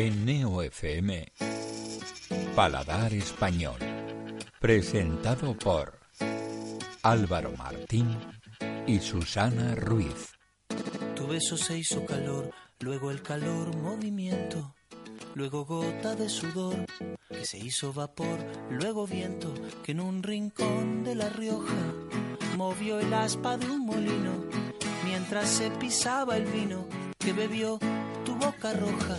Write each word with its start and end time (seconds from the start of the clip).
En 0.00 0.24
Paladar 2.54 3.12
Español, 3.12 3.80
presentado 4.60 5.58
por 5.58 5.98
Álvaro 7.02 7.50
Martín 7.58 8.16
y 8.86 9.00
Susana 9.00 9.74
Ruiz. 9.74 10.36
Tu 11.16 11.26
beso 11.26 11.56
se 11.56 11.78
hizo 11.78 12.06
calor, 12.06 12.52
luego 12.78 13.10
el 13.10 13.22
calor 13.22 13.76
movimiento, 13.76 14.76
luego 15.34 15.64
gota 15.64 16.14
de 16.14 16.28
sudor 16.28 16.86
que 17.28 17.44
se 17.44 17.58
hizo 17.58 17.92
vapor, 17.92 18.38
luego 18.70 19.04
viento 19.04 19.52
que 19.82 19.90
en 19.90 20.00
un 20.00 20.22
rincón 20.22 21.02
de 21.02 21.16
La 21.16 21.28
Rioja 21.28 21.92
movió 22.56 23.00
el 23.00 23.12
aspa 23.12 23.56
de 23.56 23.68
un 23.68 23.84
molino 23.84 24.44
mientras 25.04 25.48
se 25.48 25.72
pisaba 25.72 26.36
el 26.36 26.44
vino 26.44 26.86
que 27.18 27.32
bebió 27.32 27.80
tu 28.24 28.36
boca 28.36 28.74
roja. 28.74 29.18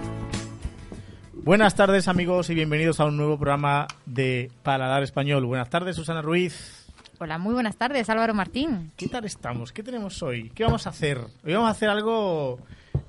Buenas 1.43 1.75
tardes 1.75 2.07
amigos 2.07 2.49
y 2.49 2.55
bienvenidos 2.55 2.99
a 2.99 3.05
un 3.05 3.17
nuevo 3.17 3.37
programa 3.37 3.87
de 4.05 4.51
Paladar 4.63 5.01
Español. 5.03 5.45
Buenas 5.45 5.69
tardes 5.69 5.95
Susana 5.95 6.21
Ruiz. 6.21 6.85
Hola, 7.19 7.37
muy 7.37 7.53
buenas 7.53 7.75
tardes 7.77 8.09
Álvaro 8.09 8.33
Martín. 8.33 8.91
¿Qué 8.95 9.07
tal 9.07 9.25
estamos? 9.25 9.71
¿Qué 9.71 9.83
tenemos 9.83 10.21
hoy? 10.23 10.51
¿Qué 10.53 10.63
vamos 10.63 10.85
a 10.87 10.91
hacer? 10.91 11.17
Hoy 11.43 11.53
vamos 11.53 11.67
a 11.67 11.71
hacer 11.71 11.89
algo 11.89 12.59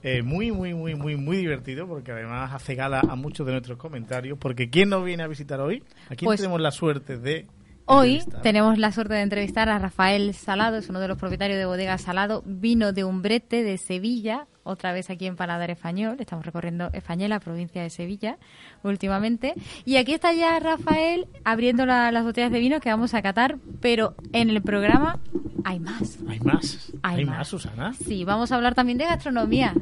eh, 0.02 0.22
muy, 0.22 0.50
muy, 0.50 0.72
muy, 0.74 0.94
muy, 0.94 1.16
muy 1.16 1.36
divertido 1.36 1.86
porque 1.86 2.12
además 2.12 2.52
hace 2.52 2.74
gala 2.74 3.00
a 3.00 3.16
muchos 3.16 3.46
de 3.46 3.52
nuestros 3.52 3.78
comentarios. 3.78 4.38
Porque 4.38 4.70
¿quién 4.70 4.88
nos 4.88 5.04
viene 5.04 5.22
a 5.22 5.28
visitar 5.28 5.60
hoy? 5.60 5.82
Aquí 6.08 6.24
Pues- 6.24 6.40
tenemos 6.40 6.60
la 6.60 6.70
suerte 6.70 7.18
de... 7.18 7.46
Hoy 7.94 8.22
tenemos 8.42 8.78
la 8.78 8.90
suerte 8.92 9.14
de 9.14 9.20
entrevistar 9.22 9.68
a 9.68 9.78
Rafael 9.78 10.32
Salado, 10.34 10.76
es 10.78 10.88
uno 10.88 10.98
de 11.00 11.08
los 11.08 11.18
propietarios 11.18 11.58
de 11.58 11.66
Bodega 11.66 11.98
Salado, 11.98 12.42
vino 12.46 12.92
de 12.92 13.04
Umbrete 13.04 13.62
de 13.62 13.76
Sevilla, 13.76 14.46
otra 14.64 14.92
vez 14.92 15.10
aquí 15.10 15.26
en 15.26 15.36
Paladar 15.36 15.70
Español, 15.70 16.16
estamos 16.20 16.46
recorriendo 16.46 16.88
Española, 16.92 17.40
provincia 17.40 17.82
de 17.82 17.90
Sevilla, 17.90 18.38
últimamente. 18.82 19.54
Y 19.84 19.96
aquí 19.96 20.14
está 20.14 20.32
ya 20.32 20.58
Rafael 20.60 21.26
abriendo 21.44 21.84
la- 21.84 22.10
las 22.12 22.24
botellas 22.24 22.50
de 22.52 22.60
vino 22.60 22.80
que 22.80 22.88
vamos 22.88 23.12
a 23.14 23.22
catar, 23.22 23.58
pero 23.80 24.14
en 24.32 24.48
el 24.50 24.62
programa 24.62 25.18
hay 25.64 25.78
más. 25.80 26.18
¿Hay 26.28 26.40
más? 26.40 26.92
Hay 27.02 27.24
más, 27.24 27.38
más. 27.38 27.48
Susana? 27.48 27.92
Sí, 27.92 28.24
vamos 28.24 28.52
a 28.52 28.56
hablar 28.56 28.74
también 28.74 28.98
de 28.98 29.04
gastronomía. 29.04 29.74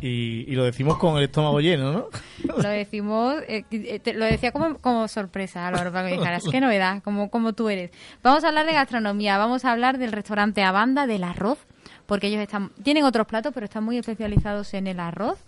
Y, 0.00 0.44
y 0.48 0.54
lo 0.54 0.64
decimos 0.64 0.98
con 0.98 1.16
el 1.16 1.24
estómago 1.24 1.60
lleno, 1.60 1.92
¿no? 1.92 2.06
Lo 2.62 2.68
decimos, 2.68 3.34
eh, 3.48 3.64
eh, 3.70 3.98
te- 3.98 4.14
lo 4.14 4.24
decía 4.24 4.52
como, 4.52 4.78
como 4.78 5.08
sorpresa, 5.08 5.66
Álvaro, 5.66 5.90
para 5.92 6.08
que 6.08 6.14
dijeras, 6.16 6.44
qué 6.50 6.60
novedad, 6.60 7.02
como, 7.02 7.30
como 7.30 7.52
tú 7.54 7.68
eres. 7.68 7.90
Vamos 8.22 8.44
a 8.44 8.48
hablar 8.48 8.66
de 8.66 8.72
gastronomía, 8.72 9.36
vamos 9.38 9.64
a 9.64 9.72
hablar 9.72 9.98
del 9.98 10.12
restaurante 10.12 10.62
Abanda, 10.62 11.06
del 11.06 11.24
arroz, 11.24 11.58
porque 12.06 12.28
ellos 12.28 12.40
están, 12.40 12.70
tienen 12.82 13.04
otros 13.04 13.26
platos, 13.26 13.52
pero 13.54 13.64
están 13.64 13.84
muy 13.84 13.98
especializados 13.98 14.72
en 14.74 14.86
el 14.86 15.00
arroz. 15.00 15.38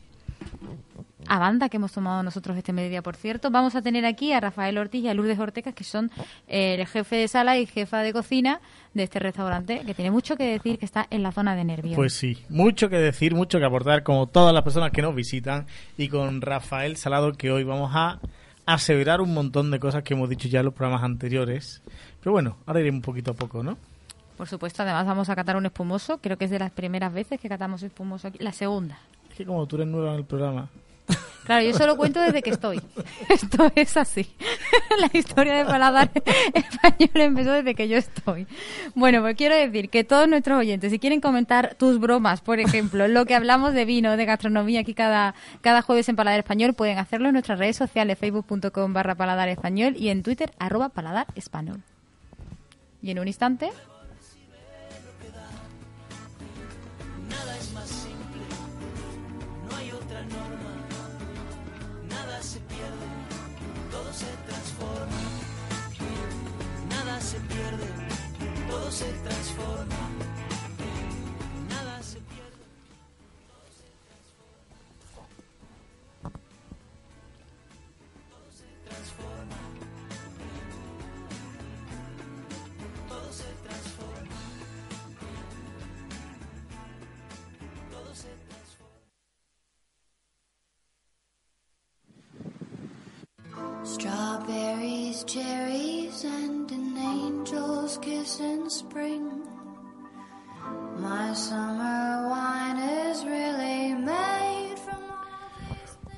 Abanda, 1.27 1.69
que 1.69 1.77
hemos 1.79 1.93
tomado 1.93 2.23
nosotros 2.23 2.57
este 2.57 2.73
mediodía, 2.73 3.03
por 3.03 3.17
cierto. 3.17 3.51
Vamos 3.51 3.75
a 3.75 3.83
tener 3.83 4.07
aquí 4.07 4.33
a 4.33 4.41
Rafael 4.41 4.79
Ortiz 4.79 5.03
y 5.03 5.09
a 5.09 5.15
Lourdes 5.15 5.39
Ortecas, 5.39 5.75
que 5.75 5.85
son 5.85 6.11
eh, 6.47 6.77
el 6.79 6.87
jefe 6.87 7.17
de 7.17 7.29
sala 7.29 7.59
y 7.59 7.67
jefa 7.67 8.01
de 8.03 8.13
cocina 8.13 8.61
de 8.95 9.03
este 9.03 9.19
restaurante, 9.19 9.83
que 9.85 9.95
tiene 9.95 10.11
mucho 10.11 10.37
que 10.37 10.45
decir, 10.45 10.79
que 10.79 10.85
está 10.85 11.07
en 11.11 11.23
la 11.23 11.33
zona 11.33 11.57
de 11.57 11.65
Nervión. 11.65 11.97
Pues 11.97 12.15
sí, 12.15 12.39
mucho 12.49 12.89
que 12.89 12.97
decir, 12.97 13.35
mucho 13.35 13.59
que 13.59 13.65
aportar, 13.65 14.03
como 14.03 14.27
todas 14.27 14.55
las 14.55 14.63
personas 14.63 14.93
que 14.93 15.03
nos 15.03 15.15
visitan. 15.15 15.67
Y 15.97 16.09
con 16.09 16.41
Rafael 16.41 16.97
Salado, 16.97 17.33
que 17.33 17.51
hoy 17.51 17.65
vamos 17.65 17.91
a 17.95 18.21
aseverar 18.67 19.21
un 19.21 19.33
montón 19.35 19.71
de 19.71 19.81
cosas 19.81 20.03
que 20.03 20.15
hemos 20.15 20.29
dicho 20.29 20.47
ya 20.49 20.61
en 20.61 20.67
los 20.67 20.75
programas 20.75 21.03
anteriores. 21.03 21.83
Pero 22.21 22.33
bueno, 22.33 22.59
ahora 22.67 22.81
iremos 22.81 22.99
un 22.99 23.03
poquito 23.03 23.31
a 23.31 23.35
poco, 23.35 23.63
¿no? 23.63 23.79
Por 24.37 24.47
supuesto, 24.47 24.83
además 24.83 25.05
vamos 25.05 25.29
a 25.31 25.35
catar 25.35 25.57
un 25.57 25.67
espumoso. 25.67 26.19
Creo 26.19 26.39
que 26.39 26.45
es 26.45 26.51
de 26.51 26.61
las 26.61 26.71
primeras 26.71 27.13
veces 27.13 27.41
que 27.41 27.49
catamos 27.49 27.83
espumoso 27.83 28.29
aquí. 28.29 28.39
La 28.41 28.53
segunda. 28.53 28.99
Es 29.31 29.37
que 29.37 29.45
como 29.45 29.67
tú 29.67 29.77
eres 29.77 29.89
nueva 29.89 30.13
en 30.13 30.19
el 30.19 30.25
programa. 30.25 30.69
Claro, 31.49 31.65
yo 31.65 31.73
solo 31.73 31.97
cuento 31.97 32.21
desde 32.21 32.43
que 32.43 32.51
estoy. 32.51 32.79
Esto 33.31 33.73
es 33.75 33.97
así. 33.97 34.29
La 35.01 35.09
historia 35.19 35.55
de 35.55 35.65
Paladar 35.65 36.11
Español 36.53 37.11
empezó 37.15 37.53
desde 37.53 37.75
que 37.75 37.89
yo 37.89 37.97
estoy. 37.97 38.47
Bueno, 38.95 39.23
pues 39.23 39.35
quiero 39.35 39.55
decir 39.55 39.89
que 39.89 40.05
todos 40.05 40.29
nuestros 40.29 40.59
oyentes, 40.59 40.93
si 40.93 40.99
quieren 40.99 41.23
comentar 41.23 41.75
tus 41.77 41.99
bromas, 41.99 42.43
por 42.43 42.61
ejemplo, 42.61 43.09
lo 43.09 43.25
que 43.25 43.35
hablamos 43.35 43.73
de 43.73 43.87
vino, 43.87 44.19
de 44.19 44.27
gastronomía 44.27 44.81
aquí 44.81 44.93
cada, 44.93 45.35
cada 45.63 45.81
jueves 45.81 46.11
en 46.11 46.17
Paladar 46.17 46.41
Español, 46.41 46.75
pueden 46.75 46.99
hacerlo 46.99 47.29
en 47.29 47.33
nuestras 47.33 47.59
redes 47.59 47.77
sociales, 47.77 48.19
facebook.com 48.19 48.93
barra 48.93 49.15
Paladar 49.15 49.49
Español 49.49 49.95
y 49.97 50.11
en 50.11 50.23
Twitter, 50.23 50.53
arroba 50.59 50.91
Paladar 50.91 51.29
Español. 51.35 51.81
Y 53.01 53.11
en 53.11 53.21
un 53.21 53.27
instante... 53.27 53.71
Nada 57.31 57.57
es 57.57 57.73
más 57.73 57.89
simple, 57.89 58.43
no 59.71 59.77
hay 59.77 59.91
otra 59.93 60.21
norma. 60.25 60.68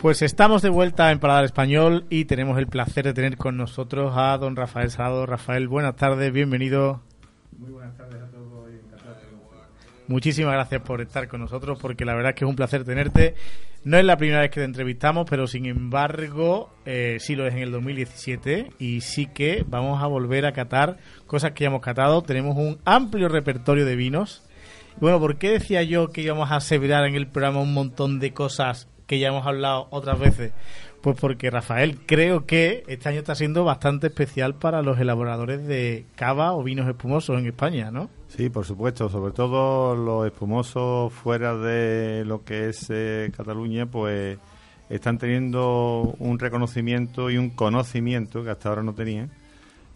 Pues 0.01 0.23
estamos 0.23 0.61
de 0.63 0.71
vuelta 0.71 1.13
en 1.13 1.21
Paladar 1.21 1.45
Español 1.45 2.07
y 2.11 2.25
tenemos 2.25 2.59
el 2.59 2.67
placer 2.67 3.05
de 3.05 3.15
tener 3.15 3.37
con 3.37 3.57
nosotros 3.57 4.15
a 4.17 4.37
don 4.39 4.57
Rafael 4.57 4.91
Salado. 4.91 5.27
Rafael, 5.27 5.69
buenas 5.69 5.95
tardes, 5.95 6.33
bienvenido. 6.33 7.01
Muy 7.57 7.71
buenas 7.71 7.97
tardes 7.97 8.21
a 8.21 8.27
todos. 8.31 8.41
Muchísimas 10.11 10.55
gracias 10.55 10.83
por 10.83 11.01
estar 11.01 11.29
con 11.29 11.39
nosotros 11.39 11.79
porque 11.81 12.05
la 12.05 12.17
verdad 12.17 12.31
es 12.31 12.35
que 12.35 12.45
es 12.45 12.49
un 12.49 12.57
placer 12.57 12.83
tenerte. 12.83 13.37
No 13.85 13.97
es 13.97 14.05
la 14.05 14.17
primera 14.17 14.41
vez 14.41 14.51
que 14.51 14.59
te 14.59 14.65
entrevistamos, 14.65 15.25
pero 15.31 15.47
sin 15.47 15.67
embargo 15.67 16.75
eh, 16.85 17.19
sí 17.21 17.37
lo 17.37 17.47
es 17.47 17.55
en 17.55 17.61
el 17.61 17.71
2017 17.71 18.73
y 18.81 19.03
sí 19.03 19.27
que 19.27 19.65
vamos 19.69 20.03
a 20.03 20.09
volver 20.09 20.47
a 20.47 20.53
catar 20.53 20.97
cosas 21.29 21.53
que 21.53 21.63
ya 21.63 21.69
hemos 21.69 21.81
catado. 21.81 22.23
Tenemos 22.23 22.57
un 22.57 22.81
amplio 22.85 23.29
repertorio 23.29 23.87
de 23.87 23.95
vinos. 23.95 24.43
Bueno, 25.01 25.21
¿por 25.21 25.39
qué 25.39 25.51
decía 25.51 25.85
yo 25.85 26.09
que 26.09 26.23
íbamos 26.23 26.51
a 26.51 26.57
aseverar 26.57 27.07
en 27.07 27.15
el 27.15 27.29
programa 27.29 27.61
un 27.61 27.73
montón 27.73 28.19
de 28.19 28.33
cosas 28.33 28.89
que 29.11 29.19
ya 29.19 29.27
hemos 29.27 29.45
hablado 29.45 29.89
otras 29.91 30.21
veces? 30.21 30.53
Pues 31.01 31.19
porque 31.21 31.51
Rafael 31.51 31.99
creo 32.07 32.47
que 32.47 32.85
este 32.87 33.09
año 33.09 33.19
está 33.19 33.35
siendo 33.35 33.65
bastante 33.65 34.07
especial 34.07 34.55
para 34.55 34.83
los 34.83 35.01
elaboradores 35.01 35.67
de 35.67 36.05
cava 36.15 36.53
o 36.53 36.63
vinos 36.63 36.89
espumosos 36.89 37.37
en 37.41 37.47
España, 37.47 37.91
¿no? 37.91 38.09
Sí, 38.29 38.51
por 38.51 38.65
supuesto, 38.65 39.09
sobre 39.09 39.33
todo 39.33 39.97
los 39.97 40.27
espumosos 40.27 41.13
fuera 41.13 41.57
de 41.57 42.25
lo 42.25 42.45
que 42.45 42.69
es 42.69 42.87
eh, 42.91 43.33
Cataluña, 43.37 43.87
pues 43.87 44.39
están 44.89 45.19
teniendo 45.19 46.15
un 46.21 46.39
reconocimiento 46.39 47.31
y 47.31 47.37
un 47.37 47.51
conocimiento 47.51 48.45
que 48.45 48.51
hasta 48.51 48.69
ahora 48.69 48.85
no 48.85 48.95
tenían 48.95 49.29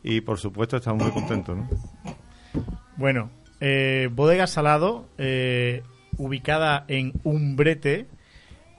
y 0.02 0.22
por 0.22 0.40
supuesto 0.40 0.78
estamos 0.78 1.04
muy 1.04 1.12
contentos. 1.12 1.56
¿no? 1.56 1.68
Bueno, 2.96 3.30
eh, 3.60 4.08
Bodega 4.10 4.48
Salado, 4.48 5.06
eh, 5.18 5.84
ubicada 6.16 6.84
en 6.88 7.12
Umbrete. 7.22 8.08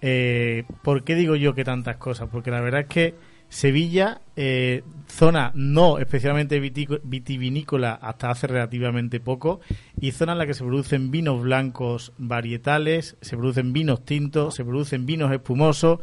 Eh, 0.01 0.63
¿Por 0.83 1.03
qué 1.03 1.15
digo 1.15 1.35
yo 1.35 1.53
que 1.53 1.63
tantas 1.63 1.97
cosas? 1.97 2.29
Porque 2.31 2.51
la 2.51 2.61
verdad 2.61 2.81
es 2.81 2.87
que 2.87 3.15
Sevilla, 3.49 4.21
eh, 4.35 4.83
zona 5.07 5.51
no 5.55 5.99
especialmente 5.99 6.59
vitivinícola 6.59 7.93
hasta 7.93 8.29
hace 8.29 8.47
relativamente 8.47 9.19
poco, 9.19 9.61
y 9.99 10.11
zona 10.11 10.33
en 10.33 10.39
la 10.39 10.47
que 10.47 10.53
se 10.53 10.63
producen 10.63 11.11
vinos 11.11 11.41
blancos 11.41 12.11
varietales, 12.17 13.17
se 13.21 13.37
producen 13.37 13.71
vinos 13.71 14.03
tintos, 14.03 14.55
se 14.55 14.65
producen 14.65 15.05
vinos 15.05 15.31
espumosos, 15.31 15.99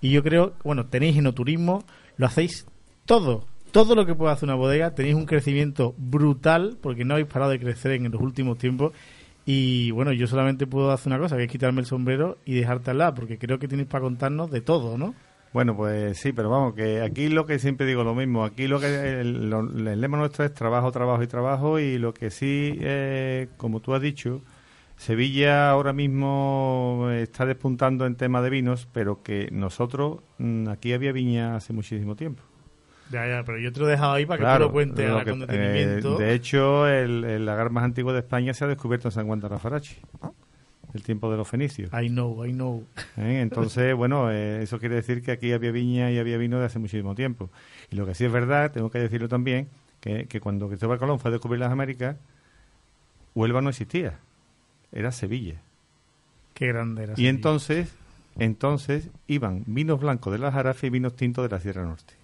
y 0.00 0.10
yo 0.10 0.22
creo, 0.22 0.54
bueno, 0.64 0.86
tenéis 0.86 1.16
enoturismo, 1.16 1.84
lo 2.16 2.26
hacéis 2.26 2.66
todo, 3.06 3.46
todo 3.70 3.94
lo 3.94 4.04
que 4.04 4.14
puede 4.14 4.32
hacer 4.32 4.48
una 4.48 4.56
bodega, 4.56 4.94
tenéis 4.94 5.14
un 5.14 5.26
crecimiento 5.26 5.94
brutal, 5.96 6.76
porque 6.80 7.04
no 7.04 7.14
habéis 7.14 7.28
parado 7.28 7.52
de 7.52 7.60
crecer 7.60 7.92
en 7.92 8.10
los 8.10 8.20
últimos 8.20 8.58
tiempos, 8.58 8.92
y 9.52 9.90
bueno, 9.90 10.12
yo 10.12 10.26
solamente 10.26 10.66
puedo 10.66 10.92
hacer 10.92 11.12
una 11.12 11.18
cosa, 11.20 11.36
que 11.36 11.44
es 11.44 11.50
quitarme 11.50 11.80
el 11.80 11.86
sombrero 11.86 12.38
y 12.44 12.54
dejarte 12.54 12.90
al 12.92 12.98
lado, 12.98 13.14
porque 13.14 13.38
creo 13.38 13.58
que 13.58 13.66
tenéis 13.68 13.88
para 13.88 14.02
contarnos 14.02 14.50
de 14.50 14.60
todo, 14.60 14.96
¿no? 14.96 15.14
Bueno, 15.52 15.76
pues 15.76 16.18
sí, 16.18 16.32
pero 16.32 16.48
vamos, 16.48 16.74
que 16.74 17.00
aquí 17.02 17.28
lo 17.28 17.44
que 17.44 17.58
siempre 17.58 17.84
digo 17.84 18.04
lo 18.04 18.14
mismo, 18.14 18.44
aquí 18.44 18.68
lo 18.68 18.78
que 18.78 18.86
el, 19.20 19.50
lo- 19.50 19.60
el 19.68 20.00
lema 20.00 20.16
nuestro 20.18 20.44
es 20.44 20.54
trabajo, 20.54 20.92
trabajo 20.92 21.22
y 21.24 21.26
trabajo 21.26 21.80
y 21.80 21.98
lo 21.98 22.14
que 22.14 22.30
sí, 22.30 22.76
eh, 22.80 23.48
como 23.56 23.80
tú 23.80 23.92
has 23.94 24.00
dicho, 24.00 24.42
Sevilla 24.96 25.70
ahora 25.70 25.92
mismo 25.92 27.08
está 27.12 27.46
despuntando 27.46 28.06
en 28.06 28.14
tema 28.14 28.42
de 28.42 28.50
vinos, 28.50 28.86
pero 28.92 29.22
que 29.24 29.48
nosotros, 29.50 30.18
mm, 30.38 30.68
aquí 30.68 30.92
había 30.92 31.10
viña 31.10 31.56
hace 31.56 31.72
muchísimo 31.72 32.14
tiempo. 32.14 32.42
Ya, 33.10 33.26
ya, 33.26 33.42
pero 33.44 33.58
yo 33.58 33.72
te 33.72 33.80
lo 33.80 33.88
he 33.88 33.90
dejado 33.90 34.12
ahí 34.12 34.24
para 34.26 34.38
que 34.38 34.58
tú 34.58 34.64
lo 34.66 34.72
cuentes 34.72 35.08
lo 35.10 35.24
que- 35.24 35.30
con 35.30 35.40
detenimiento. 35.40 36.20
eh, 36.20 36.24
de 36.24 36.34
hecho, 36.34 36.86
el, 36.86 37.24
el 37.24 37.44
lagar 37.46 37.70
más 37.70 37.84
antiguo 37.84 38.12
de 38.12 38.20
España 38.20 38.54
se 38.54 38.64
ha 38.64 38.68
descubierto 38.68 39.08
en 39.08 39.12
San 39.12 39.26
Juan 39.26 39.40
de 39.40 39.48
Rafarachi, 39.48 39.96
el 40.94 41.02
tiempo 41.02 41.30
de 41.30 41.36
los 41.36 41.48
fenicios. 41.48 41.90
I 41.92 42.08
know, 42.08 42.44
I 42.44 42.52
know. 42.52 42.84
¿eh? 43.16 43.40
Entonces, 43.40 43.94
bueno, 43.96 44.30
eh, 44.30 44.62
eso 44.62 44.78
quiere 44.78 44.94
decir 44.96 45.22
que 45.22 45.32
aquí 45.32 45.52
había 45.52 45.72
viña 45.72 46.10
y 46.12 46.18
había 46.18 46.36
vino 46.38 46.58
de 46.60 46.66
hace 46.66 46.78
muchísimo 46.78 47.14
tiempo. 47.14 47.50
Y 47.90 47.96
lo 47.96 48.06
que 48.06 48.14
sí 48.14 48.24
es 48.24 48.32
verdad, 48.32 48.70
tengo 48.70 48.90
que 48.90 48.98
decirlo 49.00 49.28
también, 49.28 49.68
que, 50.00 50.26
que 50.26 50.40
cuando 50.40 50.68
Cristóbal 50.68 50.98
Colón 50.98 51.18
fue 51.18 51.30
a 51.30 51.32
descubrir 51.32 51.60
las 51.60 51.72
Américas, 51.72 52.16
Huelva 53.34 53.60
no 53.60 53.70
existía, 53.70 54.18
era 54.92 55.12
Sevilla. 55.12 55.56
Qué 56.54 56.68
grande 56.68 57.02
era. 57.04 57.12
Y 57.12 57.16
Sevilla. 57.16 57.30
entonces, 57.30 57.94
entonces 58.38 59.08
iban 59.26 59.64
vinos 59.66 60.00
blancos 60.00 60.32
de 60.32 60.38
la 60.38 60.52
Jarafe 60.52 60.86
y 60.88 60.90
vinos 60.90 61.14
tintos 61.16 61.44
de 61.48 61.54
la 61.56 61.60
Sierra 61.60 61.84
Norte. 61.84 62.14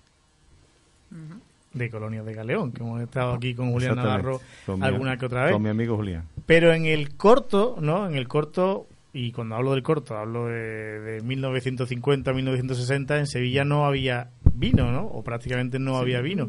De 1.73 1.91
Colonias 1.91 2.25
de 2.25 2.33
Galeón, 2.33 2.73
que 2.73 2.83
hemos 2.83 3.03
estado 3.03 3.35
aquí 3.35 3.55
con 3.55 3.71
Julián. 3.73 3.97
Navarro 3.97 4.41
Con 4.65 4.81
mi- 4.81 4.87
alguna 4.87 5.17
que 5.19 5.27
otra 5.27 5.45
vez. 5.45 5.53
Con 5.53 5.63
mi 5.63 5.69
amigo 5.69 5.97
Julián. 5.97 6.25
Pero 6.47 6.73
en 6.73 6.87
el 6.87 7.15
corto, 7.17 7.77
¿no? 7.81 8.09
En 8.09 8.15
el 8.17 8.27
corto, 8.29 8.87
y 9.13 9.33
cuando 9.33 9.57
hablo 9.57 9.73
del 9.73 9.83
corto, 9.83 10.17
hablo 10.17 10.47
de, 10.47 11.01
de 11.01 11.21
1950, 11.23 12.33
1960, 12.33 13.19
en 13.19 13.27
Sevilla 13.27 13.65
no 13.65 13.85
había 13.85 14.29
vino, 14.55 14.91
¿no? 14.91 15.05
O 15.07 15.23
prácticamente 15.23 15.79
no 15.79 15.99
había 15.99 16.21
vino. 16.23 16.49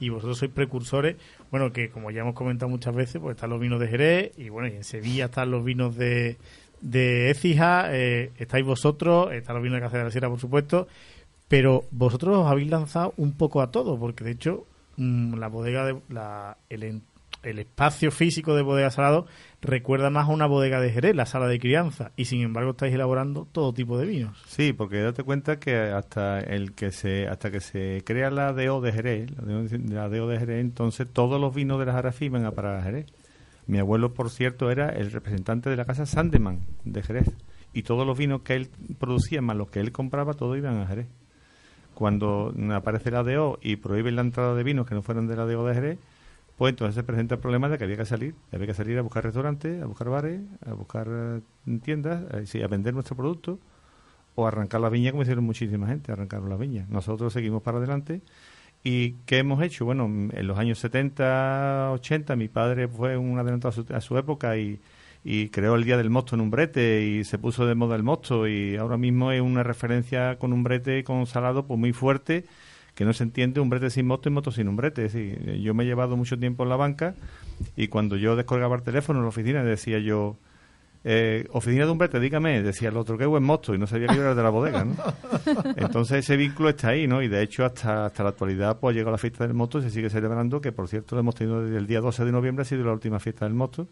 Y 0.00 0.10
vosotros 0.10 0.38
sois 0.38 0.52
precursores, 0.52 1.16
bueno, 1.50 1.72
que 1.72 1.90
como 1.90 2.12
ya 2.12 2.20
hemos 2.20 2.34
comentado 2.34 2.70
muchas 2.70 2.94
veces, 2.94 3.20
pues 3.20 3.34
están 3.34 3.50
los 3.50 3.58
vinos 3.58 3.80
de 3.80 3.88
Jerez, 3.88 4.32
y 4.38 4.48
bueno, 4.48 4.68
y 4.68 4.76
en 4.76 4.84
Sevilla 4.84 5.24
están 5.24 5.50
los 5.50 5.64
vinos 5.64 5.96
de, 5.96 6.36
de 6.80 7.30
Écija, 7.30 7.86
eh, 7.90 8.30
estáis 8.38 8.64
vosotros, 8.64 9.32
están 9.32 9.56
los 9.56 9.62
vinos 9.64 9.78
de 9.78 9.80
Cáceres 9.80 10.02
de 10.02 10.04
la 10.04 10.10
Sierra, 10.12 10.28
por 10.28 10.38
supuesto, 10.38 10.86
pero 11.48 11.84
vosotros 11.90 12.38
os 12.38 12.46
habéis 12.46 12.70
lanzado 12.70 13.14
un 13.16 13.32
poco 13.32 13.60
a 13.60 13.70
todo, 13.70 13.98
porque 13.98 14.24
de 14.24 14.32
hecho 14.32 14.66
mm, 14.96 15.34
la 15.34 15.48
bodega, 15.48 15.86
de, 15.86 15.96
la, 16.08 16.58
el, 16.68 17.02
el 17.42 17.58
espacio 17.58 18.10
físico 18.10 18.54
de 18.54 18.62
bodega 18.62 18.90
salado 18.90 19.26
recuerda 19.60 20.10
más 20.10 20.28
a 20.28 20.32
una 20.32 20.46
bodega 20.46 20.80
de 20.80 20.90
Jerez, 20.90 21.14
la 21.14 21.26
sala 21.26 21.46
de 21.46 21.58
crianza, 21.58 22.12
y 22.16 22.26
sin 22.26 22.42
embargo 22.42 22.72
estáis 22.72 22.94
elaborando 22.94 23.46
todo 23.50 23.72
tipo 23.72 23.98
de 23.98 24.06
vinos. 24.06 24.42
Sí, 24.46 24.72
porque 24.72 25.00
date 25.00 25.22
cuenta 25.22 25.58
que 25.58 25.76
hasta 25.76 26.40
el 26.40 26.72
que 26.72 26.90
se 26.92 27.28
hasta 27.28 27.50
que 27.50 27.60
se 27.60 28.02
crea 28.04 28.30
la 28.30 28.52
DO 28.52 28.80
de 28.80 28.92
Jerez, 28.92 29.30
la 29.38 30.08
DO, 30.08 30.28
de 30.28 30.38
Jerez, 30.38 30.60
entonces 30.60 31.08
todos 31.10 31.40
los 31.40 31.54
vinos 31.54 31.78
de 31.78 31.86
la 31.86 31.92
Jarafe 31.92 32.26
iban 32.26 32.44
a 32.44 32.52
parar 32.52 32.76
a 32.76 32.82
Jerez. 32.82 33.06
Mi 33.66 33.78
abuelo, 33.78 34.14
por 34.14 34.30
cierto, 34.30 34.70
era 34.70 34.88
el 34.88 35.10
representante 35.10 35.68
de 35.68 35.76
la 35.76 35.84
casa 35.84 36.06
Sandeman 36.06 36.60
de 36.84 37.02
Jerez 37.02 37.28
y 37.74 37.82
todos 37.82 38.06
los 38.06 38.16
vinos 38.16 38.40
que 38.40 38.54
él 38.54 38.70
producía 38.98 39.42
más 39.42 39.56
los 39.56 39.70
que 39.70 39.80
él 39.80 39.92
compraba, 39.92 40.32
todos 40.32 40.56
iban 40.56 40.80
a 40.80 40.86
Jerez. 40.86 41.06
Cuando 41.98 42.54
aparece 42.74 43.10
la 43.10 43.24
DO 43.24 43.58
y 43.60 43.74
prohíben 43.74 44.14
la 44.14 44.22
entrada 44.22 44.54
de 44.54 44.62
vinos 44.62 44.86
que 44.86 44.94
no 44.94 45.02
fueran 45.02 45.26
de 45.26 45.34
la 45.34 45.46
DO 45.46 45.66
de 45.66 45.74
Jerez, 45.74 45.98
pues 46.56 46.70
entonces 46.70 46.94
se 46.94 47.02
presenta 47.02 47.34
el 47.34 47.40
problema 47.40 47.68
de 47.68 47.76
que 47.76 47.82
había 47.82 47.96
que 47.96 48.04
salir, 48.04 48.36
había 48.52 48.68
que 48.68 48.74
salir 48.74 48.96
a 48.98 49.02
buscar 49.02 49.24
restaurantes, 49.24 49.82
a 49.82 49.86
buscar 49.86 50.08
bares, 50.08 50.40
a 50.64 50.74
buscar 50.74 51.08
eh, 51.10 51.40
tiendas, 51.82 52.22
eh, 52.34 52.46
sí, 52.46 52.62
a 52.62 52.68
vender 52.68 52.94
nuestro 52.94 53.16
producto 53.16 53.58
o 54.36 54.46
arrancar 54.46 54.80
la 54.80 54.90
viña 54.90 55.10
como 55.10 55.22
hicieron 55.22 55.42
muchísima 55.42 55.88
gente, 55.88 56.12
arrancaron 56.12 56.48
la 56.48 56.56
viña. 56.56 56.86
Nosotros 56.88 57.32
seguimos 57.32 57.64
para 57.64 57.78
adelante. 57.78 58.20
¿Y 58.84 59.14
qué 59.26 59.38
hemos 59.38 59.60
hecho? 59.60 59.84
Bueno, 59.84 60.04
en 60.04 60.46
los 60.46 60.56
años 60.56 60.78
70, 60.78 61.90
80, 61.94 62.36
mi 62.36 62.46
padre 62.46 62.86
fue 62.86 63.16
un 63.16 63.40
adelantado 63.40 63.70
a 63.70 63.72
su, 63.72 63.92
a 63.92 64.00
su 64.00 64.16
época 64.16 64.56
y, 64.56 64.78
y 65.24 65.48
creó 65.48 65.74
el 65.74 65.84
Día 65.84 65.96
del 65.96 66.10
Mosto 66.10 66.34
en 66.34 66.40
un 66.40 66.50
brete 66.50 67.04
y 67.04 67.24
se 67.24 67.38
puso 67.38 67.66
de 67.66 67.74
moda 67.74 67.96
el 67.96 68.02
mosto 68.02 68.46
y 68.46 68.76
ahora 68.76 68.96
mismo 68.96 69.32
es 69.32 69.40
una 69.40 69.62
referencia 69.62 70.38
con 70.38 70.52
un 70.52 70.62
brete 70.62 71.04
con 71.04 71.26
salado 71.26 71.66
pues 71.66 71.78
muy 71.78 71.92
fuerte 71.92 72.44
que 72.98 73.04
no 73.04 73.12
se 73.12 73.22
entiende 73.22 73.60
un 73.60 73.70
brete 73.70 73.90
sin 73.90 74.08
mosto 74.08 74.28
y 74.28 74.32
moto 74.32 74.50
sin 74.50 74.66
un 74.66 74.74
brete. 74.74 75.04
Es 75.04 75.12
decir, 75.12 75.60
yo 75.60 75.72
me 75.72 75.84
he 75.84 75.86
llevado 75.86 76.16
mucho 76.16 76.36
tiempo 76.36 76.64
en 76.64 76.68
la 76.68 76.74
banca 76.74 77.14
y 77.76 77.86
cuando 77.86 78.16
yo 78.16 78.34
descolgaba 78.34 78.74
el 78.74 78.82
teléfono 78.82 79.20
en 79.20 79.24
la 79.24 79.28
oficina 79.28 79.62
decía 79.62 80.00
yo, 80.00 80.36
eh, 81.04 81.46
oficina 81.52 81.84
de 81.84 81.92
un 81.92 81.98
brete, 81.98 82.18
dígame, 82.18 82.60
decía 82.60 82.88
el 82.88 82.96
otro, 82.96 83.16
qué 83.16 83.24
buen 83.24 83.44
mosto, 83.44 83.72
y 83.72 83.78
no 83.78 83.86
sabía 83.86 84.08
que 84.08 84.16
era 84.16 84.34
de 84.34 84.42
la 84.42 84.50
bodega, 84.50 84.84
¿no? 84.84 84.96
Entonces 85.76 86.18
ese 86.18 86.36
vínculo 86.36 86.70
está 86.70 86.88
ahí, 86.88 87.06
¿no? 87.06 87.22
Y 87.22 87.28
de 87.28 87.40
hecho 87.40 87.64
hasta, 87.64 88.06
hasta 88.06 88.24
la 88.24 88.30
actualidad 88.30 88.80
pues 88.80 88.96
llega 88.96 89.12
la 89.12 89.18
fiesta 89.18 89.46
del 89.46 89.54
moto 89.54 89.78
y 89.78 89.82
se 89.82 89.90
sigue 89.90 90.10
celebrando, 90.10 90.60
que 90.60 90.72
por 90.72 90.88
cierto 90.88 91.14
lo 91.14 91.20
hemos 91.20 91.36
tenido 91.36 91.62
desde 91.62 91.78
el 91.78 91.86
día 91.86 92.00
12 92.00 92.24
de 92.24 92.32
noviembre, 92.32 92.62
ha 92.62 92.64
sido 92.64 92.84
la 92.84 92.92
última 92.92 93.20
fiesta 93.20 93.44
del 93.44 93.54
moto, 93.54 93.86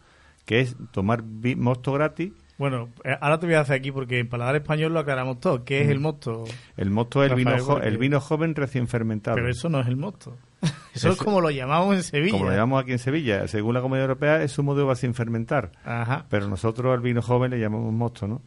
que 0.46 0.60
es 0.60 0.76
tomar 0.92 1.22
mosto 1.22 1.92
gratis. 1.92 2.32
Bueno, 2.56 2.88
eh, 3.04 3.14
ahora 3.20 3.38
te 3.38 3.44
voy 3.44 3.54
a 3.56 3.60
hacer 3.60 3.76
aquí 3.76 3.92
porque 3.92 4.18
en 4.18 4.30
Paladar 4.30 4.56
Español 4.56 4.94
lo 4.94 5.00
aclaramos 5.00 5.40
todo. 5.40 5.62
¿Qué 5.64 5.82
es 5.82 5.90
el 5.90 6.00
mosto? 6.00 6.44
El 6.78 6.88
mosto 6.90 7.22
es 7.22 7.30
el 7.30 7.36
vino, 7.36 7.50
porque- 7.66 7.86
el 7.86 7.98
vino 7.98 8.18
joven 8.18 8.54
recién 8.54 8.88
fermentado. 8.88 9.34
Pero 9.34 9.50
eso 9.50 9.68
no 9.68 9.80
es 9.80 9.86
el 9.88 9.96
mosto. 9.96 10.38
Eso 10.94 11.10
es 11.10 11.18
como 11.18 11.42
lo 11.42 11.50
llamamos 11.50 11.94
en 11.96 12.02
Sevilla. 12.02 12.32
Como 12.32 12.46
lo 12.46 12.52
llamamos 12.52 12.82
aquí 12.82 12.92
en 12.92 12.98
Sevilla, 12.98 13.46
según 13.46 13.74
la 13.74 13.82
Comunidad 13.82 14.04
Europea, 14.06 14.42
es 14.42 14.52
zumo 14.52 14.74
de 14.74 14.82
uva 14.84 14.96
sin 14.96 15.12
fermentar. 15.12 15.72
Ajá. 15.84 16.24
Pero 16.30 16.48
nosotros 16.48 16.94
al 16.94 17.00
vino 17.02 17.20
joven 17.20 17.50
le 17.50 17.60
llamamos 17.60 17.92
mosto, 17.92 18.26
¿no? 18.26 18.40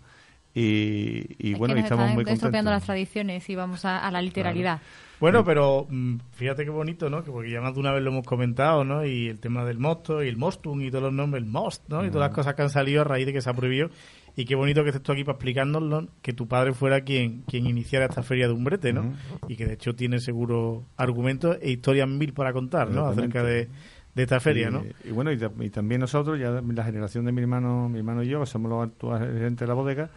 Y, 0.54 1.36
y 1.38 1.54
Es 1.54 1.60
bueno, 1.60 1.76
que 1.76 1.82
y 1.82 1.84
estamos 1.84 2.06
están 2.10 2.16
muy 2.16 2.24
estropeando 2.24 2.72
las 2.72 2.82
contentos. 2.82 2.86
tradiciones 2.86 3.50
y 3.50 3.56
vamos 3.56 3.86
a, 3.86 4.00
a 4.06 4.12
la 4.12 4.22
literalidad. 4.22 4.82
Bueno, 5.20 5.44
pero 5.44 5.86
mm, 5.90 6.16
fíjate 6.32 6.64
qué 6.64 6.70
bonito, 6.70 7.10
¿no? 7.10 7.24
Que 7.24 7.32
porque 7.32 7.52
ya 7.52 7.62
más 7.62 7.74
de 7.74 7.80
una 7.82 7.92
vez 7.92 8.02
lo 8.02 8.10
hemos 8.12 8.26
comentado, 8.26 8.84
¿no? 8.86 9.06
Y 9.06 9.28
el 9.28 9.40
tema 9.40 9.66
del 9.66 9.78
mosto 9.78 10.24
y 10.24 10.28
el 10.30 10.38
mostum 10.38 10.82
y 10.82 10.90
todos 10.90 11.04
los 11.04 11.14
nombres, 11.14 11.44
el 11.44 11.50
most, 11.50 11.88
¿no? 11.90 12.06
Y 12.06 12.10
todas 12.10 12.30
las 12.30 12.36
cosas 12.36 12.56
que 12.56 12.62
han 12.62 12.70
salido 12.70 13.02
a 13.02 13.04
raíz 13.04 13.26
de 13.26 13.34
que 13.34 13.42
se 13.42 13.50
ha 13.50 13.54
prohibido. 13.54 13.90
Y 14.36 14.46
qué 14.46 14.56
bonito 14.56 14.84
que 14.84 14.90
estés 14.90 15.04
tú 15.04 15.12
aquí 15.12 15.24
para 15.26 15.36
explicárnoslo, 15.36 16.08
que 16.22 16.32
tu 16.32 16.48
padre 16.48 16.74
fuera 16.74 17.02
quien, 17.02 17.42
quien 17.42 17.68
iniciara 17.68 18.06
esta 18.06 18.24
feria 18.24 18.48
de 18.48 18.54
umbrete, 18.54 18.94
¿no? 18.94 19.14
Y 19.50 19.58
que 19.58 19.66
de 19.66 19.74
hecho 19.74 19.94
tiene 19.96 20.20
seguro 20.20 20.86
argumentos 20.96 21.58
e 21.62 21.72
historias 21.72 22.08
mil 22.08 22.32
para 22.34 22.54
contar, 22.54 22.90
¿no? 22.90 23.08
Acerca 23.08 23.44
de, 23.44 23.68
de 24.16 24.24
esta 24.24 24.40
feria, 24.40 24.70
y, 24.70 24.72
¿no? 24.72 24.84
Y 25.04 25.12
bueno, 25.12 25.32
y 25.34 25.70
también 25.70 26.00
nosotros, 26.00 26.40
ya 26.40 26.52
la 26.52 26.84
generación 26.86 27.26
de 27.26 27.34
mi 27.34 27.42
hermano, 27.42 27.90
mi 27.90 27.98
hermano 28.00 28.24
y 28.24 28.30
yo, 28.30 28.40
que 28.40 28.46
somos 28.46 28.70
los 28.70 28.88
actuales 28.88 29.28
gerentes 29.34 29.60
de 29.60 29.68
la 29.68 29.74
bodega, 29.74 30.10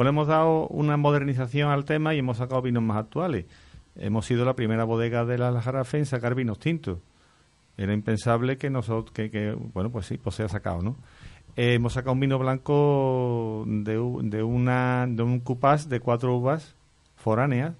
pues 0.00 0.06
le 0.06 0.10
hemos 0.12 0.28
dado 0.28 0.66
una 0.68 0.96
modernización 0.96 1.70
al 1.70 1.84
tema 1.84 2.14
y 2.14 2.20
hemos 2.20 2.38
sacado 2.38 2.62
vinos 2.62 2.82
más 2.82 2.96
actuales. 2.96 3.44
Hemos 3.96 4.24
sido 4.24 4.46
la 4.46 4.54
primera 4.54 4.84
bodega 4.84 5.26
de 5.26 5.36
la 5.36 5.60
Jarafe 5.60 5.98
en 5.98 6.06
sacar 6.06 6.34
vinos 6.34 6.58
tintos. 6.58 7.00
Era 7.76 7.92
impensable 7.92 8.56
que 8.56 8.70
nosotros, 8.70 9.12
que, 9.12 9.30
que, 9.30 9.52
bueno, 9.52 9.90
pues 9.90 10.06
sí, 10.06 10.16
pues 10.16 10.36
se 10.36 10.42
ha 10.42 10.48
sacado, 10.48 10.80
¿no? 10.80 10.96
Eh, 11.54 11.74
hemos 11.74 11.92
sacado 11.92 12.14
un 12.14 12.20
vino 12.20 12.38
blanco 12.38 13.64
de, 13.66 13.92
de 14.22 14.42
una 14.42 15.04
de 15.06 15.22
un 15.22 15.38
cupás 15.40 15.90
de 15.90 16.00
cuatro 16.00 16.34
uvas 16.34 16.76
foráneas, 17.16 17.74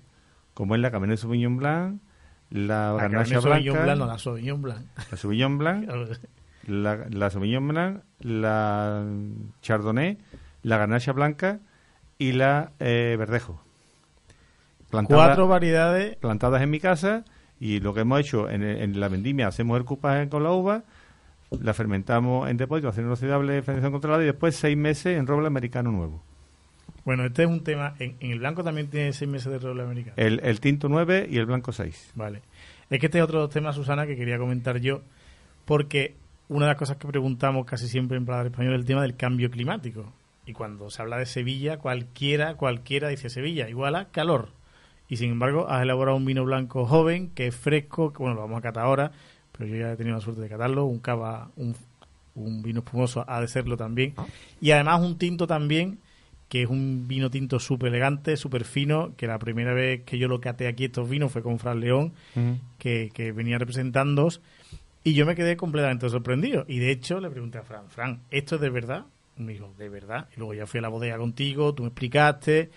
como 0.52 0.74
es 0.74 0.82
la 0.82 0.90
Cabernet 0.90 1.16
Sauvignon 1.16 1.56
Blanc, 1.56 2.02
la, 2.50 2.92
La 2.92 3.08
Garnacha 3.08 3.40
Blanca, 3.40 3.82
Blanc, 3.82 3.98
no, 3.98 4.06
la 4.06 4.18
Sauvignon 4.18 4.60
Blanc. 4.60 4.86
la 5.10 5.16
Sauvignon 5.16 5.56
Blanc, 5.56 5.88
la, 6.66 7.06
la 7.08 7.30
Sauvignon 7.30 7.66
Blanc, 7.66 8.02
la 8.18 9.06
Chardonnay, 9.62 10.18
la 10.64 10.76
Garnacha 10.76 11.12
Blanca 11.12 11.60
y 12.20 12.32
la 12.32 12.72
eh, 12.78 13.16
Verdejo. 13.18 13.60
Cuatro 14.90 15.48
variedades. 15.48 16.16
plantadas 16.16 16.60
en 16.62 16.70
mi 16.70 16.78
casa 16.78 17.24
y 17.58 17.80
lo 17.80 17.94
que 17.94 18.00
hemos 18.00 18.20
hecho 18.20 18.50
en, 18.50 18.62
en 18.62 19.00
la 19.00 19.08
vendimia 19.08 19.48
hacemos 19.48 19.78
el 19.78 19.84
cupaje 19.84 20.28
con 20.28 20.42
la 20.42 20.52
uva, 20.52 20.84
la 21.50 21.72
fermentamos 21.72 22.50
en 22.50 22.58
depósito, 22.58 22.88
acero 22.88 23.06
inoxidable 23.06 23.54
de 23.54 23.62
fermentación 23.62 23.92
controlada 23.92 24.22
y 24.22 24.26
después 24.26 24.54
seis 24.54 24.76
meses 24.76 25.18
en 25.18 25.26
roble 25.26 25.46
americano 25.46 25.90
nuevo. 25.90 26.22
Bueno, 27.06 27.24
este 27.24 27.44
es 27.44 27.48
un 27.48 27.64
tema. 27.64 27.94
En, 27.98 28.16
en 28.20 28.32
el 28.32 28.40
blanco 28.40 28.62
también 28.62 28.88
tiene 28.88 29.14
seis 29.14 29.30
meses 29.30 29.50
de 29.50 29.58
roble 29.58 29.82
americano. 29.82 30.14
El, 30.16 30.40
el 30.42 30.60
tinto 30.60 30.90
9 30.90 31.26
y 31.30 31.38
el 31.38 31.46
blanco 31.46 31.72
6. 31.72 32.12
Vale. 32.14 32.42
Es 32.90 33.00
que 33.00 33.06
este 33.06 33.18
es 33.18 33.24
otro 33.24 33.48
tema, 33.48 33.72
Susana, 33.72 34.06
que 34.06 34.16
quería 34.16 34.36
comentar 34.36 34.78
yo, 34.78 35.00
porque 35.64 36.16
una 36.48 36.66
de 36.66 36.72
las 36.72 36.78
cosas 36.78 36.98
que 36.98 37.08
preguntamos 37.08 37.64
casi 37.64 37.88
siempre 37.88 38.18
en 38.18 38.26
Paladar 38.26 38.48
Español 38.48 38.74
es 38.74 38.80
el 38.80 38.86
tema 38.86 39.02
del 39.02 39.16
cambio 39.16 39.50
climático. 39.50 40.12
Y 40.50 40.52
cuando 40.52 40.90
se 40.90 41.00
habla 41.00 41.16
de 41.16 41.26
Sevilla, 41.26 41.78
cualquiera, 41.78 42.56
cualquiera 42.56 43.06
dice 43.06 43.30
Sevilla, 43.30 43.68
igual 43.68 43.94
a 43.94 44.06
calor. 44.06 44.48
Y 45.08 45.16
sin 45.16 45.30
embargo, 45.30 45.68
has 45.68 45.80
elaborado 45.80 46.16
un 46.16 46.24
vino 46.24 46.44
blanco 46.44 46.86
joven, 46.86 47.30
que 47.30 47.46
es 47.46 47.54
fresco, 47.54 48.12
que 48.12 48.18
bueno, 48.18 48.34
lo 48.34 48.40
vamos 48.40 48.58
a 48.58 48.62
catar 48.62 48.84
ahora, 48.84 49.12
pero 49.52 49.66
yo 49.70 49.76
ya 49.76 49.92
he 49.92 49.96
tenido 49.96 50.16
la 50.16 50.20
suerte 50.20 50.40
de 50.40 50.48
catarlo, 50.48 50.86
un 50.86 50.98
cava, 50.98 51.52
un, 51.54 51.76
un 52.34 52.62
vino 52.62 52.80
espumoso 52.80 53.24
ha 53.28 53.40
de 53.40 53.46
serlo 53.46 53.76
también. 53.76 54.14
Y 54.60 54.72
además 54.72 55.02
un 55.02 55.18
tinto 55.18 55.46
también, 55.46 56.00
que 56.48 56.62
es 56.62 56.68
un 56.68 57.06
vino 57.06 57.30
tinto 57.30 57.60
súper 57.60 57.90
elegante, 57.90 58.36
súper 58.36 58.64
fino, 58.64 59.12
que 59.16 59.28
la 59.28 59.38
primera 59.38 59.72
vez 59.72 60.02
que 60.02 60.18
yo 60.18 60.26
lo 60.26 60.40
caté 60.40 60.66
aquí 60.66 60.86
estos 60.86 61.08
vinos 61.08 61.30
fue 61.30 61.44
con 61.44 61.60
Fran 61.60 61.78
León, 61.78 62.12
que, 62.78 63.12
que 63.14 63.30
venía 63.30 63.56
representándoos, 63.56 64.40
y 65.04 65.14
yo 65.14 65.26
me 65.26 65.36
quedé 65.36 65.56
completamente 65.56 66.08
sorprendido. 66.08 66.64
Y 66.66 66.80
de 66.80 66.90
hecho 66.90 67.20
le 67.20 67.30
pregunté 67.30 67.58
a 67.58 67.62
Fran, 67.62 67.88
Fran, 67.88 68.22
¿esto 68.32 68.56
es 68.56 68.60
de 68.60 68.70
verdad? 68.70 69.06
Me 69.40 69.52
dijo, 69.52 69.72
de 69.78 69.88
verdad. 69.88 70.28
Y 70.36 70.38
luego 70.38 70.54
ya 70.54 70.66
fui 70.66 70.78
a 70.78 70.82
la 70.82 70.88
bodega 70.88 71.18
contigo, 71.18 71.74
tú 71.74 71.82
me 71.82 71.88
explicaste, 71.88 72.70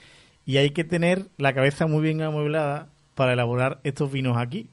y 0.45 0.57
hay 0.57 0.71
que 0.71 0.83
tener 0.83 1.27
la 1.37 1.53
cabeza 1.53 1.87
muy 1.87 2.01
bien 2.01 2.21
amueblada 2.21 2.89
para 3.15 3.33
elaborar 3.33 3.79
estos 3.83 4.11
vinos 4.11 4.37
aquí. 4.37 4.69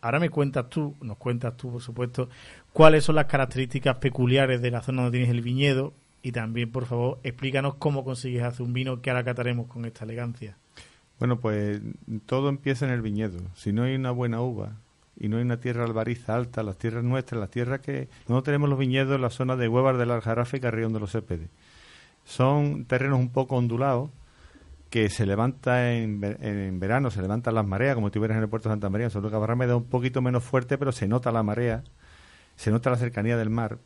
Ahora 0.00 0.18
me 0.18 0.30
cuentas 0.30 0.68
tú, 0.68 0.96
nos 1.00 1.16
cuentas 1.16 1.56
tú, 1.56 1.70
por 1.72 1.80
supuesto, 1.80 2.28
cuáles 2.72 3.04
son 3.04 3.14
las 3.14 3.26
características 3.26 3.96
peculiares 3.96 4.60
de 4.60 4.70
la 4.70 4.82
zona 4.82 5.02
donde 5.02 5.18
tienes 5.18 5.34
el 5.34 5.42
viñedo 5.42 5.92
y 6.22 6.32
también, 6.32 6.70
por 6.70 6.86
favor, 6.86 7.18
explícanos 7.22 7.76
cómo 7.76 8.04
consigues 8.04 8.42
hacer 8.42 8.62
un 8.62 8.72
vino 8.72 9.00
que 9.00 9.10
ahora 9.10 9.24
cataremos 9.24 9.66
con 9.68 9.84
esta 9.84 10.04
elegancia. 10.04 10.56
Bueno, 11.18 11.38
pues 11.38 11.80
todo 12.26 12.48
empieza 12.48 12.84
en 12.84 12.92
el 12.92 13.00
viñedo. 13.00 13.38
Si 13.54 13.72
no 13.72 13.84
hay 13.84 13.94
una 13.94 14.10
buena 14.10 14.40
uva 14.40 14.72
y 15.16 15.28
no 15.28 15.36
hay 15.36 15.42
una 15.42 15.60
tierra 15.60 15.84
albariza 15.84 16.34
alta, 16.34 16.62
las 16.62 16.78
tierras 16.78 17.04
nuestras, 17.04 17.40
las 17.40 17.50
tierras 17.50 17.80
que 17.80 18.08
no 18.28 18.42
tenemos 18.42 18.68
los 18.68 18.78
viñedos 18.78 19.14
en 19.14 19.22
la 19.22 19.30
zona 19.30 19.56
de 19.56 19.68
Huevar 19.68 19.96
del 19.96 20.10
Aljarafe 20.10 20.56
y 20.56 20.60
Carrión 20.60 20.92
de 20.92 21.00
los 21.00 21.12
Céspedes. 21.12 21.48
Son 22.24 22.84
terrenos 22.84 23.18
un 23.18 23.30
poco 23.30 23.56
ondulados 23.56 24.10
que 24.90 25.08
se 25.08 25.24
levanta 25.24 25.92
en, 25.94 26.22
en 26.40 26.78
verano, 26.78 27.10
se 27.10 27.22
levantan 27.22 27.54
las 27.54 27.66
mareas, 27.66 27.94
como 27.94 28.10
tú 28.10 28.20
vieras 28.20 28.36
en 28.36 28.42
el 28.42 28.48
puerto 28.48 28.68
de 28.68 28.74
Santa 28.74 28.90
María. 28.90 29.10
Solo 29.10 29.30
que 29.30 29.36
Barrameda 29.36 29.72
es 29.72 29.78
un 29.78 29.86
poquito 29.88 30.20
menos 30.20 30.44
fuerte, 30.44 30.76
pero 30.76 30.92
se 30.92 31.08
nota 31.08 31.32
la 31.32 31.42
marea, 31.42 31.82
se 32.56 32.70
nota 32.70 32.90
la 32.90 32.96
cercanía 32.96 33.36
del 33.36 33.48
mar. 33.48 33.78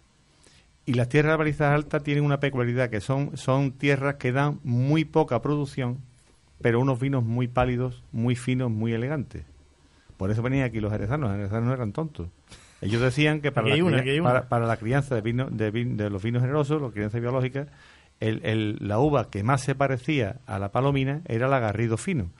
Y 0.84 0.94
las 0.94 1.08
tierras 1.08 1.32
albarizadas 1.32 1.74
altas 1.74 2.02
tienen 2.02 2.24
una 2.24 2.40
peculiaridad, 2.40 2.90
que 2.90 3.00
son, 3.00 3.36
son 3.36 3.72
tierras 3.72 4.16
que 4.16 4.32
dan 4.32 4.60
muy 4.64 5.04
poca 5.04 5.42
producción, 5.42 5.98
pero 6.60 6.80
unos 6.80 6.98
vinos 6.98 7.24
muy 7.24 7.48
pálidos, 7.48 8.02
muy 8.12 8.36
finos, 8.36 8.70
muy 8.70 8.92
elegantes. 8.92 9.44
Por 10.16 10.30
eso 10.30 10.42
venían 10.42 10.64
aquí 10.66 10.80
los 10.80 10.92
jerezanos, 10.92 11.28
los 11.30 11.36
jerezanos 11.38 11.64
no 11.64 11.74
eran 11.74 11.92
tontos. 11.92 12.28
Ellos 12.80 13.00
decían 13.00 13.40
que 13.40 13.52
para, 13.52 13.68
la, 13.68 13.74
una, 13.86 13.96
para, 14.24 14.48
para 14.48 14.66
la 14.66 14.76
crianza 14.76 15.14
de, 15.14 15.20
vino, 15.22 15.46
de, 15.50 15.72
vin- 15.72 15.96
de 15.96 16.10
los 16.10 16.22
vinos 16.22 16.42
generosos, 16.42 16.80
la 16.80 16.90
crianza 16.90 17.18
biológica, 17.18 17.66
el, 18.20 18.40
el- 18.44 18.78
la 18.80 18.98
uva 18.98 19.30
que 19.30 19.42
más 19.42 19.62
se 19.62 19.74
parecía 19.74 20.36
a 20.46 20.58
la 20.58 20.70
palomina 20.72 21.22
era 21.26 21.48
la 21.48 21.58
Garrido 21.58 21.96
Fino, 21.96 22.30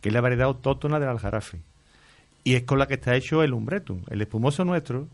que 0.00 0.08
es 0.08 0.14
la 0.14 0.20
variedad 0.20 0.46
autóctona 0.46 0.98
del 1.00 1.08
Aljarafe. 1.10 1.60
Y 2.44 2.54
es 2.54 2.64
con 2.64 2.78
la 2.78 2.86
que 2.86 2.94
está 2.94 3.14
hecho 3.14 3.42
el 3.42 3.52
Umbretum. 3.54 4.02
El 4.10 4.20
espumoso 4.20 4.64
nuestro 4.64 5.08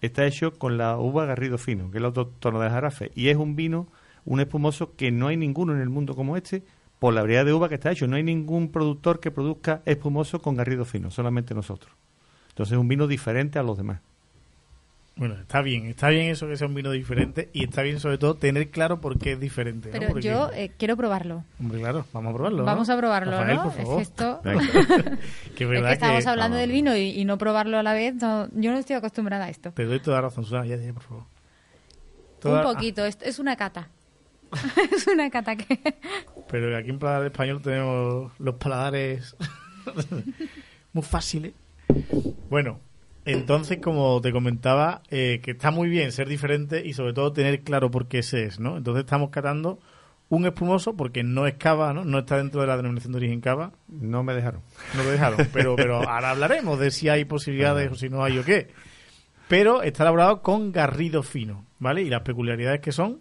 está 0.00 0.24
hecho 0.26 0.52
con 0.58 0.76
la 0.78 0.96
uva 0.98 1.24
Garrido 1.26 1.58
Fino, 1.58 1.90
que 1.90 1.98
es 1.98 2.02
la 2.02 2.08
autóctona 2.08 2.58
del 2.58 2.68
Aljarafe. 2.68 3.10
Y 3.14 3.28
es 3.28 3.36
un 3.36 3.54
vino, 3.56 3.88
un 4.24 4.40
espumoso 4.40 4.94
que 4.96 5.10
no 5.10 5.28
hay 5.28 5.36
ninguno 5.36 5.74
en 5.74 5.80
el 5.80 5.88
mundo 5.90 6.14
como 6.14 6.36
este, 6.38 6.62
por 7.04 7.12
la 7.12 7.20
variedad 7.20 7.44
de 7.44 7.52
uva 7.52 7.68
que 7.68 7.74
está 7.74 7.90
hecho. 7.92 8.06
No 8.06 8.16
hay 8.16 8.22
ningún 8.22 8.70
productor 8.72 9.20
que 9.20 9.30
produzca 9.30 9.82
espumoso 9.84 10.40
con 10.40 10.56
Garrido 10.56 10.86
Fino, 10.86 11.10
solamente 11.10 11.52
nosotros. 11.54 11.92
Entonces 12.48 12.72
es 12.72 12.78
un 12.78 12.88
vino 12.88 13.06
diferente 13.06 13.58
a 13.58 13.62
los 13.62 13.76
demás. 13.76 14.00
Bueno, 15.16 15.34
está 15.34 15.60
bien, 15.60 15.84
está 15.84 16.08
bien 16.08 16.30
eso 16.30 16.48
que 16.48 16.56
sea 16.56 16.66
un 16.66 16.74
vino 16.74 16.90
diferente 16.92 17.50
y 17.52 17.64
está 17.64 17.82
bien 17.82 18.00
sobre 18.00 18.16
todo 18.16 18.36
tener 18.36 18.70
claro 18.70 19.02
por 19.02 19.18
qué 19.18 19.32
es 19.32 19.38
diferente. 19.40 19.90
¿no? 19.90 19.92
Pero 19.98 20.08
Porque- 20.12 20.26
yo 20.26 20.50
eh, 20.54 20.72
quiero 20.78 20.96
probarlo. 20.96 21.44
Hombre, 21.60 21.78
claro, 21.78 22.06
vamos 22.14 22.30
a 22.30 22.34
probarlo. 22.36 22.58
¿no? 22.60 22.64
Vamos 22.64 22.88
a 22.88 22.96
probarlo, 22.96 23.30
Rafael, 23.32 23.56
¿no? 23.56 23.62
por 23.64 23.72
Es 23.72 23.76
favor. 23.76 23.96
que 23.96 24.02
esto... 24.02 24.40
Que 25.56 25.64
Es 25.64 25.92
estamos 25.92 26.24
que- 26.24 26.30
hablando 26.30 26.56
Ah. 26.56 26.60
del 26.60 26.70
vino 26.72 26.96
y, 26.96 27.10
y 27.10 27.24
no 27.26 27.36
probarlo 27.36 27.76
a 27.76 27.82
la 27.82 27.92
vez, 27.92 28.14
no- 28.14 28.48
yo 28.54 28.72
no 28.72 28.78
estoy 28.78 28.96
acostumbrada 28.96 29.44
a 29.44 29.50
esto. 29.50 29.72
Te 29.72 29.84
doy 29.84 30.00
toda 30.00 30.16
la 30.16 30.28
razón, 30.28 30.44
Susana, 30.44 30.64
ya, 30.64 30.76
ya, 30.76 30.90
por 30.94 31.02
favor. 31.02 31.24
Toda- 32.40 32.66
Un 32.66 32.72
poquito, 32.74 33.04
es, 33.04 33.18
es 33.20 33.38
una 33.38 33.56
cata. 33.56 33.90
es 34.92 35.06
una 35.06 35.30
cata 35.30 35.56
que... 35.56 35.78
ah, 35.84 35.94
pero 36.48 36.76
aquí 36.76 36.90
en 36.90 36.98
Paladar 36.98 37.26
Español 37.26 37.62
tenemos 37.62 38.32
los 38.38 38.54
paladares 38.56 39.36
muy 40.92 41.02
fáciles. 41.02 41.52
Bueno, 42.48 42.80
entonces, 43.24 43.78
como 43.82 44.20
te 44.20 44.32
comentaba, 44.32 45.02
eh, 45.10 45.40
que 45.42 45.52
está 45.52 45.70
muy 45.70 45.88
bien 45.88 46.12
ser 46.12 46.28
diferente 46.28 46.82
y 46.84 46.92
sobre 46.92 47.14
todo 47.14 47.32
tener 47.32 47.62
claro 47.62 47.90
por 47.90 48.06
qué 48.06 48.18
ese 48.18 48.44
es, 48.44 48.60
¿no? 48.60 48.76
Entonces 48.76 49.04
estamos 49.04 49.30
catando 49.30 49.78
un 50.28 50.46
espumoso 50.46 50.94
porque 50.94 51.22
no 51.22 51.46
es 51.46 51.54
cava, 51.54 51.92
¿no? 51.94 52.04
No 52.04 52.18
está 52.18 52.36
dentro 52.36 52.60
de 52.60 52.66
la 52.66 52.76
denominación 52.76 53.12
de 53.12 53.18
origen 53.18 53.40
cava. 53.40 53.72
No 53.88 54.22
me 54.22 54.34
dejaron. 54.34 54.60
No 54.94 55.04
lo 55.04 55.10
dejaron, 55.10 55.48
pero, 55.52 55.76
pero 55.76 55.96
ahora 56.08 56.30
hablaremos 56.30 56.78
de 56.78 56.90
si 56.90 57.08
hay 57.08 57.24
posibilidades 57.24 57.90
o 57.90 57.94
si 57.94 58.08
no 58.08 58.24
hay 58.24 58.38
o 58.38 58.44
qué. 58.44 58.68
Pero 59.48 59.82
está 59.82 60.02
elaborado 60.02 60.42
con 60.42 60.72
garrido 60.72 61.22
fino, 61.22 61.66
¿vale? 61.78 62.02
Y 62.02 62.10
las 62.10 62.22
peculiaridades 62.22 62.80
que 62.80 62.92
son, 62.92 63.20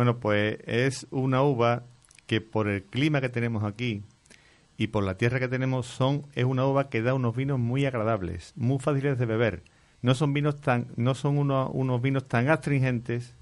Bueno, 0.00 0.18
pues 0.18 0.56
es 0.66 1.06
una 1.10 1.42
uva 1.42 1.82
que 2.26 2.40
por 2.40 2.68
el 2.68 2.84
clima 2.84 3.20
que 3.20 3.28
tenemos 3.28 3.64
aquí 3.64 4.02
y 4.78 4.86
por 4.86 5.04
la 5.04 5.18
tierra 5.18 5.38
que 5.40 5.46
tenemos 5.48 5.84
son 5.84 6.22
es 6.34 6.46
una 6.46 6.64
uva 6.64 6.88
que 6.88 7.02
da 7.02 7.12
unos 7.12 7.36
vinos 7.36 7.58
muy 7.58 7.84
agradables, 7.84 8.54
muy 8.56 8.78
fáciles 8.78 9.18
de 9.18 9.26
beber. 9.26 9.62
No 10.00 10.14
son 10.14 10.32
vinos 10.32 10.58
tan 10.58 10.86
no 10.96 11.14
son 11.14 11.36
unos, 11.36 11.68
unos 11.74 12.00
vinos 12.00 12.26
tan 12.28 12.48
astringentes 12.48 13.34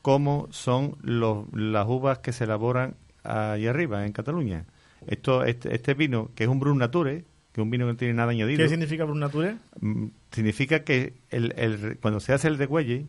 como 0.00 0.46
son 0.52 0.96
los, 1.02 1.52
las 1.52 1.88
uvas 1.88 2.20
que 2.20 2.30
se 2.30 2.44
elaboran 2.44 2.94
ahí 3.24 3.66
arriba 3.66 4.06
en 4.06 4.12
Cataluña. 4.12 4.66
Esto 5.08 5.42
este, 5.42 5.74
este 5.74 5.94
vino 5.94 6.30
que 6.36 6.44
es 6.44 6.48
un 6.48 6.60
Brun 6.60 6.78
Nature, 6.78 7.24
que 7.52 7.60
es 7.60 7.64
un 7.64 7.70
vino 7.72 7.86
que 7.86 7.92
no 7.94 7.96
tiene 7.96 8.14
nada 8.14 8.30
añadido. 8.30 8.62
¿qué 8.62 8.68
significa 8.68 9.02
Brun 9.06 9.18
Nature? 9.18 9.56
mm, 9.80 10.04
significa 10.30 10.84
que 10.84 11.14
el, 11.30 11.52
el- 11.56 11.98
cuando 12.00 12.20
se 12.20 12.32
hace 12.32 12.46
el 12.46 12.58
degüelle 12.58 13.06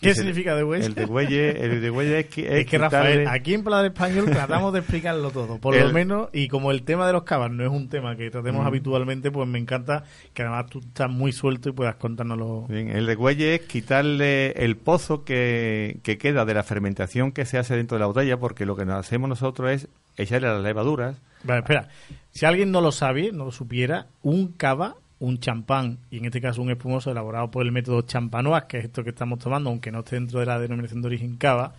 ¿Qué 0.00 0.14
significa 0.14 0.54
degüelle? 0.54 0.86
El 0.86 0.94
degüelle, 0.94 1.50
el 1.64 1.80
degüelle 1.80 2.20
es 2.20 2.26
que 2.26 2.60
Es 2.60 2.66
que 2.66 2.78
Rafael, 2.78 3.20
quitarle- 3.20 3.28
aquí 3.36 3.54
en 3.54 3.64
Paladar 3.64 3.86
Español 3.86 4.26
tratamos 4.30 4.72
de 4.72 4.78
explicarlo 4.78 5.30
todo, 5.30 5.58
por 5.58 5.76
lo 5.76 5.92
menos, 5.92 6.28
y 6.32 6.46
como 6.48 6.70
el 6.70 6.82
tema 6.82 7.06
de 7.06 7.12
los 7.12 7.24
cavas 7.24 7.50
no 7.50 7.64
es 7.64 7.70
un 7.70 7.88
tema 7.88 8.14
que 8.16 8.30
tratemos 8.30 8.62
Mm. 8.62 8.66
habitualmente, 8.68 9.30
pues 9.32 9.48
me 9.48 9.58
encanta 9.58 10.04
que 10.32 10.42
además 10.42 10.66
tú 10.70 10.78
estás 10.78 11.10
muy 11.10 11.32
suelto 11.32 11.68
y 11.68 11.72
puedas 11.72 11.96
contárnoslo. 11.96 12.66
Bien, 12.68 12.90
el 12.90 13.06
degüelle 13.06 13.56
es 13.56 13.60
quitarle 13.62 14.52
el 14.52 14.76
pozo 14.76 15.24
que, 15.24 15.98
que 16.04 16.16
queda 16.16 16.44
de 16.44 16.54
la 16.54 16.62
fermentación 16.62 17.32
que 17.32 17.44
se 17.44 17.58
hace 17.58 17.74
dentro 17.76 17.96
de 17.96 18.00
la 18.00 18.06
botella, 18.06 18.36
porque 18.38 18.66
lo 18.66 18.76
que 18.76 18.84
nos 18.84 18.94
hacemos 18.96 19.28
nosotros 19.28 19.70
es 19.72 19.88
echarle 20.16 20.46
las 20.48 20.62
levaduras. 20.62 21.16
Vale, 21.42 21.60
espera, 21.60 21.88
si 22.30 22.46
alguien 22.46 22.70
no 22.70 22.80
lo 22.80 22.92
sabe, 22.92 23.32
no 23.32 23.44
lo 23.46 23.50
supiera, 23.52 24.06
un 24.22 24.52
cava, 24.52 24.94
un 25.20 25.38
champán, 25.38 25.98
y 26.10 26.18
en 26.18 26.26
este 26.26 26.40
caso 26.40 26.62
un 26.62 26.70
espumoso 26.70 27.10
elaborado 27.10 27.50
por 27.50 27.64
el 27.64 27.72
método 27.72 28.02
champanois, 28.02 28.64
que 28.64 28.78
es 28.78 28.84
esto 28.84 29.02
que 29.02 29.10
estamos 29.10 29.38
tomando, 29.38 29.70
aunque 29.70 29.90
no 29.90 30.00
esté 30.00 30.16
dentro 30.16 30.40
de 30.40 30.46
la 30.46 30.58
denominación 30.58 31.02
de 31.02 31.08
origen 31.08 31.36
cava, 31.36 31.74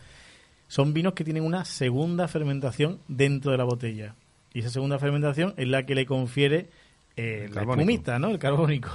son 0.67 0.93
vinos 0.93 1.13
que 1.13 1.24
tienen 1.24 1.43
una 1.43 1.65
segunda 1.65 2.27
fermentación 2.27 3.00
dentro 3.08 3.51
de 3.51 3.58
la 3.58 3.63
botella. 3.63 4.15
Y 4.53 4.60
esa 4.60 4.69
segunda 4.69 5.00
fermentación 5.00 5.53
es 5.58 5.67
la 5.67 5.86
que 5.86 5.96
le 5.96 6.05
confiere 6.05 6.69
eh, 7.15 7.46
El 7.48 7.55
la 7.55 7.62
espumita, 7.62 8.19
¿no? 8.19 8.29
El 8.29 8.39
carbónico. 8.39 8.91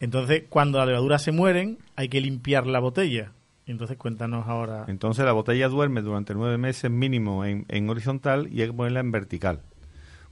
Entonces, 0.00 0.44
cuando 0.48 0.78
las 0.78 0.86
levaduras 0.88 1.22
se 1.22 1.32
mueren, 1.32 1.78
hay 1.96 2.08
que 2.08 2.20
limpiar 2.20 2.66
la 2.66 2.80
botella. 2.80 3.32
Entonces, 3.66 3.96
cuéntanos 3.96 4.48
ahora. 4.48 4.84
Entonces 4.88 5.24
la 5.24 5.32
botella 5.32 5.68
duerme 5.68 6.02
durante 6.02 6.34
nueve 6.34 6.58
meses 6.58 6.90
mínimo 6.90 7.44
en, 7.44 7.64
en 7.68 7.88
horizontal 7.88 8.48
y 8.52 8.60
hay 8.60 8.68
que 8.68 8.72
ponerla 8.72 9.00
en 9.00 9.12
vertical. 9.12 9.60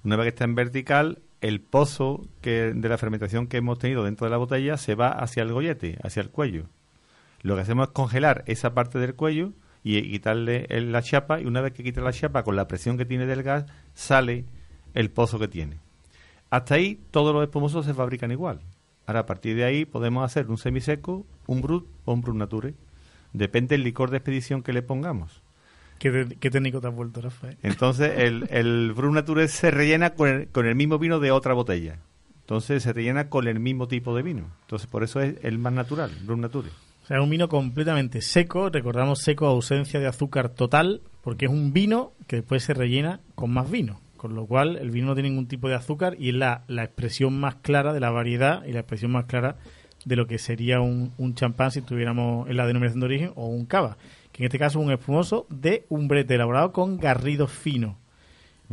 Una 0.02 0.16
vez 0.16 0.24
que 0.24 0.28
está 0.30 0.44
en 0.44 0.54
vertical, 0.54 1.18
el 1.40 1.60
pozo 1.60 2.26
que, 2.42 2.72
de 2.74 2.88
la 2.88 2.98
fermentación 2.98 3.46
que 3.46 3.56
hemos 3.58 3.78
tenido 3.78 4.04
dentro 4.04 4.26
de 4.26 4.30
la 4.30 4.36
botella 4.36 4.76
se 4.76 4.94
va 4.94 5.08
hacia 5.10 5.42
el 5.42 5.52
gollete, 5.52 5.98
hacia 6.02 6.20
el 6.22 6.30
cuello. 6.30 6.66
Lo 7.42 7.54
que 7.56 7.62
hacemos 7.62 7.88
es 7.88 7.92
congelar 7.94 8.44
esa 8.46 8.74
parte 8.74 8.98
del 8.98 9.14
cuello 9.14 9.52
y, 9.82 10.02
quitarle 10.10 10.66
el- 10.68 10.92
la 10.92 11.00
chapa 11.02 11.40
y 11.40 11.46
una 11.46 11.62
vez 11.62 11.72
que 11.72 11.82
quita 11.82 12.02
la 12.02 12.12
chapa 12.12 12.42
con 12.42 12.56
la 12.56 12.68
presión 12.68 12.98
que 12.98 13.06
tiene 13.06 13.24
del 13.26 13.42
gas 13.42 13.64
sale 13.94 14.44
el 14.94 15.10
pozo 15.10 15.38
que 15.38 15.48
tiene. 15.48 15.78
Hasta 16.50 16.74
ahí 16.74 17.00
todos 17.10 17.32
los 17.32 17.42
espumosos 17.42 17.86
se 17.86 17.94
fabrican 17.94 18.30
igual. 18.32 18.60
Ahora 19.06 19.20
a 19.20 19.26
partir 19.26 19.56
de 19.56 19.64
ahí 19.64 19.84
podemos 19.86 20.24
hacer 20.24 20.48
un 20.50 20.58
semiseco, 20.58 21.24
un 21.46 21.62
brut 21.62 21.86
o 22.04 22.12
un 22.12 22.20
brut 22.20 22.36
nature. 22.36 22.74
Depende 23.32 23.74
del 23.76 23.84
licor 23.84 24.10
de 24.10 24.18
expedición 24.18 24.62
que 24.62 24.72
le 24.72 24.82
pongamos. 24.82 25.42
¿Qué, 26.00 26.50
técnico 26.50 26.80
te 26.80 26.88
has 26.88 26.94
vuelto, 26.94 27.20
Rafael? 27.20 27.58
Entonces 27.62 28.10
el, 28.16 28.48
el 28.48 28.94
brut 28.94 29.12
nature 29.12 29.46
se 29.48 29.70
rellena 29.70 30.14
con 30.14 30.30
el, 30.30 30.48
con 30.48 30.66
el 30.66 30.74
mismo 30.74 30.98
vino 30.98 31.20
de 31.20 31.30
otra 31.30 31.52
botella. 31.52 31.98
Entonces 32.40 32.82
se 32.82 32.94
rellena 32.94 33.28
con 33.28 33.46
el 33.46 33.60
mismo 33.60 33.86
tipo 33.86 34.16
de 34.16 34.22
vino. 34.22 34.50
Entonces 34.62 34.88
por 34.88 35.04
eso 35.04 35.20
es 35.20 35.36
el 35.42 35.58
más 35.58 35.74
natural, 35.74 36.10
brut 36.22 36.38
nature. 36.38 36.70
O 37.04 37.06
sea, 37.06 37.18
es 37.18 37.22
un 37.22 37.28
vino 37.28 37.50
completamente 37.50 38.22
seco. 38.22 38.70
Recordamos 38.70 39.18
seco, 39.18 39.46
ausencia 39.46 40.00
de 40.00 40.06
azúcar 40.06 40.48
total, 40.48 41.02
porque 41.20 41.44
es 41.44 41.52
un 41.52 41.74
vino 41.74 42.14
que 42.26 42.36
después 42.36 42.62
se 42.62 42.72
rellena 42.72 43.20
con 43.34 43.50
más 43.52 43.70
vino. 43.70 44.00
Con 44.16 44.34
lo 44.34 44.46
cual, 44.46 44.78
el 44.78 44.90
vino 44.90 45.08
no 45.08 45.14
tiene 45.14 45.28
ningún 45.28 45.48
tipo 45.48 45.68
de 45.68 45.74
azúcar 45.74 46.16
y 46.18 46.30
es 46.30 46.34
la, 46.34 46.64
la 46.66 46.84
expresión 46.84 47.38
más 47.38 47.56
clara 47.56 47.92
de 47.92 48.00
la 48.00 48.10
variedad 48.10 48.64
y 48.64 48.72
la 48.72 48.80
expresión 48.80 49.12
más 49.12 49.26
clara 49.26 49.56
de 50.06 50.16
lo 50.16 50.26
que 50.26 50.38
sería 50.38 50.80
un, 50.80 51.12
un 51.18 51.34
champán 51.34 51.70
si 51.70 51.80
estuviéramos 51.80 52.48
en 52.48 52.56
la 52.56 52.66
denominación 52.66 53.00
de 53.00 53.06
origen 53.06 53.32
o 53.34 53.48
un 53.48 53.66
cava. 53.66 53.98
En 54.40 54.46
este 54.46 54.58
caso 54.58 54.80
un 54.80 54.90
espumoso 54.90 55.46
de 55.50 55.84
un 55.90 56.08
brete 56.08 56.34
elaborado 56.34 56.72
con 56.72 56.96
garrido 56.98 57.46
fino. 57.46 57.96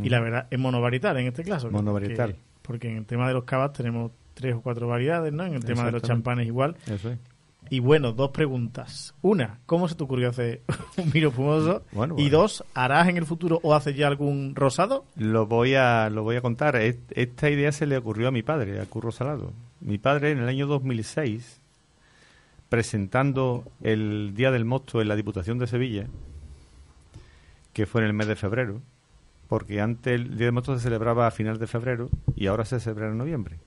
Y 0.02 0.08
la 0.08 0.18
verdad 0.20 0.46
es 0.50 0.58
monovarietal 0.58 1.16
en 1.18 1.26
este 1.26 1.44
caso. 1.44 1.70
Monovarietal. 1.70 2.30
Porque, 2.30 2.40
porque 2.62 2.90
en 2.90 2.96
el 2.96 3.04
tema 3.04 3.28
de 3.28 3.34
los 3.34 3.44
cavas 3.44 3.72
tenemos 3.74 4.12
tres 4.34 4.54
o 4.54 4.60
cuatro 4.62 4.88
variedades, 4.88 5.32
¿no? 5.32 5.44
En 5.44 5.54
el 5.54 5.64
tema 5.64 5.84
de 5.84 5.92
los 5.92 6.02
champanes 6.02 6.46
igual. 6.46 6.76
Eso 6.86 7.10
es. 7.10 7.18
Y 7.70 7.80
bueno, 7.80 8.12
dos 8.12 8.30
preguntas. 8.30 9.14
Una, 9.20 9.58
¿cómo 9.66 9.88
se 9.88 9.94
te 9.94 10.02
ocurrió 10.04 10.30
hacer 10.30 10.62
un 10.96 11.10
vino 11.10 11.28
espumoso? 11.28 11.82
Bueno, 11.92 12.14
y 12.16 12.30
dos, 12.30 12.64
¿harás 12.72 13.08
en 13.08 13.18
el 13.18 13.26
futuro 13.26 13.60
o 13.62 13.74
haces 13.74 13.94
ya 13.94 14.06
algún 14.06 14.54
rosado? 14.54 15.04
Lo 15.16 15.46
voy 15.46 15.74
a 15.74 16.08
lo 16.08 16.22
voy 16.22 16.36
a 16.36 16.40
contar. 16.40 16.76
Es- 16.76 16.96
Esta 17.10 17.50
idea 17.50 17.72
se 17.72 17.84
le 17.86 17.98
ocurrió 17.98 18.28
a 18.28 18.30
mi 18.30 18.42
padre, 18.42 18.80
a 18.80 18.86
Curro 18.86 19.12
Salado. 19.12 19.52
Mi 19.80 19.98
padre 19.98 20.30
en 20.30 20.38
el 20.38 20.48
año 20.48 20.66
2006, 20.66 21.60
presentando 22.68 23.64
el 23.82 24.32
Día 24.34 24.50
del 24.50 24.64
Mosto 24.64 25.00
en 25.00 25.08
la 25.08 25.16
Diputación 25.16 25.58
de 25.58 25.66
Sevilla, 25.66 26.06
que 27.72 27.86
fue 27.86 28.02
en 28.02 28.08
el 28.08 28.12
mes 28.12 28.26
de 28.26 28.36
febrero, 28.36 28.80
porque 29.48 29.80
antes 29.80 30.14
el 30.14 30.36
Día 30.36 30.46
del 30.46 30.52
Mosto 30.52 30.76
se 30.76 30.82
celebraba 30.82 31.26
a 31.26 31.30
finales 31.30 31.58
de 31.58 31.66
febrero 31.66 32.10
y 32.36 32.46
ahora 32.46 32.64
se 32.64 32.80
celebra 32.80 33.08
en 33.08 33.16
noviembre. 33.16 33.58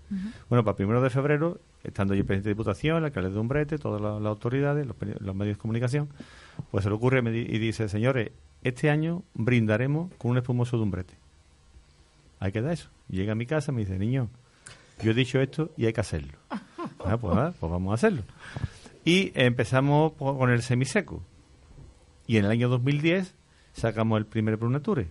Bueno, 0.50 0.63
para 0.63 0.75
primero 0.75 1.01
de 1.01 1.10
febrero, 1.10 1.60
estando 1.84 2.13
yo 2.13 2.24
presidente 2.24 2.50
de 2.50 2.53
Diputación, 2.53 2.98
el 2.98 3.05
alcalde 3.05 3.31
de 3.31 3.39
Umbrete, 3.39 3.77
todas 3.79 4.01
las, 4.01 4.22
las 4.22 4.29
autoridades, 4.29 4.86
los, 4.86 5.36
medios 5.36 5.58
de 5.58 5.62
comunicación, 5.62 6.10
pues 6.70 6.84
se 6.84 6.89
le 6.89 6.96
ocurre 6.96 7.20
y 7.20 7.58
dice, 7.58 7.89
señores, 7.89 8.31
este 8.63 8.91
año 8.91 9.24
brindaremos 9.34 10.13
con 10.20 10.31
un 10.31 10.38
espumoso 10.38 10.77
de 10.77 10.84
Umbrete. 10.84 11.13
Hay 12.39 12.51
que 12.51 12.62
dar 12.62 12.74
eso. 12.74 12.89
Llega 13.10 13.31
a 13.31 13.36
mi 13.36 13.46
casa 13.46 13.72
y 13.72 13.75
me 13.75 13.81
dice, 13.81 13.98
niño, 13.98 14.29
yo 15.01 15.12
he 15.12 15.13
dicho 15.13 15.39
esto 15.39 15.72
y 15.77 15.86
hay 15.86 15.93
que 15.93 16.01
hacerlo. 16.01 16.34
Ah, 17.03 17.17
pues, 17.17 17.36
nada, 17.36 17.53
pues 17.60 17.72
vamos 17.72 17.91
a 17.91 17.96
hacerlo. 17.96 18.22
Y 19.03 19.31
empezamos 19.36 20.13
con 20.13 20.50
el 20.51 20.62
semiseco. 20.62 21.24
Y 22.27 22.38
en 22.38 22.46
el 22.46 22.51
año 22.51 22.70
2010 22.70 23.34
sacamos 23.74 24.17
el 24.20 24.25
primer 24.25 24.58
Brunature. 24.58 25.08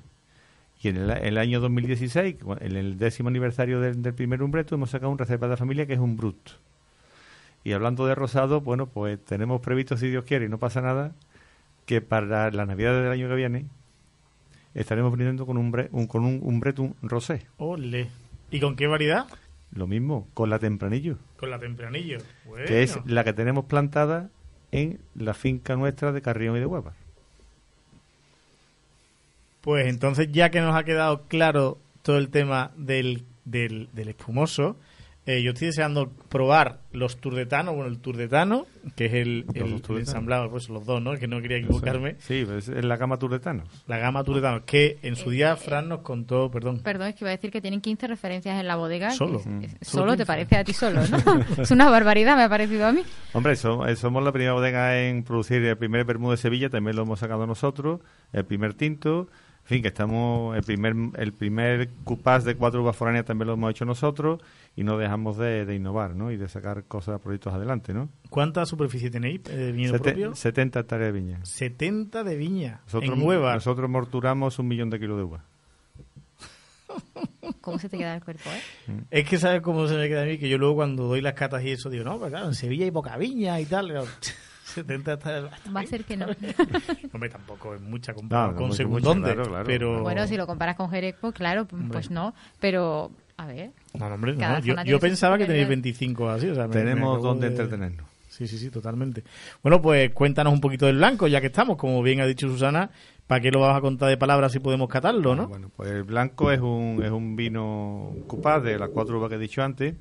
Y 0.82 0.88
en 0.88 0.96
el, 0.96 1.10
el 1.10 1.38
año 1.38 1.60
2016, 1.60 2.36
cu- 2.42 2.56
en 2.60 2.76
el 2.76 2.98
décimo 2.98 3.28
aniversario 3.28 3.80
del, 3.80 4.00
del 4.02 4.14
primer 4.14 4.42
Umbreto, 4.42 4.74
hemos 4.74 4.90
sacado 4.90 5.10
un 5.12 5.18
reserva 5.18 5.48
de 5.48 5.56
familia 5.56 5.86
que 5.86 5.92
es 5.94 5.98
un 5.98 6.16
Brut. 6.16 6.50
Y 7.64 7.72
hablando 7.72 8.06
de 8.06 8.14
rosado, 8.14 8.62
bueno, 8.62 8.86
pues 8.86 9.22
tenemos 9.24 9.60
previsto, 9.60 9.96
si 9.98 10.08
Dios 10.08 10.24
quiere 10.24 10.46
y 10.46 10.48
no 10.48 10.58
pasa 10.58 10.80
nada, 10.80 11.12
que 11.84 12.00
para 12.00 12.50
la 12.50 12.64
Navidad 12.64 12.94
del 12.94 13.12
año 13.12 13.28
que 13.28 13.34
viene 13.34 13.66
estaremos 14.72 15.12
brindando 15.12 15.44
con 15.44 15.58
un, 15.58 15.70
bre- 15.72 15.88
un- 15.92 16.06
con 16.06 16.24
un 16.24 16.40
Umbretum 16.42 16.94
rosé. 17.02 17.46
Ole. 17.58 18.08
¿Y 18.50 18.60
con 18.60 18.76
qué 18.76 18.86
variedad? 18.86 19.26
Lo 19.72 19.86
mismo, 19.86 20.28
con 20.34 20.50
la 20.50 20.58
Tempranillo, 20.58 21.16
Con 21.36 21.50
la 21.50 21.58
tempranillo. 21.58 22.18
Bueno. 22.44 22.66
que 22.66 22.82
es 22.82 22.98
la 23.06 23.22
que 23.22 23.32
tenemos 23.32 23.66
plantada 23.66 24.28
en 24.72 25.00
la 25.14 25.34
finca 25.34 25.76
nuestra 25.76 26.12
de 26.12 26.22
Carrión 26.22 26.56
y 26.56 26.60
de 26.60 26.66
Hueva. 26.66 26.94
Pues 29.60 29.86
entonces, 29.86 30.28
ya 30.32 30.50
que 30.50 30.60
nos 30.60 30.74
ha 30.74 30.84
quedado 30.84 31.22
claro 31.28 31.78
todo 32.02 32.18
el 32.18 32.30
tema 32.30 32.72
del, 32.76 33.24
del, 33.44 33.88
del 33.92 34.08
espumoso, 34.08 34.76
eh, 35.36 35.42
yo 35.42 35.52
estoy 35.52 35.66
deseando 35.68 36.10
probar 36.28 36.80
los 36.92 37.18
turdetanos, 37.18 37.74
bueno, 37.74 37.90
el 37.90 37.98
turdetano, 37.98 38.66
que 38.96 39.06
es 39.06 39.12
el, 39.14 39.44
ensamblado, 39.88 40.50
pues 40.50 40.68
los 40.68 40.84
dos, 40.86 41.00
¿no? 41.02 41.12
Que 41.16 41.28
no 41.28 41.40
quería 41.40 41.58
equivocarme. 41.58 42.16
Sí, 42.18 42.44
pues 42.46 42.68
es 42.68 42.84
la 42.84 42.96
gama 42.96 43.18
Turdetanos. 43.18 43.68
La 43.86 43.98
gama 43.98 44.24
turdetano, 44.24 44.64
que 44.64 44.98
en 45.02 45.16
su 45.16 45.30
día 45.30 45.56
Fran 45.56 45.88
nos 45.88 46.00
contó, 46.00 46.50
perdón, 46.50 46.80
Perdón, 46.82 47.08
es 47.08 47.14
que 47.14 47.24
iba 47.24 47.30
a 47.30 47.36
decir 47.36 47.50
que 47.50 47.60
tienen 47.60 47.80
15 47.80 48.06
referencias 48.08 48.58
en 48.60 48.66
la 48.66 48.76
bodega. 48.76 49.10
Solo. 49.12 49.38
Es- 49.40 49.46
Mm. 49.46 49.62
es- 49.64 49.70
Solo 49.82 50.02
solo 50.02 50.12
te 50.12 50.16
15. 50.18 50.26
parece 50.26 50.56
a 50.56 50.64
ti 50.64 50.72
solo, 50.72 51.00
¿no? 51.06 51.16
es 51.62 51.70
una 51.70 51.90
barbaridad, 51.90 52.36
me 52.36 52.42
ha 52.44 52.48
parecido 52.48 52.86
a 52.86 52.92
mí. 52.92 53.02
Hombre, 53.32 53.56
so- 53.56 53.86
eh, 53.86 53.96
somos 53.96 54.22
la 54.24 54.32
primera 54.32 54.52
bodega 54.54 55.00
en 55.00 55.22
producir 55.22 55.62
el 55.64 55.76
primer 55.76 56.04
vermú 56.04 56.30
de 56.30 56.36
Sevilla, 56.36 56.70
también 56.70 56.96
lo 56.96 57.02
hemos 57.02 57.20
sacado 57.20 57.46
nosotros, 57.46 58.00
el 58.32 58.44
primer 58.44 58.74
tinto, 58.74 59.28
fin, 59.70 59.82
que 59.82 59.88
estamos, 59.88 60.56
el 60.56 60.62
primer 60.62 60.94
el 61.16 61.32
primer 61.32 61.88
cupás 62.04 62.44
de 62.44 62.54
cuatro 62.56 62.82
uvas 62.82 62.94
foráneas 62.96 63.24
también 63.24 63.46
lo 63.48 63.54
hemos 63.54 63.70
hecho 63.70 63.84
nosotros 63.84 64.40
y 64.76 64.84
no 64.84 64.98
dejamos 64.98 65.36
de, 65.38 65.64
de 65.64 65.74
innovar, 65.74 66.14
¿no? 66.14 66.30
Y 66.30 66.36
de 66.36 66.48
sacar 66.48 66.84
cosas, 66.84 67.20
proyectos 67.20 67.54
adelante, 67.54 67.94
¿no? 67.94 68.08
¿cuánta 68.28 68.66
superficie 68.66 69.10
tenéis 69.10 69.40
eh, 69.48 69.56
de 69.56 69.72
viñedo 69.72 69.94
Sete- 69.94 70.10
propio? 70.10 70.34
70 70.34 70.80
hectáreas 70.80 71.12
de 71.12 71.18
viña. 71.20 71.44
70 71.44 72.22
de 72.24 72.36
viña. 72.36 72.80
Nosotros, 72.84 73.16
en 73.18 73.22
Hueva. 73.26 73.54
nosotros 73.54 73.88
morturamos 73.88 74.58
un 74.58 74.68
millón 74.68 74.90
de 74.90 74.98
kilos 75.00 75.16
de 75.16 75.22
uva. 75.24 75.44
¿Cómo 77.60 77.78
se 77.78 77.88
te 77.88 77.98
queda 77.98 78.16
el 78.16 78.24
cuerpo, 78.24 78.48
eh? 78.50 79.00
Es 79.10 79.28
que 79.28 79.38
sabes 79.38 79.60
cómo 79.62 79.86
se 79.86 79.94
me 79.96 80.08
queda 80.08 80.22
a 80.22 80.24
mí, 80.24 80.38
que 80.38 80.48
yo 80.48 80.58
luego 80.58 80.76
cuando 80.76 81.04
doy 81.04 81.20
las 81.20 81.34
catas 81.34 81.62
y 81.64 81.70
eso 81.70 81.90
digo, 81.90 82.04
no, 82.04 82.18
pues 82.18 82.30
claro, 82.30 82.46
en 82.46 82.54
Sevilla 82.54 82.84
hay 82.84 82.90
poca 82.90 83.16
viña 83.16 83.60
y 83.60 83.66
tal. 83.66 83.92
Digo, 84.74 84.86
70 84.88 85.12
está... 85.14 85.40
Va 85.74 85.80
a 85.80 85.86
ser 85.86 86.04
que 86.04 86.16
no. 86.16 86.26
Hombre, 87.12 87.28
tampoco 87.30 87.74
es 87.74 87.80
mucha 87.80 88.14
comparado 88.14 88.52
No, 88.52 88.56
con 88.58 88.72
Segundonde, 88.74 89.34
claro, 89.34 89.48
claro. 89.50 89.64
pero... 89.66 90.02
Bueno, 90.02 90.26
si 90.26 90.36
lo 90.36 90.46
comparas 90.46 90.76
con 90.76 90.90
Jerez, 90.90 91.14
pues 91.20 91.34
claro, 91.34 91.66
pues 91.90 92.10
no. 92.10 92.34
Pero, 92.60 93.10
a 93.36 93.46
ver, 93.46 93.70
No, 93.98 94.08
no, 94.08 94.14
hombre, 94.14 94.34
no, 94.34 94.60
yo, 94.84 94.98
pensaba 95.00 95.36
que 95.38 95.44
tenéis 95.46 95.66
peculiaridades. 95.66 95.68
25 96.00 96.28
así, 96.30 96.48
o 96.48 96.54
sea, 96.54 96.64
me- 96.68 96.74
me 96.74 96.80
Tenemos 96.80 97.08
acabo 97.16 97.28
donde 97.28 97.46
de- 97.48 97.52
entretenernos. 97.54 98.06
Sí, 98.28 98.46
sí, 98.46 98.56
sí, 98.58 98.70
totalmente. 98.70 99.22
Bueno, 99.62 99.82
pues 99.82 100.10
cuéntanos 100.14 100.52
un 100.52 100.60
poquito 100.60 100.86
del 100.86 100.96
blanco, 100.96 101.26
ya 101.26 101.40
que 101.40 101.48
estamos, 101.48 101.76
como 101.76 102.02
bien 102.02 102.20
ha 102.22 102.26
dicho 102.26 102.48
Susana, 102.48 102.88
¿para 103.26 103.40
qué 103.42 103.50
lo 103.50 103.60
vas 103.60 103.76
a 103.76 103.80
contar 103.82 104.08
de 104.08 104.16
palabras 104.16 104.52
si 104.52 104.60
podemos 104.60 104.88
catarlo, 104.88 105.34
no? 105.34 105.48
Bueno, 105.48 105.70
pues 105.76 105.90
el 105.90 106.04
blanco 106.04 106.50
es 106.50 106.60
un, 106.60 107.02
es 107.04 107.10
un 107.10 107.36
vino 107.36 108.14
cupás 108.28 108.62
de 108.62 108.78
las 108.78 108.88
cuatro 108.90 109.18
uvas 109.18 109.28
que 109.28 109.34
he 109.34 109.38
dicho 109.38 109.62
antes. 109.62 109.94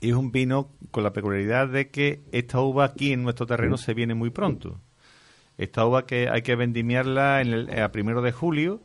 Y 0.00 0.10
es 0.10 0.14
un 0.14 0.30
vino 0.32 0.68
con 0.90 1.02
la 1.04 1.12
peculiaridad 1.12 1.68
de 1.68 1.88
que 1.90 2.20
esta 2.32 2.60
uva 2.60 2.84
aquí 2.84 3.12
en 3.12 3.22
nuestro 3.22 3.46
terreno 3.46 3.76
se 3.76 3.94
viene 3.94 4.14
muy 4.14 4.30
pronto. 4.30 4.80
Esta 5.58 5.86
uva 5.86 6.04
que 6.06 6.28
hay 6.28 6.42
que 6.42 6.54
vendimiarla 6.54 7.40
en 7.40 7.52
el, 7.52 7.78
a 7.80 7.90
primero 7.92 8.20
de 8.22 8.32
julio, 8.32 8.80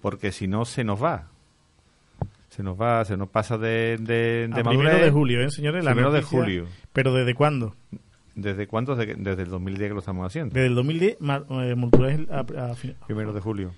porque 0.00 0.32
si 0.32 0.46
no 0.48 0.64
se 0.64 0.82
nos 0.84 1.02
va. 1.02 1.28
Se 2.48 2.62
nos 2.62 2.80
va, 2.80 3.04
se 3.04 3.16
nos 3.16 3.28
pasa 3.28 3.58
de, 3.58 3.98
de, 4.00 4.48
de 4.48 4.60
a 4.60 4.62
primero 4.64 4.96
de 5.04 5.10
julio, 5.10 5.40
¿eh, 5.42 5.50
señores? 5.50 5.84
La 5.84 5.90
Primero 5.90 6.12
de 6.12 6.22
julio. 6.22 6.66
¿Pero 6.92 7.12
desde 7.12 7.34
cuándo? 7.34 7.74
¿Desde 8.36 8.66
cuándo? 8.66 8.94
Desde, 8.96 9.14
desde 9.16 9.42
el 9.42 9.50
2010 9.50 9.88
que 9.90 9.94
lo 9.94 9.98
estamos 10.00 10.26
haciendo. 10.26 10.54
Desde 10.54 10.66
el 10.68 10.74
2010, 10.76 11.16
ma- 11.20 11.44
eh, 11.50 11.74
Moltura 11.74 12.12
es 12.12 12.20
a, 12.30 12.40
a 12.70 12.74
fin- 12.74 12.94
primero 13.06 13.32
de 13.32 13.40
julio. 13.40 13.72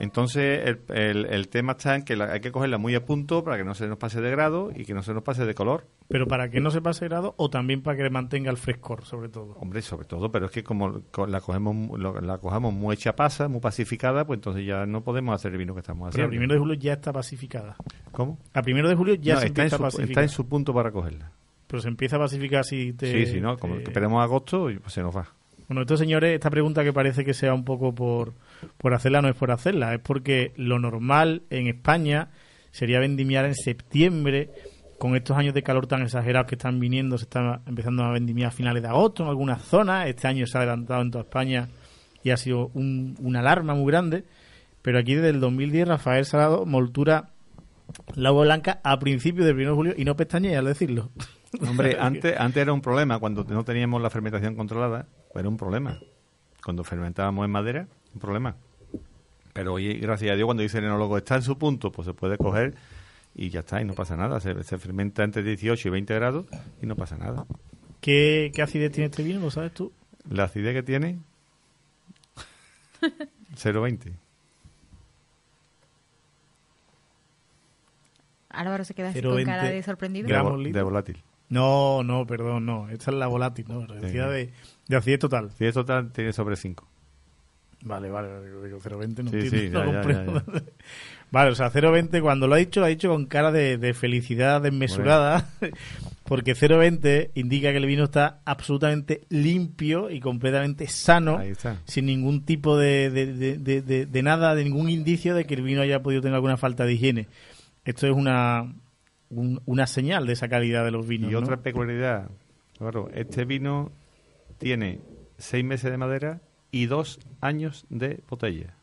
Entonces, 0.00 0.60
el, 0.66 0.80
el- 0.96 1.26
el 1.26 1.48
tema 1.48 1.72
está 1.72 1.96
en 1.96 2.02
que 2.04 2.14
la- 2.16 2.32
hay 2.32 2.40
que 2.40 2.52
cogerla 2.52 2.78
muy 2.78 2.94
a 2.94 3.04
punto 3.04 3.42
para 3.44 3.56
que 3.56 3.64
no 3.64 3.74
se 3.74 3.88
nos 3.88 3.98
pase 3.98 4.20
de 4.20 4.30
grado 4.30 4.70
y 4.74 4.84
que 4.84 4.94
no 4.94 5.02
se 5.02 5.12
nos 5.12 5.22
pase 5.22 5.44
de 5.44 5.54
color. 5.54 5.86
Pero 6.08 6.26
para 6.26 6.48
que 6.50 6.60
no 6.60 6.70
se 6.70 6.80
pase 6.80 7.06
grado 7.06 7.34
o 7.36 7.50
también 7.50 7.82
para 7.82 7.96
que 7.96 8.08
mantenga 8.10 8.50
el 8.50 8.56
frescor, 8.56 9.04
sobre 9.04 9.28
todo. 9.28 9.56
Hombre, 9.60 9.82
sobre 9.82 10.06
todo, 10.06 10.30
pero 10.30 10.46
es 10.46 10.52
que 10.52 10.62
como 10.62 11.02
co- 11.10 11.26
la 11.26 11.40
cogemos 11.40 11.98
la 11.98 12.38
cojamos 12.38 12.72
muy 12.72 12.94
hecha 12.94 13.14
pasa, 13.16 13.48
muy 13.48 13.60
pacificada, 13.60 14.24
pues 14.26 14.38
entonces 14.38 14.64
ya 14.64 14.86
no 14.86 15.02
podemos 15.02 15.34
hacer 15.34 15.52
el 15.52 15.58
vino 15.58 15.74
que 15.74 15.80
estamos 15.80 16.00
Pero 16.00 16.06
a 16.06 16.10
haciendo. 16.26 16.30
primero 16.30 16.52
de 16.54 16.58
julio 16.60 16.74
ya 16.74 16.92
está 16.94 17.12
pacificada. 17.12 17.76
¿Cómo? 18.12 18.38
A 18.54 18.62
primero 18.62 18.88
de 18.88 18.94
julio 18.94 19.14
ya 19.14 19.34
No, 19.34 19.40
se 19.40 19.46
está, 19.46 19.62
en 19.62 19.66
empieza 19.66 19.86
a 19.86 19.90
su, 19.90 20.00
está 20.02 20.22
en 20.22 20.28
su 20.28 20.46
punto 20.48 20.72
para 20.72 20.90
cogerla. 20.92 21.32
Pero 21.66 21.82
se 21.82 21.88
empieza 21.88 22.16
a 22.16 22.20
pacificar 22.20 22.64
si 22.64 22.94
te... 22.94 23.10
sí, 23.26 23.32
sí, 23.32 23.40
¿no? 23.42 23.58
Como 23.58 23.74
te- 23.76 23.82
que 23.84 23.90
esperemos 23.90 24.22
agosto, 24.22 24.70
y, 24.70 24.78
pues 24.78 24.92
se 24.94 25.02
nos 25.02 25.14
va. 25.14 25.28
Bueno, 25.68 25.82
estos 25.82 25.98
señores, 26.00 26.34
esta 26.34 26.50
pregunta 26.50 26.82
que 26.82 26.92
parece 26.92 27.24
que 27.24 27.34
sea 27.34 27.52
un 27.52 27.64
poco 27.64 27.94
por, 27.94 28.32
por 28.78 28.94
hacerla, 28.94 29.20
no 29.20 29.28
es 29.28 29.34
por 29.36 29.50
hacerla, 29.50 29.94
es 29.94 30.00
porque 30.00 30.52
lo 30.56 30.78
normal 30.78 31.42
en 31.50 31.66
España 31.66 32.28
sería 32.70 32.98
vendimiar 33.00 33.44
en 33.44 33.54
septiembre, 33.54 34.50
con 34.98 35.14
estos 35.14 35.36
años 35.36 35.54
de 35.54 35.62
calor 35.62 35.86
tan 35.86 36.02
exagerados 36.02 36.48
que 36.48 36.54
están 36.56 36.80
viniendo, 36.80 37.18
se 37.18 37.24
está 37.24 37.60
empezando 37.66 38.02
a 38.02 38.10
vendimiar 38.12 38.48
a 38.48 38.50
finales 38.50 38.82
de 38.82 38.88
agosto 38.88 39.22
en 39.22 39.28
algunas 39.28 39.62
zonas, 39.62 40.06
este 40.08 40.26
año 40.26 40.46
se 40.46 40.56
ha 40.56 40.62
adelantado 40.62 41.02
en 41.02 41.10
toda 41.10 41.24
España 41.24 41.68
y 42.24 42.30
ha 42.30 42.36
sido 42.36 42.70
un- 42.74 43.16
una 43.20 43.40
alarma 43.40 43.74
muy 43.74 43.86
grande, 43.92 44.24
pero 44.82 44.98
aquí 44.98 45.14
desde 45.14 45.28
el 45.30 45.40
2010 45.40 45.86
Rafael 45.86 46.24
Salado 46.24 46.64
moltura 46.66 47.28
la 48.16 48.32
uva 48.32 48.42
blanca 48.44 48.80
a 48.82 48.98
principios 48.98 49.46
del 49.46 49.54
1 49.56 49.68
de 49.70 49.74
julio 49.76 49.94
y 49.96 50.04
no 50.04 50.16
pestañea 50.16 50.58
al 50.58 50.64
decirlo. 50.64 51.10
Hombre, 51.68 51.96
antes, 52.00 52.34
antes 52.38 52.60
era 52.62 52.72
un 52.72 52.80
problema, 52.80 53.18
cuando 53.18 53.44
no 53.44 53.64
teníamos 53.64 54.02
la 54.02 54.10
fermentación 54.10 54.54
controlada, 54.56 55.06
era 55.38 55.48
un 55.48 55.56
problema. 55.56 55.98
Cuando 56.64 56.84
fermentábamos 56.84 57.44
en 57.44 57.50
madera, 57.50 57.86
un 58.14 58.20
problema. 58.20 58.56
Pero 59.52 59.74
hoy, 59.74 59.94
gracias 59.94 60.32
a 60.32 60.36
Dios, 60.36 60.46
cuando 60.46 60.62
dice 60.62 60.78
el 60.78 60.84
enólogo 60.84 61.16
está 61.18 61.36
en 61.36 61.42
su 61.42 61.58
punto, 61.58 61.90
pues 61.92 62.06
se 62.06 62.14
puede 62.14 62.36
coger 62.38 62.74
y 63.34 63.50
ya 63.50 63.60
está, 63.60 63.80
y 63.80 63.84
no 63.84 63.94
pasa 63.94 64.16
nada. 64.16 64.40
Se, 64.40 64.62
se 64.64 64.78
fermenta 64.78 65.24
entre 65.24 65.42
18 65.42 65.88
y 65.88 65.90
20 65.90 66.14
grados 66.14 66.46
y 66.82 66.86
no 66.86 66.96
pasa 66.96 67.16
nada. 67.16 67.44
¿Qué, 68.00 68.52
qué 68.54 68.62
acidez 68.62 68.92
tiene 68.92 69.06
este 69.06 69.22
vino? 69.22 69.40
¿Lo 69.40 69.50
sabes 69.50 69.72
tú? 69.72 69.92
La 70.30 70.44
acidez 70.44 70.74
que 70.74 70.82
tiene, 70.82 71.18
0,20. 73.00 74.12
Álvaro 78.50 78.84
se 78.84 78.94
queda 78.94 79.10
así 79.10 79.20
0,20 79.20 79.30
con 79.34 79.44
cara 79.44 79.64
de 79.64 79.82
sorprendido. 79.82 80.28
De, 80.28 80.72
de 80.72 80.82
volátil. 80.82 81.22
No, 81.48 82.02
no, 82.02 82.26
perdón, 82.26 82.66
no. 82.66 82.88
Esta 82.90 83.10
es 83.10 83.16
la 83.16 83.26
volátil, 83.26 83.66
¿no? 83.68 83.80
Decía 83.86 84.24
Sí. 84.26 84.30
de, 84.32 84.52
de 84.88 84.96
acidez 84.96 85.20
total. 85.20 85.50
Es 85.58 85.74
total, 85.74 86.10
tiene 86.12 86.32
sobre 86.32 86.56
5. 86.56 86.86
Vale, 87.84 88.10
vale, 88.10 88.28
digo 88.64 88.80
020 88.80 89.22
no 89.22 89.30
Sí, 89.30 89.36
entiendo, 89.36 89.58
sí, 89.60 89.68
no 89.70 89.78
ya, 89.80 89.86
ya, 89.86 90.24
comprendo. 90.24 90.42
Vale, 91.30 91.50
o 91.50 91.54
sea, 91.54 91.68
020 91.70 92.22
cuando 92.22 92.48
lo 92.48 92.54
ha 92.54 92.58
dicho, 92.58 92.80
lo 92.80 92.86
ha 92.86 92.88
dicho 92.88 93.10
con 93.10 93.26
cara 93.26 93.52
de, 93.52 93.76
de 93.76 93.92
felicidad 93.92 94.62
desmesurada, 94.62 95.46
porque 96.24 96.54
020 96.54 97.32
indica 97.34 97.70
que 97.70 97.76
el 97.76 97.84
vino 97.86 98.04
está 98.04 98.40
absolutamente 98.46 99.20
limpio 99.28 100.10
y 100.10 100.20
completamente 100.20 100.86
sano, 100.88 101.36
Ahí 101.36 101.50
está. 101.50 101.76
sin 101.84 102.06
ningún 102.06 102.44
tipo 102.46 102.78
de, 102.78 103.10
de, 103.10 103.26
de- 103.34 103.58
de- 103.58 103.82
de- 103.82 104.06
de 104.06 104.22
nada, 104.22 104.54
de 104.54 104.64
ningún 104.64 104.88
indicio 104.88 105.34
de 105.34 105.44
que 105.44 105.54
el 105.54 105.62
vino 105.62 105.82
haya 105.82 106.02
podido 106.02 106.22
tener 106.22 106.34
alguna 106.34 106.56
falta 106.56 106.84
de 106.86 106.94
higiene. 106.94 107.28
Esto 107.84 108.06
es 108.06 108.12
una, 108.14 108.72
un- 109.28 109.60
una 109.66 109.86
señal 109.86 110.26
de 110.26 110.32
esa 110.32 110.48
calidad 110.48 110.82
de 110.84 110.90
los 110.92 111.06
vinos. 111.06 111.30
Y 111.30 111.34
¿no? 111.34 111.40
otra 111.40 111.58
peculiaridad, 111.58 112.30
claro, 112.78 113.10
este 113.14 113.44
vino 113.44 113.92
tiene 114.58 115.00
6 115.38 115.64
meses 115.64 115.90
de 115.90 115.96
madera 115.96 116.40
y 116.70 116.86
2 116.86 117.20
años 117.40 117.86
de 117.88 118.20
botella. 118.28 118.74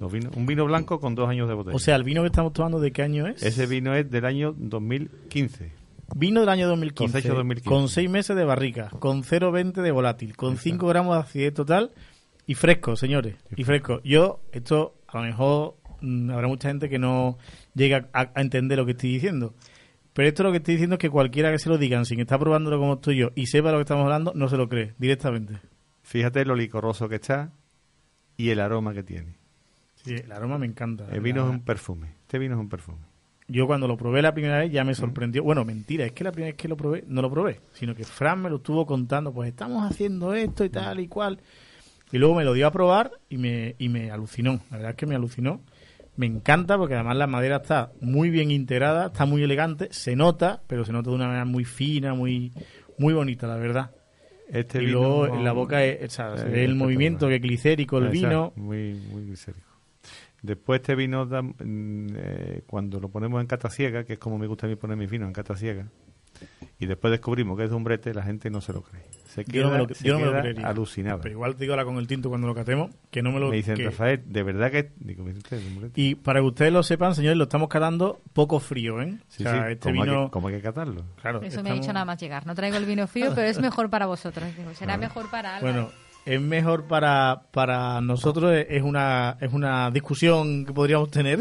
Un 0.00 0.44
vino 0.46 0.66
blanco 0.66 1.00
con 1.00 1.14
2 1.14 1.28
años 1.28 1.48
de 1.48 1.54
botella. 1.54 1.74
O 1.74 1.78
sea, 1.78 1.96
el 1.96 2.04
vino 2.04 2.22
que 2.22 2.26
estamos 2.26 2.52
tomando, 2.52 2.80
¿de 2.80 2.92
qué 2.92 3.02
año 3.02 3.26
es? 3.26 3.42
Ese 3.42 3.66
vino 3.66 3.94
es 3.94 4.10
del 4.10 4.26
año 4.26 4.54
2015. 4.56 5.72
Vino 6.14 6.40
del 6.40 6.48
año 6.50 6.68
2015, 6.68 7.12
Cosecha 7.12 7.34
2015. 7.34 7.68
con 7.68 7.88
6 7.88 8.10
meses 8.10 8.36
de 8.36 8.44
barrica, 8.44 8.90
con 8.98 9.22
0,20 9.22 9.82
de 9.82 9.90
volátil, 9.90 10.36
con 10.36 10.56
5 10.56 10.86
gramos 10.86 11.16
de 11.16 11.22
acidez 11.22 11.54
total 11.54 11.92
y 12.46 12.54
fresco, 12.54 12.94
señores, 12.94 13.36
y 13.56 13.64
fresco. 13.64 14.00
Yo, 14.04 14.40
esto 14.52 14.94
a 15.08 15.18
lo 15.18 15.24
mejor 15.24 15.76
mm, 16.00 16.30
habrá 16.30 16.46
mucha 16.46 16.68
gente 16.68 16.88
que 16.88 16.98
no 16.98 17.38
llega 17.74 18.08
a, 18.12 18.30
a 18.34 18.40
entender 18.40 18.78
lo 18.78 18.84
que 18.84 18.92
estoy 18.92 19.14
diciendo. 19.14 19.54
Pero 20.16 20.28
esto 20.28 20.42
lo 20.44 20.50
que 20.50 20.56
estoy 20.56 20.74
diciendo 20.76 20.94
es 20.94 20.98
que 20.98 21.10
cualquiera 21.10 21.52
que 21.52 21.58
se 21.58 21.68
lo 21.68 21.76
digan 21.76 22.06
sin 22.06 22.20
estar 22.20 22.38
probándolo 22.38 22.78
como 22.78 22.94
estoy 22.94 23.18
yo 23.18 23.32
y 23.34 23.48
sepa 23.48 23.70
lo 23.70 23.76
que 23.76 23.82
estamos 23.82 24.04
hablando, 24.04 24.32
no 24.34 24.48
se 24.48 24.56
lo 24.56 24.66
cree 24.66 24.94
directamente. 24.96 25.58
Fíjate 26.04 26.46
lo 26.46 26.56
licoroso 26.56 27.06
que 27.06 27.16
está 27.16 27.52
y 28.38 28.48
el 28.48 28.60
aroma 28.60 28.94
que 28.94 29.02
tiene. 29.02 29.34
Sí, 30.02 30.14
el 30.14 30.32
aroma 30.32 30.56
me 30.56 30.64
encanta. 30.64 31.06
El 31.12 31.20
vino 31.20 31.42
La- 31.42 31.48
es 31.48 31.58
un 31.58 31.64
perfume. 31.64 32.14
Este 32.22 32.38
vino 32.38 32.54
es 32.54 32.60
un 32.60 32.68
perfume. 32.70 32.98
Yo 33.46 33.66
cuando 33.66 33.86
lo 33.86 33.98
probé 33.98 34.22
la 34.22 34.32
primera 34.32 34.58
vez 34.58 34.72
ya 34.72 34.84
me 34.84 34.94
sorprendió. 34.94 35.44
Bueno, 35.44 35.66
mentira, 35.66 36.06
es 36.06 36.12
que 36.12 36.24
la 36.24 36.32
primera 36.32 36.52
vez 36.52 36.56
que 36.56 36.66
lo 36.68 36.78
probé, 36.78 37.04
no 37.08 37.20
lo 37.20 37.30
probé, 37.30 37.60
sino 37.74 37.94
que 37.94 38.04
Fran 38.04 38.40
me 38.40 38.48
lo 38.48 38.56
estuvo 38.56 38.86
contando, 38.86 39.32
pues 39.34 39.50
estamos 39.50 39.84
haciendo 39.88 40.32
esto 40.32 40.64
y 40.64 40.70
tal 40.70 40.98
y 40.98 41.08
cual. 41.08 41.38
Y 42.10 42.16
luego 42.18 42.34
me 42.36 42.44
lo 42.44 42.54
dio 42.54 42.66
a 42.66 42.70
probar 42.72 43.12
y 43.28 43.36
me, 43.36 43.74
y 43.78 43.88
me 43.90 44.10
alucinó. 44.10 44.60
La 44.70 44.78
verdad 44.78 44.90
es 44.92 44.96
que 44.96 45.06
me 45.06 45.14
alucinó. 45.14 45.60
Me 46.16 46.26
encanta 46.26 46.78
porque 46.78 46.94
además 46.94 47.16
la 47.16 47.26
madera 47.26 47.56
está 47.56 47.92
muy 48.00 48.30
bien 48.30 48.50
integrada, 48.50 49.06
está 49.06 49.26
muy 49.26 49.42
elegante, 49.42 49.88
se 49.90 50.16
nota, 50.16 50.62
pero 50.66 50.84
se 50.84 50.92
nota 50.92 51.10
de 51.10 51.16
una 51.16 51.26
manera 51.26 51.44
muy 51.44 51.64
fina, 51.64 52.14
muy, 52.14 52.52
muy 52.98 53.12
bonita, 53.14 53.46
la 53.46 53.56
verdad. 53.56 53.90
Este 54.48 54.80
y 54.82 54.86
vino 54.86 54.98
luego 55.00 55.26
en 55.26 55.44
la 55.44 55.52
boca 55.52 55.84
es- 55.84 56.02
o 56.04 56.14
sea, 56.14 56.36
se 56.38 56.48
ve 56.48 56.64
el 56.64 56.74
movimiento 56.74 57.28
que 57.28 57.38
glicérico, 57.38 57.98
el 57.98 58.04
vino. 58.10 58.52
Muy, 58.56 58.94
muy 58.94 59.24
glicérico. 59.26 59.66
Después 60.42 60.80
este 60.80 60.94
vino, 60.94 61.26
da- 61.26 61.42
mm, 61.42 61.54
eh, 62.16 62.62
cuando 62.66 63.00
lo 63.00 63.08
ponemos 63.08 63.40
en 63.40 63.46
cata 63.48 63.68
ciega, 63.68 64.04
que 64.04 64.14
es 64.14 64.18
como 64.18 64.38
me 64.38 64.46
gusta 64.46 64.66
a 64.66 64.68
mí 64.68 64.76
poner 64.76 64.96
mis 64.96 65.10
vinos 65.10 65.26
en 65.26 65.32
cata 65.34 65.56
ciega, 65.56 65.86
y 66.78 66.86
después 66.86 67.10
descubrimos 67.10 67.56
que 67.56 67.64
es 67.64 67.70
de 67.70 67.76
un 67.76 67.84
brete, 67.84 68.12
la 68.14 68.22
gente 68.22 68.50
no 68.50 68.60
se 68.60 68.72
lo 68.72 68.82
cree. 68.82 69.02
Se 69.26 69.44
Yo 69.44 69.64
no 69.64 69.70
me 69.70 69.76
queda, 69.76 69.86
lo, 69.86 69.94
yo 69.94 70.12
no 70.14 70.18
me 70.20 70.24
lo 70.26 70.30
queda 70.32 70.40
creería. 70.40 70.66
alucinada. 70.68 71.18
Pero 71.20 71.32
igual 71.34 71.54
te 71.56 71.64
digo 71.64 71.74
ahora 71.74 71.84
con 71.84 71.96
el 71.98 72.06
tinto 72.06 72.30
cuando 72.30 72.46
lo 72.46 72.54
catemos, 72.54 72.90
que 73.10 73.20
no 73.22 73.32
me 73.32 73.40
lo 73.40 73.50
me 73.50 73.56
dicen, 73.56 73.74
que- 73.76 73.84
Rafael, 73.84 74.22
¿de 74.24 74.42
verdad 74.42 74.70
que...? 74.70 74.92
Digo. 74.96 75.26
Y 75.94 76.14
para 76.14 76.40
que 76.40 76.46
ustedes 76.46 76.72
lo 76.72 76.82
sepan, 76.82 77.14
señores, 77.14 77.36
lo 77.36 77.44
estamos 77.44 77.68
catando 77.68 78.20
poco 78.32 78.60
frío, 78.60 79.02
¿eh? 79.02 79.18
Sí, 79.28 79.44
o 79.44 79.50
sea, 79.50 79.66
sí, 79.66 79.72
este 79.72 79.90
¿cómo, 79.90 80.02
hay 80.04 80.08
vino... 80.08 80.24
que, 80.26 80.30
cómo 80.30 80.48
hay 80.48 80.54
que 80.54 80.62
catarlo? 80.62 81.04
Claro, 81.20 81.38
Eso 81.42 81.42
me 81.42 81.46
ha 81.46 81.48
estamos- 81.74 81.80
dicho 81.80 81.92
nada 81.92 82.04
más 82.06 82.18
llegar. 82.20 82.46
No 82.46 82.54
traigo 82.54 82.78
el 82.78 82.86
vino 82.86 83.06
frío, 83.06 83.32
pero 83.34 83.46
es 83.46 83.60
mejor 83.60 83.90
para 83.90 84.06
vosotros. 84.06 84.48
Digo, 84.56 84.72
será 84.74 84.96
mejor 84.96 85.30
para 85.30 85.56
Álvaro. 85.56 85.72
Bueno, 85.74 85.90
es 86.24 86.40
mejor 86.40 86.84
para, 86.86 87.42
para 87.52 88.00
nosotros, 88.00 88.52
es 88.68 88.82
una, 88.82 89.36
es 89.40 89.52
una 89.52 89.90
discusión 89.90 90.64
que 90.64 90.72
podríamos 90.72 91.10
tener. 91.10 91.40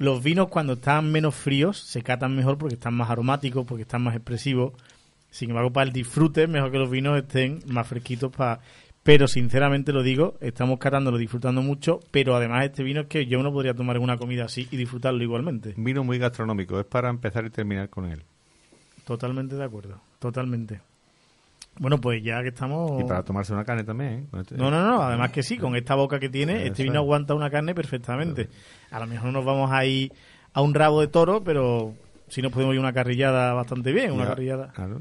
Los 0.00 0.22
vinos 0.22 0.48
cuando 0.48 0.72
están 0.72 1.12
menos 1.12 1.34
fríos 1.34 1.78
se 1.78 2.02
catan 2.02 2.34
mejor 2.34 2.56
porque 2.56 2.76
están 2.76 2.94
más 2.94 3.10
aromáticos, 3.10 3.66
porque 3.66 3.82
están 3.82 4.02
más 4.02 4.16
expresivos. 4.16 4.72
Sin 5.28 5.50
embargo, 5.50 5.74
para 5.74 5.88
el 5.88 5.92
disfrute, 5.92 6.46
mejor 6.46 6.70
que 6.70 6.78
los 6.78 6.90
vinos 6.90 7.18
estén 7.18 7.60
más 7.66 7.86
fresquitos 7.86 8.32
para... 8.32 8.60
Pero 9.02 9.28
sinceramente 9.28 9.92
lo 9.92 10.02
digo, 10.02 10.38
estamos 10.40 10.78
catándolo, 10.78 11.18
disfrutando 11.18 11.60
mucho, 11.60 12.00
pero 12.12 12.34
además 12.34 12.64
este 12.64 12.82
vino 12.82 13.02
es 13.02 13.06
que 13.08 13.26
yo 13.26 13.42
no 13.42 13.52
podría 13.52 13.74
tomar 13.74 13.98
una 13.98 14.16
comida 14.16 14.46
así 14.46 14.66
y 14.70 14.78
disfrutarlo 14.78 15.22
igualmente. 15.22 15.74
Vino 15.76 16.02
muy 16.02 16.16
gastronómico, 16.16 16.80
es 16.80 16.86
para 16.86 17.10
empezar 17.10 17.44
y 17.44 17.50
terminar 17.50 17.90
con 17.90 18.06
él. 18.06 18.22
Totalmente 19.04 19.56
de 19.56 19.64
acuerdo, 19.64 20.00
totalmente. 20.18 20.80
Bueno, 21.80 21.98
pues 21.98 22.22
ya 22.22 22.42
que 22.42 22.48
estamos... 22.48 23.00
Y 23.00 23.04
para 23.04 23.24
tomarse 23.24 23.54
una 23.54 23.64
carne 23.64 23.84
también, 23.84 24.10
¿eh? 24.12 24.26
Con 24.30 24.40
este- 24.40 24.54
No, 24.54 24.70
no, 24.70 24.84
no, 24.86 25.00
además 25.02 25.32
que 25.32 25.42
sí, 25.42 25.56
con 25.56 25.74
esta 25.76 25.94
boca 25.94 26.20
que 26.20 26.28
tiene, 26.28 26.66
este 26.66 26.82
vino 26.82 26.98
aguanta 26.98 27.34
una 27.34 27.48
carne 27.48 27.74
perfectamente. 27.74 28.50
A 28.90 29.00
lo 29.00 29.06
mejor 29.06 29.32
nos 29.32 29.46
vamos 29.46 29.72
a 29.72 29.86
ir 29.86 30.12
a 30.52 30.60
un 30.60 30.74
rabo 30.74 31.00
de 31.00 31.08
toro, 31.08 31.42
pero 31.42 31.94
si 32.28 32.42
nos 32.42 32.52
podemos 32.52 32.74
ir 32.74 32.80
una 32.80 32.92
carrillada 32.92 33.54
bastante 33.54 33.92
bien, 33.92 34.12
una 34.12 34.26
carrillada. 34.26 34.72
claro. 34.74 35.00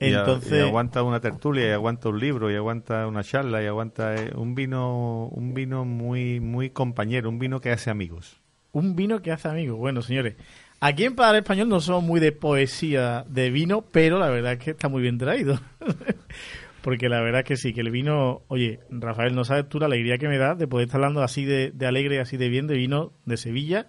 Entonces, 0.00 0.64
y 0.64 0.68
aguanta 0.68 1.02
una 1.02 1.18
tertulia, 1.20 1.68
y 1.68 1.72
aguanta 1.72 2.08
un 2.08 2.20
libro, 2.20 2.48
y 2.52 2.54
aguanta 2.54 3.08
una 3.08 3.24
charla, 3.24 3.60
y 3.60 3.66
aguanta 3.66 4.14
eh, 4.14 4.30
un 4.36 4.54
vino, 4.54 5.26
un 5.26 5.54
vino 5.54 5.84
muy, 5.84 6.38
muy 6.38 6.70
compañero, 6.70 7.28
un 7.28 7.40
vino 7.40 7.60
que 7.60 7.72
hace 7.72 7.90
amigos. 7.90 8.40
un 8.70 8.94
vino 8.94 9.20
que 9.22 9.32
hace 9.32 9.48
amigos. 9.48 9.76
Bueno, 9.76 10.00
señores, 10.02 10.36
aquí 10.80 11.04
en 11.04 11.14
Padre 11.14 11.38
Español 11.38 11.68
no 11.68 11.80
somos 11.80 12.02
muy 12.04 12.20
de 12.20 12.32
poesía 12.32 13.24
de 13.28 13.50
vino, 13.50 13.82
pero 13.82 14.18
la 14.18 14.28
verdad 14.28 14.52
es 14.54 14.58
que 14.58 14.70
está 14.72 14.88
muy 14.88 15.02
bien 15.02 15.18
traído. 15.18 15.58
Porque 16.82 17.08
la 17.08 17.20
verdad 17.20 17.40
es 17.40 17.46
que 17.46 17.56
sí, 17.56 17.74
que 17.74 17.80
el 17.80 17.90
vino, 17.90 18.42
oye, 18.48 18.80
Rafael, 18.88 19.34
no 19.34 19.44
sabes 19.44 19.68
tú 19.68 19.78
la 19.78 19.86
alegría 19.86 20.16
que 20.18 20.28
me 20.28 20.38
da 20.38 20.54
de 20.54 20.68
poder 20.68 20.86
estar 20.86 21.00
hablando 21.00 21.22
así 21.22 21.44
de, 21.44 21.70
de 21.72 21.86
alegre 21.86 22.20
así 22.20 22.36
de 22.36 22.48
bien 22.48 22.66
de 22.66 22.74
vino 22.76 23.12
de 23.26 23.36
Sevilla, 23.36 23.88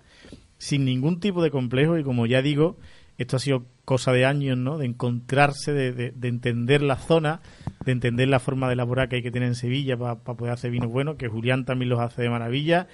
sin 0.57 0.85
ningún 0.85 1.19
tipo 1.19 1.43
de 1.43 1.51
complejo 1.51 1.97
y 1.97 2.03
como 2.03 2.25
ya 2.25 2.41
digo, 2.41 2.77
esto 3.17 3.37
ha 3.37 3.39
sido 3.39 3.65
cosa 3.85 4.11
de 4.11 4.25
años, 4.25 4.57
¿no? 4.57 4.77
De 4.77 4.85
encontrarse, 4.85 5.71
de, 5.71 5.91
de- 5.93 6.11
de 6.11 6.27
entender 6.27 6.81
la 6.81 6.97
zona, 6.97 7.41
de 7.85 7.91
entender 7.91 8.27
la 8.27 8.39
forma 8.39 8.67
de 8.67 8.73
elaborar 8.73 9.07
que 9.07 9.17
hay 9.17 9.23
que 9.23 9.31
tener 9.31 9.47
en 9.47 9.55
Sevilla 9.55 9.95
para 9.95 10.15
poder 10.15 10.51
hacer 10.53 10.71
vinos 10.71 10.91
buenos, 10.91 11.15
que 11.15 11.27
Julián 11.27 11.65
también 11.65 11.89
los 11.89 11.99
hace 11.99 12.23
de 12.23 12.29
maravilla, 12.29 12.87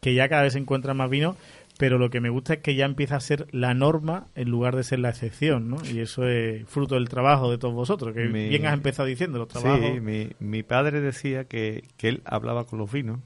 que 0.00 0.14
ya 0.14 0.28
cada 0.28 0.42
vez 0.42 0.52
se 0.52 0.58
encuentran 0.60 0.96
más 0.96 1.10
vinos, 1.10 1.36
pero 1.78 1.96
lo 1.96 2.10
que 2.10 2.20
me 2.20 2.28
gusta 2.28 2.54
es 2.54 2.58
que 2.60 2.74
ya 2.74 2.84
empieza 2.84 3.16
a 3.16 3.20
ser 3.20 3.46
la 3.52 3.72
norma 3.72 4.26
en 4.34 4.50
lugar 4.50 4.76
de 4.76 4.82
ser 4.84 4.98
la 4.98 5.08
excepción, 5.08 5.70
¿no? 5.70 5.76
Y 5.90 6.00
eso 6.00 6.28
es 6.28 6.68
fruto 6.68 6.96
del 6.96 7.08
trabajo 7.08 7.50
de 7.50 7.56
todos 7.56 7.72
vosotros, 7.72 8.14
que 8.14 8.24
Mi- 8.28 8.48
bien 8.50 8.66
has 8.66 8.74
empezado 8.74 9.06
diciendo, 9.06 9.38
los 9.38 9.48
trabajos. 9.48 9.80
Sí, 9.94 10.00
mi, 10.00 10.28
mi 10.40 10.62
padre 10.62 11.00
decía 11.00 11.44
que, 11.44 11.84
que 11.96 12.08
él 12.10 12.22
hablaba 12.26 12.64
con 12.66 12.78
los 12.78 12.92
vinos 12.92 13.20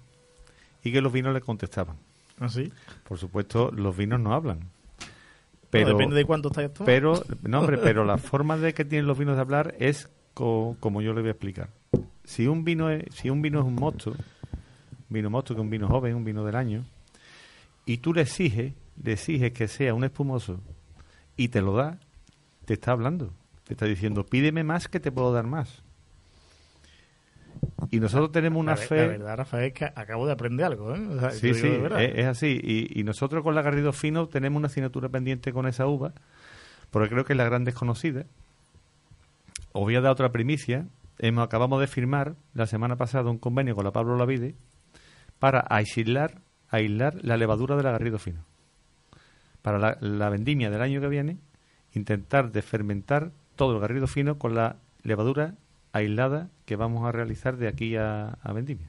y 0.85 0.93
que 0.93 1.01
los 1.01 1.13
vinos 1.13 1.35
le 1.35 1.41
contestaban. 1.41 1.97
¿Así? 2.39 2.71
Por 3.09 3.19
supuesto, 3.19 3.71
los 3.75 3.97
vinos 3.97 4.21
no 4.21 4.35
hablan. 4.35 4.61
Pero, 5.71 5.89
depende 5.89 6.17
de 6.17 6.25
cuánto 6.27 6.51
tomando. 6.51 6.85
pero, 6.85 7.23
no, 7.43 7.61
hombre, 7.61 7.79
pero 7.83 8.05
la 8.05 8.19
forma 8.19 8.57
de 8.59 8.75
que 8.75 8.85
tienen 8.85 9.07
los 9.07 9.19
vinos 9.19 9.37
de 9.37 9.41
hablar 9.41 9.75
es 9.79 10.11
co- 10.35 10.77
como 10.81 11.01
yo 11.01 11.15
le 11.15 11.21
voy 11.23 11.29
a 11.29 11.33
explicar. 11.33 11.69
Si 12.25 12.47
un 12.47 12.65
vino 12.65 12.91
es, 12.91 13.05
si 13.15 13.31
un 13.31 13.41
vino 13.41 13.61
es 13.61 13.65
un 13.65 13.75
mosto, 13.77 14.15
vino 15.09 15.31
mosto 15.31 15.55
que 15.55 15.61
es 15.61 15.65
un 15.65 15.71
vino 15.71 15.89
joven, 15.89 16.15
un 16.15 16.25
vino 16.25 16.45
del 16.45 16.57
año, 16.57 16.85
y 17.87 17.99
tú 17.99 18.13
le 18.15 18.23
exiges, 18.23 18.75
le 19.03 19.13
exiges 19.13 19.53
que 19.53 19.69
sea 19.69 19.95
un 19.95 20.05
espumoso 20.05 20.61
y 21.37 21.49
te 21.49 21.63
lo 21.63 21.75
da, 21.75 21.99
te 22.65 22.75
está 22.75 22.93
hablando, 22.93 23.33
te 23.65 23.75
está 23.75 23.87
diciendo, 23.87 24.25
pídeme 24.25 24.65
más 24.65 24.89
que 24.89 25.01
te 25.01 25.11
puedo 25.11 25.33
dar 25.33 25.47
más. 25.47 25.83
Y 27.91 28.01
nosotros 28.01 28.33
tenemos 28.33 28.61
una 28.61 28.73
la, 28.73 28.77
fe. 28.77 28.97
la 28.97 29.07
verdad, 29.07 29.37
Rafael, 29.37 29.65
es 29.67 29.73
que 29.73 29.85
acabo 29.85 30.27
de 30.27 30.33
aprender 30.33 30.67
algo, 30.67 30.95
¿eh? 30.95 31.07
O 31.09 31.21
sea, 31.21 31.31
Sí, 31.31 31.55
sí, 31.55 31.67
es, 31.67 32.19
es 32.19 32.27
así. 32.27 32.61
Y, 32.63 32.99
y 32.99 33.05
nosotros 33.05 33.43
con 33.43 33.55
la 33.55 33.63
Garrido 33.63 33.93
Fino 33.93 34.29
tenemos 34.29 34.59
una 34.59 34.67
asignatura 34.67 35.09
pendiente 35.09 35.53
con 35.53 35.67
esa 35.67 35.87
uva, 35.87 36.13
porque 36.91 37.09
creo 37.11 37.25
que 37.25 37.33
es 37.35 37.37
la 37.37 37.45
gran 37.45 37.65
desconocida. 37.65 38.27
Os 39.73 39.83
voy 39.83 39.97
a 39.97 40.01
dar 40.01 40.13
otra 40.13 40.31
primicia. 40.31 40.87
Hemos, 41.19 41.45
acabamos 41.45 41.81
de 41.81 41.87
firmar 41.87 42.37
la 42.55 42.67
semana 42.67 42.97
pasada 42.97 43.31
un 43.31 43.39
convenio 43.39 43.75
con 43.75 43.85
la 43.85 43.93
Pablo 43.93 44.17
Lavide 44.17 44.55
para 45.39 45.65
aislar, 45.69 46.41
aislar 46.73 47.15
la 47.23 47.37
levadura 47.37 47.77
de 47.77 47.83
la 47.85 47.93
Garrido 47.93 48.19
Fino. 48.19 48.45
Para 49.63 49.79
la, 49.79 49.97
la 50.01 50.29
vendimia 50.29 50.71
del 50.71 50.83
año 50.83 51.01
que 51.01 51.07
viene, 51.09 51.37
intentar 51.95 52.51
desfermentar 52.51 53.31
todo 53.55 53.75
el 53.75 53.81
Garrido 53.81 54.09
Fino 54.09 54.39
con 54.39 54.55
la 54.57 54.77
levadura 55.05 55.55
aislada 55.93 56.49
que 56.65 56.75
vamos 56.75 57.07
a 57.07 57.13
realizar 57.13 57.57
de 57.57 57.69
aquí 57.69 57.95
a, 57.97 58.39
a 58.43 58.53
vendimia. 58.53 58.89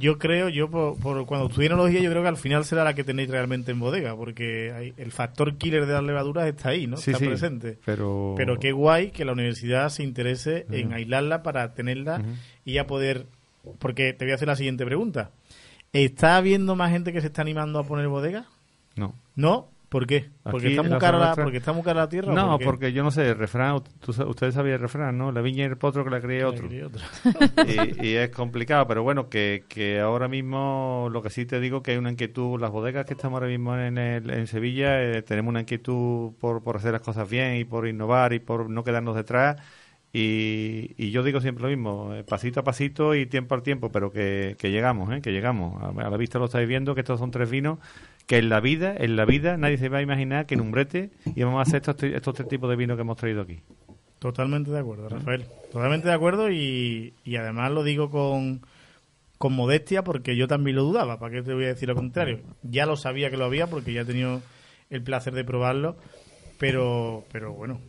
Yo 0.00 0.18
creo, 0.18 0.48
yo 0.48 0.68
por, 0.68 0.98
por 0.98 1.24
cuando 1.26 1.46
estudié 1.46 1.68
enología, 1.68 2.00
yo 2.00 2.10
creo 2.10 2.20
que 2.22 2.28
al 2.28 2.36
final 2.36 2.64
será 2.64 2.82
la 2.82 2.94
que 2.94 3.04
tenéis 3.04 3.30
realmente 3.30 3.70
en 3.70 3.78
bodega, 3.78 4.16
porque 4.16 4.72
hay- 4.72 4.92
el 4.96 5.12
factor 5.12 5.54
killer 5.58 5.86
de 5.86 5.92
las 5.92 6.02
levaduras 6.02 6.48
está 6.48 6.70
ahí, 6.70 6.88
¿no? 6.88 6.96
Sí, 6.96 7.12
está 7.12 7.20
sí, 7.20 7.26
presente. 7.26 7.78
Pero, 7.84 8.34
Pero 8.36 8.58
qué 8.58 8.72
guay 8.72 9.12
que 9.12 9.24
la 9.24 9.30
universidad 9.30 9.88
se 9.90 10.02
interese 10.02 10.66
en 10.72 10.92
aislarla 10.92 11.44
para 11.44 11.72
tenerla 11.72 12.20
y 12.64 12.72
ya 12.72 12.86
poder... 12.88 13.26
Porque 13.78 14.12
te 14.12 14.24
voy 14.24 14.32
a 14.32 14.34
hacer 14.34 14.48
la 14.48 14.56
siguiente 14.56 14.84
pregunta. 14.84 15.30
¿Está 16.04 16.36
habiendo 16.36 16.76
más 16.76 16.90
gente 16.90 17.12
que 17.12 17.20
se 17.20 17.28
está 17.28 17.42
animando 17.42 17.78
a 17.78 17.84
poner 17.84 18.08
bodega? 18.08 18.44
No. 18.96 19.14
¿No? 19.34 19.68
¿Por 19.88 20.04
qué? 20.06 20.30
¿Porque 20.42 20.66
Aquí 20.66 20.74
está, 20.74 20.82
muy 20.82 20.90
la 20.90 20.98
cara 20.98 21.16
la, 21.18 21.24
nuestra- 21.26 21.44
¿Porque 21.44 21.58
está 21.58 21.72
muy 21.72 21.82
cara 21.84 22.00
la 22.00 22.08
tierra? 22.08 22.34
No, 22.34 22.58
por 22.58 22.64
porque 22.64 22.92
yo 22.92 23.04
no 23.04 23.12
sé, 23.12 23.28
el 23.28 23.38
refrán, 23.38 23.80
ustedes 24.26 24.52
sabían 24.54 24.74
el 24.74 24.80
refrán, 24.80 25.16
¿no? 25.16 25.30
La 25.30 25.40
viña 25.42 25.62
y 25.62 25.68
el 25.68 25.76
potro 25.78 26.02
que 26.04 26.10
la 26.10 26.20
cría 26.20 26.40
La 26.42 26.48
otro. 26.48 26.68
quería 26.68 26.86
otro. 26.88 27.00
y, 28.00 28.06
y 28.08 28.14
es 28.16 28.30
complicado, 28.30 28.86
pero 28.88 29.04
bueno, 29.04 29.28
que, 29.28 29.64
que 29.68 30.00
ahora 30.00 30.26
mismo 30.26 31.08
lo 31.12 31.22
que 31.22 31.30
sí 31.30 31.46
te 31.46 31.60
digo 31.60 31.82
que 31.82 31.92
hay 31.92 31.96
una 31.98 32.10
inquietud, 32.10 32.60
las 32.60 32.72
bodegas 32.72 33.06
que 33.06 33.14
estamos 33.14 33.36
ahora 33.38 33.46
mismo 33.46 33.76
en, 33.78 33.96
el- 33.96 34.28
en 34.28 34.46
Sevilla, 34.48 35.00
eh, 35.02 35.22
tenemos 35.22 35.50
una 35.50 35.60
inquietud 35.60 36.32
por, 36.40 36.62
por 36.64 36.76
hacer 36.76 36.92
las 36.92 37.00
cosas 37.02 37.30
bien 37.30 37.56
y 37.56 37.64
por 37.64 37.86
innovar 37.86 38.32
y 38.32 38.40
por 38.40 38.68
no 38.68 38.82
quedarnos 38.82 39.14
detrás. 39.14 39.56
Y, 40.18 40.94
y 40.96 41.10
yo 41.10 41.22
digo 41.22 41.42
siempre 41.42 41.64
lo 41.64 41.68
mismo, 41.68 42.14
eh, 42.14 42.24
pasito 42.24 42.60
a 42.60 42.64
pasito 42.64 43.14
y 43.14 43.26
tiempo 43.26 43.54
al 43.54 43.62
tiempo, 43.62 43.92
pero 43.92 44.10
que, 44.10 44.56
que 44.58 44.70
llegamos, 44.70 45.12
¿eh? 45.12 45.20
que 45.20 45.30
llegamos. 45.30 45.82
A, 45.82 46.08
la 46.08 46.16
vista 46.16 46.38
lo 46.38 46.46
estáis 46.46 46.66
viendo, 46.66 46.94
que 46.94 47.02
estos 47.02 47.20
son 47.20 47.30
tres 47.30 47.50
vinos 47.50 47.80
que 48.26 48.38
en 48.38 48.48
la 48.48 48.60
vida, 48.60 48.94
en 48.96 49.14
la 49.14 49.26
vida 49.26 49.58
nadie 49.58 49.76
se 49.76 49.90
va 49.90 49.98
a 49.98 50.02
imaginar 50.02 50.46
que 50.46 50.54
en 50.54 50.62
un 50.62 50.70
brete 50.70 51.10
íbamos 51.34 51.58
a 51.58 51.62
hacer 51.62 51.82
estos, 51.82 52.02
estos 52.02 52.34
tres 52.34 52.48
tipos 52.48 52.70
de 52.70 52.76
vinos 52.76 52.96
que 52.96 53.02
hemos 53.02 53.18
traído 53.18 53.42
aquí. 53.42 53.60
Totalmente 54.18 54.70
de 54.70 54.78
acuerdo, 54.78 55.06
Rafael. 55.10 55.44
Totalmente 55.70 56.08
de 56.08 56.14
acuerdo 56.14 56.50
y, 56.50 57.12
y 57.22 57.36
además 57.36 57.70
lo 57.72 57.84
digo 57.84 58.08
con, 58.08 58.62
con 59.36 59.52
modestia 59.52 60.02
porque 60.02 60.34
yo 60.34 60.48
también 60.48 60.76
lo 60.76 60.84
dudaba. 60.84 61.18
¿Para 61.18 61.34
qué 61.34 61.42
te 61.42 61.52
voy 61.52 61.64
a 61.64 61.68
decir 61.68 61.90
lo 61.90 61.94
contrario? 61.94 62.40
Ya 62.62 62.86
lo 62.86 62.96
sabía 62.96 63.28
que 63.28 63.36
lo 63.36 63.44
había 63.44 63.66
porque 63.66 63.92
ya 63.92 64.00
he 64.00 64.06
tenido 64.06 64.40
el 64.88 65.02
placer 65.02 65.34
de 65.34 65.44
probarlo, 65.44 65.96
pero, 66.58 67.24
pero 67.30 67.52
bueno, 67.52 67.80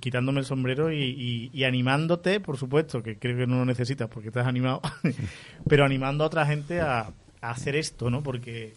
quitándome 0.00 0.40
el 0.40 0.46
sombrero 0.46 0.90
y, 0.92 0.98
y- 1.02 1.50
y 1.52 1.64
animándote, 1.64 2.40
por 2.40 2.56
supuesto, 2.56 3.02
que 3.02 3.18
creo 3.18 3.36
que 3.36 3.46
no 3.46 3.56
lo 3.58 3.64
necesitas 3.64 4.08
porque 4.08 4.28
estás 4.28 4.46
animado, 4.46 4.80
pero 5.68 5.84
animando 5.84 6.24
a 6.24 6.26
otra 6.28 6.46
gente 6.46 6.80
a, 6.80 7.00
a 7.40 7.50
hacer 7.50 7.76
esto, 7.76 8.10
¿no? 8.10 8.22
Porque 8.22 8.74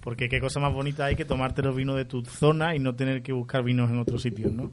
porque 0.00 0.28
qué 0.28 0.40
cosa 0.40 0.58
más 0.58 0.72
bonita 0.72 1.04
hay 1.04 1.14
que 1.16 1.24
tomarte 1.24 1.62
los 1.62 1.76
vinos 1.76 1.94
de 1.96 2.04
tu 2.04 2.24
zona 2.24 2.74
y 2.74 2.78
no 2.78 2.94
tener 2.94 3.22
que 3.22 3.32
buscar 3.32 3.62
vinos 3.62 3.90
en 3.90 3.98
otros 3.98 4.22
sitios, 4.22 4.52
¿no? 4.52 4.72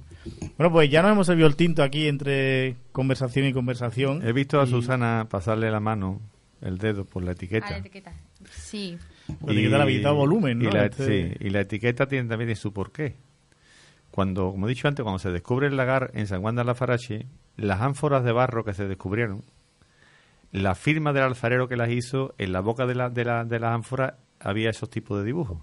Bueno, 0.58 0.72
pues 0.72 0.90
ya 0.90 1.02
nos 1.02 1.12
hemos 1.12 1.28
servido 1.28 1.48
el 1.48 1.56
tinto 1.56 1.84
aquí 1.84 2.08
entre 2.08 2.76
conversación 2.92 3.46
y 3.46 3.54
conversación. 3.54 4.26
He 4.26 4.32
visto 4.34 4.60
a 4.60 4.64
Y- 4.66 4.70
Susana 4.70 5.28
pasarle 5.30 5.70
la 5.70 5.80
mano, 5.80 6.22
el 6.62 6.78
dedo, 6.78 7.06
por 7.06 7.24
la 7.24 7.32
Ah, 7.32 7.34
etiqueta. 7.34 7.70
la 7.70 7.78
etiqueta. 7.78 8.14
Sí. 8.50 8.98
La 9.46 9.52
etiqueta 9.54 9.78
dado 10.02 10.16
volumen, 10.16 10.60
¿no? 10.60 10.70
Y 10.70 10.72
la, 10.72 10.86
Este- 10.86 11.06
sí, 11.32 11.38
y 11.40 11.50
la 11.50 11.62
etiqueta 11.62 12.08
tiene 12.08 12.28
también 12.30 12.56
su 12.56 12.72
porqué. 12.74 13.16
Cuando, 14.16 14.52
como 14.52 14.66
he 14.66 14.70
dicho 14.70 14.88
antes, 14.88 15.04
cuando 15.04 15.20
se 15.20 15.30
descubre 15.30 15.68
el 15.68 15.76
lagar 15.76 16.12
en 16.14 16.26
San 16.26 16.42
Juan 16.42 16.56
de 16.56 16.64
la 16.64 16.74
Farache, 16.74 17.26
las 17.58 17.82
ánforas 17.82 18.24
de 18.24 18.32
barro 18.32 18.64
que 18.64 18.74
se 18.74 18.88
descubrieron, 18.88 19.44
la 20.54 20.74
firma 20.74 21.12
del 21.12 21.24
alfarero 21.24 21.68
que 21.68 21.76
las 21.76 21.90
hizo, 21.90 22.34
en 22.38 22.54
la 22.54 22.62
boca 22.62 22.86
de, 22.86 22.96
la, 22.96 23.10
de, 23.10 23.26
la, 23.26 23.44
de 23.44 23.60
las 23.60 23.76
ánforas 23.76 24.14
había 24.40 24.70
esos 24.70 24.90
tipos 24.90 25.18
de 25.18 25.26
dibujos. 25.26 25.58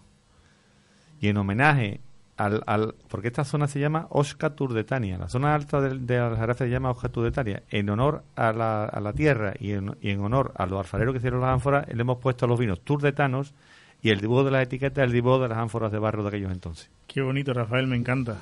Y 1.19 1.29
en 1.29 1.38
homenaje 1.38 2.01
al, 2.37 2.62
al... 2.67 2.95
Porque 3.09 3.29
esta 3.29 3.45
zona 3.45 3.69
se 3.69 3.81
llama 3.81 4.07
Osca 4.11 4.51
Turdetania. 4.51 5.17
La 5.17 5.31
zona 5.31 5.55
alta 5.55 5.81
de, 5.81 5.99
de 5.99 6.19
Aljarafe 6.19 6.67
se 6.67 6.71
llama 6.71 6.91
Osca 6.91 7.09
Turdetania. 7.09 7.62
En 7.71 7.88
honor 7.88 8.23
a 8.37 8.53
la, 8.53 8.85
a 8.85 9.01
la 9.01 9.15
tierra 9.15 9.55
y 9.59 9.73
en, 9.73 9.97
y 10.03 10.11
en 10.11 10.21
honor 10.21 10.53
a 10.57 10.67
los 10.67 10.79
alfareros 10.79 11.15
que 11.15 11.21
hicieron 11.21 11.41
las 11.41 11.55
ánforas, 11.55 11.88
le 11.88 12.03
hemos 12.03 12.19
puesto 12.19 12.45
a 12.45 12.49
los 12.49 12.59
vinos 12.59 12.83
turdetanos 12.83 13.55
y 14.03 14.11
el 14.11 14.21
dibujo 14.21 14.45
de 14.45 14.51
las 14.51 14.62
etiquetas 14.65 15.05
el 15.05 15.12
dibujo 15.12 15.38
de 15.41 15.49
las 15.49 15.59
ánforas 15.59 15.93
de 15.93 15.99
barro 15.99 16.23
de 16.23 16.29
aquellos 16.29 16.53
entonces. 16.53 16.91
Qué 17.07 17.23
bonito, 17.23 17.53
Rafael, 17.55 17.87
me 17.87 17.97
encanta. 17.97 18.38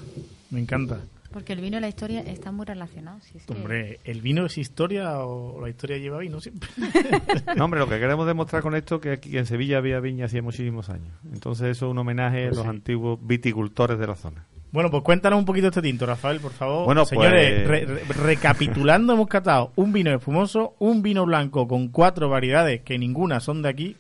Me 0.50 0.60
encanta. 0.60 0.98
Porque 1.32 1.52
el 1.52 1.60
vino 1.60 1.76
y 1.78 1.80
la 1.80 1.86
historia 1.88 2.22
están 2.22 2.56
muy 2.56 2.66
relacionados. 2.66 3.22
si 3.22 3.38
es 3.38 3.44
que- 3.44 3.52
Hombre, 3.52 4.00
¿el 4.02 4.20
vino 4.20 4.46
es 4.46 4.58
historia 4.58 5.20
o 5.20 5.60
la 5.60 5.68
historia 5.68 5.96
lleva 5.98 6.18
vino 6.18 6.40
siempre? 6.40 6.68
No, 7.56 7.66
hombre, 7.66 7.78
lo 7.78 7.88
que 7.88 8.00
queremos 8.00 8.26
demostrar 8.26 8.62
con 8.62 8.74
esto 8.74 8.96
es 8.96 9.00
que 9.00 9.10
aquí 9.12 9.38
en 9.38 9.46
Sevilla 9.46 9.78
había 9.78 10.00
viña 10.00 10.24
hacía 10.26 10.42
muchísimos 10.42 10.88
años. 10.90 11.12
Entonces 11.32 11.68
eso 11.68 11.86
es 11.86 11.90
un 11.92 11.98
homenaje 11.98 12.46
Pues 12.48 12.52
a 12.58 12.62
los 12.62 12.64
sí. 12.64 12.68
antiguos 12.70 13.18
viticultores 13.22 13.96
de 13.98 14.06
la 14.08 14.16
zona. 14.16 14.44
Bueno, 14.72 14.90
pues 14.90 15.02
cuéntanos 15.02 15.38
un 15.38 15.44
poquito 15.44 15.66
este 15.68 15.82
tinto, 15.82 16.06
Rafael, 16.06 16.40
por 16.40 16.52
favor. 16.52 16.84
Bueno, 16.84 17.04
Señores, 17.04 17.66
pues- 17.66 17.68
re- 17.68 17.84
re- 17.86 18.02
recapitulando, 18.14 19.12
hemos 19.12 19.28
catado 19.28 19.72
un 19.76 19.92
vino 19.92 20.12
espumoso, 20.12 20.74
un 20.78 21.02
vino 21.02 21.26
blanco 21.26 21.68
con 21.68 21.88
cuatro 21.88 22.28
variedades 22.28 22.80
que 22.82 22.98
ninguna 22.98 23.38
son 23.40 23.62
de 23.62 23.68
aquí. 23.68 23.96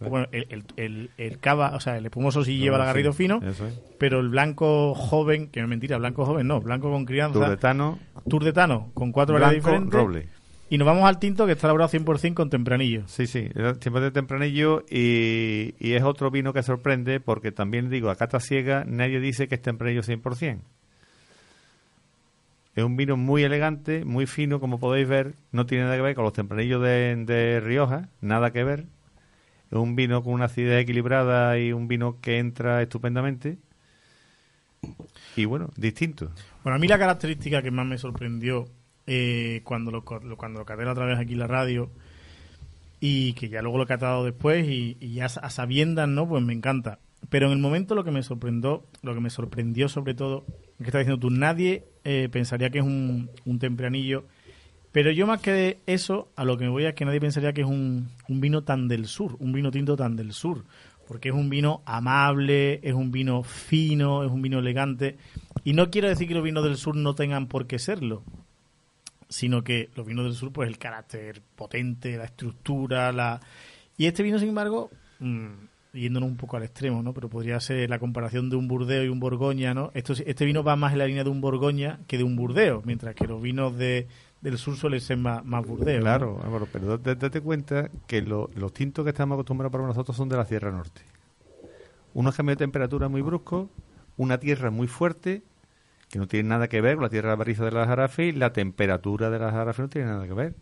Es. 0.00 0.08
Bueno, 0.08 0.26
el, 0.32 0.46
el, 0.50 0.64
el, 0.76 1.10
el 1.18 1.38
cava, 1.38 1.72
o 1.74 1.80
sea, 1.80 1.98
el 1.98 2.06
espumoso 2.06 2.42
sí 2.44 2.56
lleva 2.58 2.76
el 2.76 2.82
Sí, 2.82 2.84
agarrido 2.84 3.12
fino, 3.12 3.40
es. 3.42 3.62
pero 3.98 4.20
el 4.20 4.28
blanco 4.30 4.94
joven, 4.94 5.48
que 5.48 5.60
no 5.60 5.66
es 5.66 5.70
mentira, 5.70 5.98
blanco 5.98 6.24
joven 6.24 6.46
no, 6.46 6.60
blanco 6.60 6.90
con 6.90 7.04
crianza, 7.04 7.38
Turdetano, 7.38 7.98
turdetano, 8.28 8.90
con 8.94 9.12
cuatro 9.12 9.34
variedades 9.34 9.62
blanco, 9.62 9.84
diferentes. 9.86 10.00
roble. 10.00 10.40
Y 10.72 10.78
nos 10.78 10.86
vamos 10.86 11.04
al 11.04 11.18
tinto 11.18 11.46
que 11.46 11.52
está 11.52 11.66
elaborado 11.66 11.90
100% 11.90 12.32
con 12.34 12.48
tempranillo. 12.48 13.02
Sí, 13.08 13.26
sí, 13.26 13.48
tiempo 13.80 14.00
de 14.00 14.12
tempranillo 14.12 14.84
y, 14.88 15.74
y 15.80 15.92
es 15.94 16.02
otro 16.04 16.30
vino 16.30 16.52
que 16.52 16.62
sorprende 16.62 17.18
porque 17.18 17.50
también 17.50 17.90
digo, 17.90 18.08
a 18.08 18.14
cata 18.14 18.38
ciega 18.38 18.84
nadie 18.86 19.18
dice 19.18 19.48
que 19.48 19.56
es 19.56 19.62
tempranillo 19.62 20.02
100%. 20.02 20.58
Es 22.76 22.84
un 22.84 22.96
vino 22.96 23.16
muy 23.16 23.42
elegante, 23.42 24.04
muy 24.04 24.26
fino, 24.26 24.60
como 24.60 24.78
podéis 24.78 25.08
ver, 25.08 25.34
no 25.50 25.66
tiene 25.66 25.84
nada 25.84 25.96
que 25.96 26.02
ver 26.02 26.14
con 26.14 26.22
los 26.24 26.32
tempranillos 26.32 26.80
de, 26.80 27.16
de 27.26 27.58
Rioja, 27.60 28.08
nada 28.20 28.52
que 28.52 28.62
ver. 28.62 28.84
Un 29.70 29.94
vino 29.94 30.22
con 30.22 30.32
una 30.32 30.46
acidez 30.46 30.82
equilibrada 30.82 31.58
y 31.58 31.72
un 31.72 31.86
vino 31.86 32.18
que 32.20 32.38
entra 32.38 32.82
estupendamente. 32.82 33.58
Y 35.36 35.44
bueno, 35.44 35.70
distinto. 35.76 36.30
Bueno, 36.64 36.76
a 36.76 36.78
mí 36.78 36.88
la 36.88 36.98
característica 36.98 37.62
que 37.62 37.70
más 37.70 37.86
me 37.86 37.98
sorprendió 37.98 38.66
eh, 39.06 39.60
cuando 39.64 39.90
lo, 39.90 40.04
cuando 40.04 40.60
lo 40.60 40.64
caté 40.66 40.84
otra 40.84 41.06
vez 41.06 41.18
aquí 41.18 41.34
la 41.34 41.46
radio 41.46 41.90
y 43.00 43.32
que 43.34 43.48
ya 43.48 43.62
luego 43.62 43.78
lo 43.78 43.84
he 43.84 43.86
catado 43.86 44.24
después 44.24 44.66
y, 44.66 44.96
y 45.00 45.14
ya 45.14 45.26
a 45.26 45.50
sabiendas, 45.50 46.08
¿no? 46.08 46.28
Pues 46.28 46.42
me 46.42 46.52
encanta. 46.52 46.98
Pero 47.28 47.46
en 47.46 47.52
el 47.52 47.58
momento 47.58 47.94
lo 47.94 48.04
que 48.04 48.10
me 48.10 48.22
sorprendió, 48.22 48.84
lo 49.02 49.14
que 49.14 49.20
me 49.20 49.30
sorprendió 49.30 49.88
sobre 49.88 50.14
todo, 50.14 50.44
es 50.48 50.78
que 50.78 50.84
estás 50.84 51.00
diciendo 51.00 51.20
tú, 51.20 51.30
nadie 51.30 51.84
eh, 52.04 52.28
pensaría 52.30 52.70
que 52.70 52.78
es 52.78 52.84
un, 52.84 53.30
un 53.44 53.58
tempranillo. 53.58 54.24
Pero 54.92 55.12
yo 55.12 55.26
más 55.26 55.40
que 55.40 55.78
eso, 55.86 56.28
a 56.36 56.44
lo 56.44 56.56
que 56.58 56.64
me 56.64 56.70
voy 56.70 56.84
es 56.84 56.94
que 56.94 57.04
nadie 57.04 57.20
pensaría 57.20 57.52
que 57.52 57.60
es 57.60 57.66
un, 57.66 58.08
un 58.28 58.40
vino 58.40 58.62
tan 58.62 58.88
del 58.88 59.06
sur, 59.06 59.36
un 59.38 59.52
vino 59.52 59.70
tinto 59.70 59.96
tan 59.96 60.16
del 60.16 60.32
sur. 60.32 60.64
Porque 61.06 61.30
es 61.30 61.34
un 61.34 61.50
vino 61.50 61.82
amable, 61.86 62.80
es 62.82 62.94
un 62.94 63.10
vino 63.10 63.42
fino, 63.42 64.24
es 64.24 64.30
un 64.30 64.42
vino 64.42 64.60
elegante. 64.60 65.16
Y 65.64 65.72
no 65.72 65.90
quiero 65.90 66.08
decir 66.08 66.28
que 66.28 66.34
los 66.34 66.44
vinos 66.44 66.64
del 66.64 66.76
sur 66.76 66.94
no 66.96 67.14
tengan 67.14 67.46
por 67.46 67.66
qué 67.66 67.78
serlo, 67.78 68.22
sino 69.28 69.62
que 69.62 69.90
los 69.96 70.06
vinos 70.06 70.24
del 70.24 70.34
sur, 70.34 70.52
pues 70.52 70.68
el 70.68 70.78
carácter 70.78 71.42
potente, 71.56 72.16
la 72.16 72.24
estructura, 72.24 73.12
la... 73.12 73.40
Y 73.96 74.06
este 74.06 74.22
vino, 74.22 74.38
sin 74.38 74.50
embargo, 74.50 74.90
mm, 75.18 75.48
yéndonos 75.92 76.28
un 76.28 76.36
poco 76.36 76.56
al 76.56 76.62
extremo, 76.62 77.02
¿no? 77.02 77.12
Pero 77.12 77.28
podría 77.28 77.58
ser 77.60 77.90
la 77.90 77.98
comparación 77.98 78.48
de 78.48 78.56
un 78.56 78.68
Burdeo 78.68 79.04
y 79.04 79.08
un 79.08 79.20
Borgoña, 79.20 79.74
¿no? 79.74 79.90
Esto, 79.94 80.14
este 80.24 80.44
vino 80.44 80.62
va 80.62 80.76
más 80.76 80.92
en 80.92 80.98
la 80.98 81.06
línea 81.06 81.24
de 81.24 81.30
un 81.30 81.40
Borgoña 81.40 82.00
que 82.06 82.18
de 82.18 82.24
un 82.24 82.36
Burdeo, 82.36 82.82
mientras 82.84 83.14
que 83.14 83.26
los 83.26 83.42
vinos 83.42 83.76
de, 83.76 84.06
del 84.40 84.56
sur 84.58 84.76
suelen 84.76 85.00
ser 85.00 85.16
más, 85.18 85.44
más 85.44 85.66
Burdeo. 85.66 85.96
¿no? 85.98 86.02
Claro, 86.02 86.40
Álvaro, 86.42 86.66
pero 86.72 86.96
date, 86.98 87.40
cuenta 87.40 87.90
que 88.06 88.22
lo- 88.22 88.48
los 88.54 88.72
tintos 88.72 89.04
que 89.04 89.10
estamos 89.10 89.36
acostumbrados 89.36 89.70
para 89.72 89.86
nosotros 89.86 90.16
son 90.16 90.28
de 90.28 90.36
la 90.36 90.44
Sierra 90.46 90.70
Norte. 90.70 91.02
Unos 92.14 92.34
cambios 92.36 92.56
de 92.58 92.64
temperatura 92.64 93.08
muy 93.08 93.22
bruscos, 93.22 93.68
una 94.16 94.38
tierra 94.38 94.70
muy 94.70 94.86
fuerte, 94.88 95.42
que 96.08 96.18
no 96.18 96.26
tiene 96.26 96.48
nada 96.48 96.68
que 96.68 96.80
ver 96.80 96.96
con 96.96 97.04
la 97.04 97.08
tierra 97.10 97.36
barriza 97.36 97.64
de 97.64 97.70
la 97.70 97.86
Jarafe 97.86 98.26
y 98.26 98.32
la 98.32 98.52
temperatura 98.52 99.30
de 99.30 99.38
la 99.38 99.52
Jarafe 99.52 99.82
no 99.82 99.88
tiene 99.88 100.08
nada 100.08 100.26
que 100.26 100.34
ver. 100.34 100.54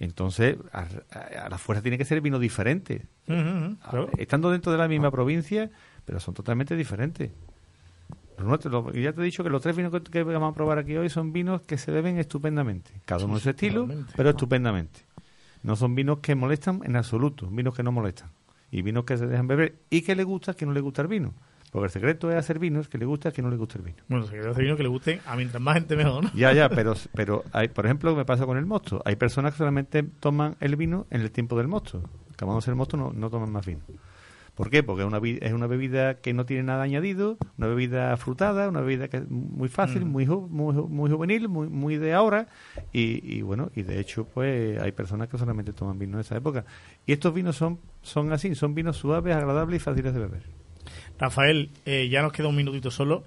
Entonces, 0.00 0.56
a, 0.72 0.86
a- 1.12 1.44
a 1.46 1.48
la 1.48 1.58
fuerza 1.58 1.82
tiene 1.82 1.98
que 1.98 2.04
ser 2.04 2.20
vino 2.22 2.38
diferente. 2.38 3.06
Claro. 3.26 4.08
Estando 4.18 4.50
dentro 4.50 4.72
de 4.72 4.78
la 4.78 4.88
misma 4.88 5.10
provincia, 5.10 5.70
pero 6.06 6.18
son 6.20 6.34
totalmente 6.34 6.74
diferentes. 6.74 7.30
Nuestros, 8.44 8.94
ya 8.94 9.12
te 9.12 9.20
he 9.20 9.24
dicho 9.24 9.42
que 9.42 9.50
los 9.50 9.62
tres 9.62 9.76
vinos 9.76 9.92
que, 9.92 10.02
que 10.02 10.22
vamos 10.22 10.52
a 10.52 10.54
probar 10.54 10.78
aquí 10.78 10.96
hoy 10.96 11.08
son 11.08 11.32
vinos 11.32 11.62
que 11.62 11.78
se 11.78 11.90
beben 11.90 12.18
estupendamente. 12.18 12.90
Cada 13.04 13.24
uno 13.24 13.34
en 13.34 13.40
su 13.40 13.50
estilo, 13.50 13.88
pero 14.16 14.30
estupendamente. 14.30 15.00
No 15.62 15.76
son 15.76 15.94
vinos 15.94 16.18
que 16.20 16.34
molestan 16.34 16.80
en 16.84 16.96
absoluto, 16.96 17.46
vinos 17.48 17.74
que 17.74 17.82
no 17.82 17.92
molestan. 17.92 18.30
Y 18.70 18.82
vinos 18.82 19.04
que 19.04 19.16
se 19.16 19.26
dejan 19.26 19.46
beber 19.46 19.76
y 19.90 20.02
que 20.02 20.14
le 20.14 20.24
gusta, 20.24 20.54
que 20.54 20.64
no 20.64 20.72
le 20.72 20.80
gusta 20.80 21.02
el 21.02 21.08
vino. 21.08 21.34
Porque 21.70 21.86
el 21.86 21.90
secreto 21.90 22.30
es 22.30 22.36
hacer 22.36 22.58
vinos 22.58 22.88
que 22.88 22.98
le 22.98 23.04
gusta, 23.04 23.30
que 23.30 23.42
no 23.42 23.50
le 23.50 23.56
gusta 23.56 23.78
el 23.78 23.84
vino. 23.84 23.98
Bueno, 24.08 24.24
se 24.24 24.32
quiere 24.32 24.50
hacer 24.50 24.64
vino 24.64 24.76
que 24.76 24.82
le 24.82 24.88
gusten 24.88 25.20
a 25.24 25.36
mientras 25.36 25.62
más 25.62 25.74
gente 25.74 25.96
mejor, 25.96 26.24
¿no? 26.24 26.30
Ya, 26.34 26.52
ya, 26.52 26.68
pero, 26.68 26.94
pero 27.14 27.44
hay, 27.52 27.68
por 27.68 27.86
ejemplo, 27.86 28.14
me 28.16 28.24
pasa 28.24 28.44
con 28.44 28.58
el 28.58 28.66
mosto. 28.66 29.00
Hay 29.04 29.16
personas 29.16 29.52
que 29.52 29.58
solamente 29.58 30.02
toman 30.02 30.56
el 30.60 30.74
vino 30.76 31.06
en 31.10 31.20
el 31.20 31.30
tiempo 31.30 31.56
del 31.56 31.68
mosto. 31.68 32.02
Acabándose 32.32 32.70
el 32.70 32.76
mosto 32.76 32.96
no, 32.96 33.12
no 33.12 33.30
toman 33.30 33.52
más 33.52 33.64
vino. 33.66 33.82
¿Por 34.60 34.68
qué? 34.68 34.82
Porque 34.82 35.00
es 35.02 35.08
una, 35.08 35.18
es 35.26 35.52
una 35.54 35.66
bebida 35.66 36.16
que 36.20 36.34
no 36.34 36.44
tiene 36.44 36.64
nada 36.64 36.82
añadido, 36.82 37.38
una 37.56 37.66
bebida 37.66 38.14
frutada, 38.18 38.68
una 38.68 38.82
bebida 38.82 39.08
que 39.08 39.16
es 39.16 39.30
muy 39.30 39.70
fácil, 39.70 40.04
muy, 40.04 40.26
ju- 40.26 40.48
muy, 40.50 40.74
ju- 40.74 40.86
muy 40.86 41.10
juvenil, 41.10 41.48
muy, 41.48 41.68
muy 41.70 41.96
de 41.96 42.12
ahora. 42.12 42.46
Y, 42.92 43.22
y 43.38 43.40
bueno, 43.40 43.70
y 43.74 43.84
de 43.84 43.98
hecho, 44.00 44.26
pues 44.26 44.78
hay 44.78 44.92
personas 44.92 45.28
que 45.28 45.38
solamente 45.38 45.72
toman 45.72 45.98
vino 45.98 46.18
en 46.18 46.20
esa 46.20 46.36
época. 46.36 46.66
Y 47.06 47.12
estos 47.12 47.32
vinos 47.32 47.56
son, 47.56 47.78
son 48.02 48.34
así, 48.34 48.54
son 48.54 48.74
vinos 48.74 48.98
suaves, 48.98 49.34
agradables 49.34 49.80
y 49.80 49.82
fáciles 49.82 50.12
de 50.12 50.20
beber. 50.20 50.42
Rafael, 51.18 51.70
eh, 51.86 52.08
ya 52.10 52.20
nos 52.20 52.32
queda 52.32 52.48
un 52.48 52.56
minutito 52.56 52.90
solo. 52.90 53.24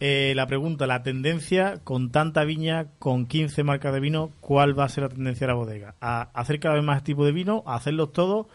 Eh, 0.00 0.34
la 0.36 0.46
pregunta, 0.46 0.86
la 0.86 1.02
tendencia 1.02 1.80
con 1.82 2.10
tanta 2.10 2.44
viña, 2.44 2.88
con 2.98 3.24
15 3.26 3.64
marcas 3.64 3.94
de 3.94 4.00
vino, 4.00 4.32
¿cuál 4.40 4.78
va 4.78 4.84
a 4.84 4.88
ser 4.90 5.04
la 5.04 5.08
tendencia 5.10 5.46
de 5.46 5.52
la 5.52 5.58
bodega? 5.58 5.94
¿A 6.00 6.22
hacer 6.34 6.60
cada 6.60 6.74
vez 6.74 6.84
más 6.84 7.02
tipo 7.04 7.24
de 7.24 7.32
vino? 7.32 7.62
¿A 7.66 7.76
hacerlos 7.76 8.12
todos? 8.12 8.46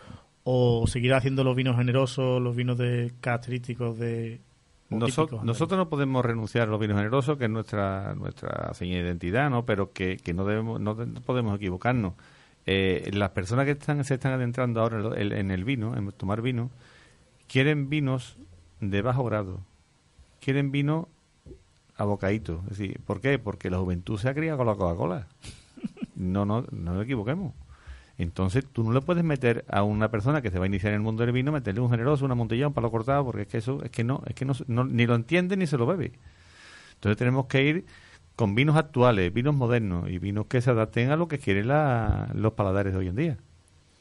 ¿O 0.52 0.88
seguir 0.88 1.14
haciendo 1.14 1.44
los 1.44 1.56
vinos 1.56 1.76
generosos, 1.78 2.42
los 2.42 2.56
vinos 2.56 2.78
de 2.78 3.12
característicos 3.22 4.00
de, 4.00 4.40
típicos 4.90 5.44
nosotros 5.44 5.78
no 5.78 5.90
podemos 5.90 6.26
renunciar 6.26 6.68
a 6.68 6.72
los 6.72 6.80
vinos 6.80 6.98
generosos, 6.98 7.38
que 7.38 7.44
es 7.46 7.50
nuestra 7.52 8.16
nuestra 8.16 8.74
seña 8.74 8.96
de 8.96 9.02
identidad, 9.04 9.52
¿no? 9.52 9.64
Pero 9.66 9.92
que, 9.94 10.18
que 10.18 10.34
no 10.34 10.46
debemos 10.46 10.82
no 10.82 10.96
de- 10.96 11.06
no 11.06 11.22
podemos 11.22 11.56
equivocarnos. 11.56 12.14
Eh, 12.66 13.12
las 13.14 13.30
personas 13.30 13.66
que 13.66 13.72
están 13.72 14.04
se 14.04 14.16
están 14.16 14.32
adentrando 14.34 14.82
ahora 14.82 15.20
en, 15.22 15.32
en 15.34 15.52
el 15.52 15.64
vino, 15.64 15.96
en 15.96 16.12
tomar 16.14 16.42
vino, 16.42 16.72
quieren 17.48 17.88
vinos 17.90 18.38
de 18.80 19.02
bajo 19.04 19.24
grado, 19.26 19.60
quieren 20.42 20.72
vino 20.72 21.10
a 21.96 22.06
bocadito. 22.06 22.62
Es 22.72 22.78
decir, 22.80 23.00
¿por 23.06 23.22
qué? 23.22 23.38
Porque 23.38 23.70
la 23.70 23.78
juventud 23.78 24.18
se 24.18 24.30
ha 24.30 24.34
criado 24.34 24.58
con 24.58 24.66
la 24.68 24.76
Coca-Cola. 24.76 25.28
No, 26.16 26.44
no, 26.46 26.66
no 26.72 26.94
nos 26.96 27.04
equivoquemos. 27.06 27.54
Entonces, 28.20 28.66
tú 28.72 28.84
no 28.84 28.92
le 28.92 29.02
puedes 29.02 29.24
meter 29.24 29.66
a 29.70 29.82
una 29.84 30.12
persona 30.12 30.42
que 30.42 30.52
se 30.52 30.60
va 30.60 30.66
a 30.66 30.68
iniciar 30.68 30.92
en 30.92 30.98
el 30.98 31.02
mundo 31.04 31.24
del 31.26 31.32
vino, 31.32 31.52
meterle 31.52 31.80
un 31.82 31.90
generoso, 31.90 32.26
una 32.26 32.36
montilla, 32.36 32.68
un 32.68 32.74
palo 32.74 32.92
cortado, 32.92 33.24
porque 33.26 33.44
es 33.44 33.48
que 33.48 33.58
eso, 33.60 33.82
es 33.84 33.90
que 33.92 34.04
no, 34.04 34.22
es 34.28 34.36
que 34.36 34.46
no, 34.46 34.54
no- 34.68 34.84
ni 34.84 35.08
lo 35.08 35.16
entiende 35.16 35.56
ni 35.58 35.66
se 35.66 35.78
lo 35.78 35.86
bebe. 35.88 36.12
Entonces 36.96 37.18
tenemos 37.18 37.46
que 37.48 37.64
ir 37.64 37.86
con 38.36 38.56
vinos 38.56 38.76
actuales, 38.76 39.34
vinos 39.34 39.56
modernos 39.56 40.10
y 40.10 40.18
vinos 40.20 40.48
que 40.48 40.62
se 40.62 40.70
adapten 40.70 41.12
a 41.12 41.16
lo 41.16 41.28
que 41.30 41.40
quieren 41.40 41.70
la- 41.70 42.30
los 42.36 42.54
paladares 42.54 42.92
de 42.94 43.00
hoy 43.00 43.08
en 43.08 43.16
día. 43.16 43.38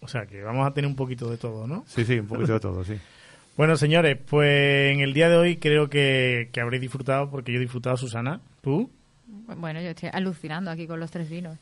O 0.01 0.09
sea, 0.09 0.27
que 0.27 0.43
vamos 0.43 0.67
a 0.67 0.73
tener 0.75 0.89
un 0.89 0.97
poquito 0.97 1.31
de 1.31 1.39
todo, 1.39 1.67
¿no? 1.69 1.85
Sí, 1.87 2.05
sí, 2.05 2.19
un 2.19 2.27
poquito 2.27 2.53
de 2.55 2.61
todo, 2.61 2.85
sí. 2.85 2.95
Bueno, 3.57 3.77
señores, 3.77 4.17
pues 4.29 4.93
en 4.95 5.01
el 5.01 5.13
día 5.15 5.29
de 5.29 5.37
hoy 5.37 5.57
creo 5.57 5.89
que, 5.91 6.49
que 6.53 6.61
habréis 6.61 6.81
disfrutado, 6.81 7.29
porque 7.29 7.51
yo 7.53 7.59
he 7.59 7.61
disfrutado, 7.61 7.97
Susana, 7.97 8.41
tú. 8.63 8.89
Bueno, 9.27 9.81
yo 9.81 9.89
estoy 9.89 10.11
alucinando 10.13 10.71
aquí 10.71 10.87
con 10.87 11.01
los 11.01 11.11
tres 11.11 11.29
vinos. 11.29 11.59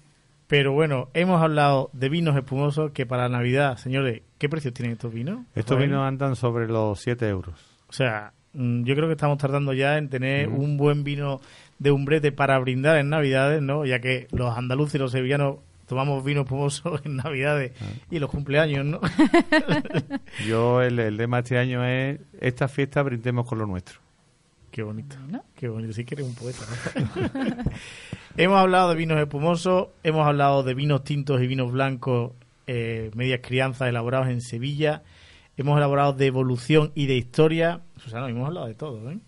Pero 0.47 0.73
bueno, 0.73 1.09
hemos 1.15 1.43
hablado 1.43 1.91
de 1.93 2.09
vinos 2.09 2.37
espumosos 2.37 2.93
que 2.93 3.05
para 3.05 3.29
Navidad, 3.29 3.79
señores, 3.79 4.23
¿qué 4.39 4.49
precios 4.49 4.75
tienen 4.75 4.93
estos 4.93 5.13
vinos? 5.13 5.41
Estos 5.55 5.79
vinos 5.79 6.07
andan 6.07 6.37
sobre 6.37 6.69
los 6.69 7.01
7 7.01 7.29
euros. 7.29 7.55
O 7.89 7.93
sea, 7.93 8.33
mm, 8.53 8.85
yo 8.85 8.95
creo 8.95 9.09
que 9.09 9.15
estamos 9.15 9.39
tardando 9.39 9.73
ya 9.73 9.99
en 9.99 10.09
tener 10.09 10.49
un 10.49 10.77
buen 10.77 11.03
vino 11.03 11.41
de 11.79 11.91
umbrete 11.91 12.31
para 12.31 12.59
brindar 12.61 12.97
en 12.99 13.11
Navidades, 13.11 13.61
¿no? 13.61 13.85
Ya 13.85 14.01
que 14.01 14.29
los 14.31 14.57
andaluces 14.57 14.95
y 14.95 14.99
los 14.99 15.11
sevillanos 15.11 15.57
tomamos 15.87 16.25
vino 16.25 16.43
espumoso 16.43 17.01
en 17.05 17.17
Navidades 17.17 17.73
y 18.11 18.17
en 18.17 18.21
los 18.21 18.31
cumpleaños, 18.31 18.85
¿no? 18.85 19.01
Yo, 20.47 20.81
el, 20.81 20.99
el 21.01 21.17
lema 21.17 21.41
este 21.41 21.59
año 21.59 21.85
es, 21.85 22.21
esta 22.41 22.69
fiesta 22.69 23.03
brindemos 23.03 23.47
con 23.47 23.59
lo 23.59 23.67
nuestro. 23.67 24.06
Qué 24.77 24.83
bonito. 24.83 25.17
Qué 25.55 25.69
bonito. 25.71 25.95
Sí 25.95 26.05
que 26.05 26.17
eres 26.17 26.27
un 26.27 26.35
poeta, 26.35 26.59
¿no? 26.69 27.63
hemos 28.37 28.59
hablado 28.59 28.91
de 28.91 28.97
vinos 28.97 29.19
espumosos, 29.19 29.89
hemos 30.03 30.27
hablado 30.27 30.65
de 30.65 30.75
vinos 30.75 31.03
tintos 31.03 31.41
y 31.41 31.47
vinos 31.47 31.73
blancos, 31.73 32.33
eh, 32.67 33.11
medias 33.15 33.41
crianzas 33.43 33.89
elaborados 33.89 34.29
en 34.29 34.43
Sevilla. 34.43 35.03
Hemos 35.57 35.79
elaborado 35.79 36.13
de 36.13 36.27
evolución 36.27 36.93
y 36.95 37.07
de 37.07 37.17
historia. 37.17 37.81
Susana, 37.97 38.29
hemos 38.29 38.47
hablado 38.47 38.67
de 38.67 38.75
todo, 38.75 39.11
¿eh? 39.11 39.19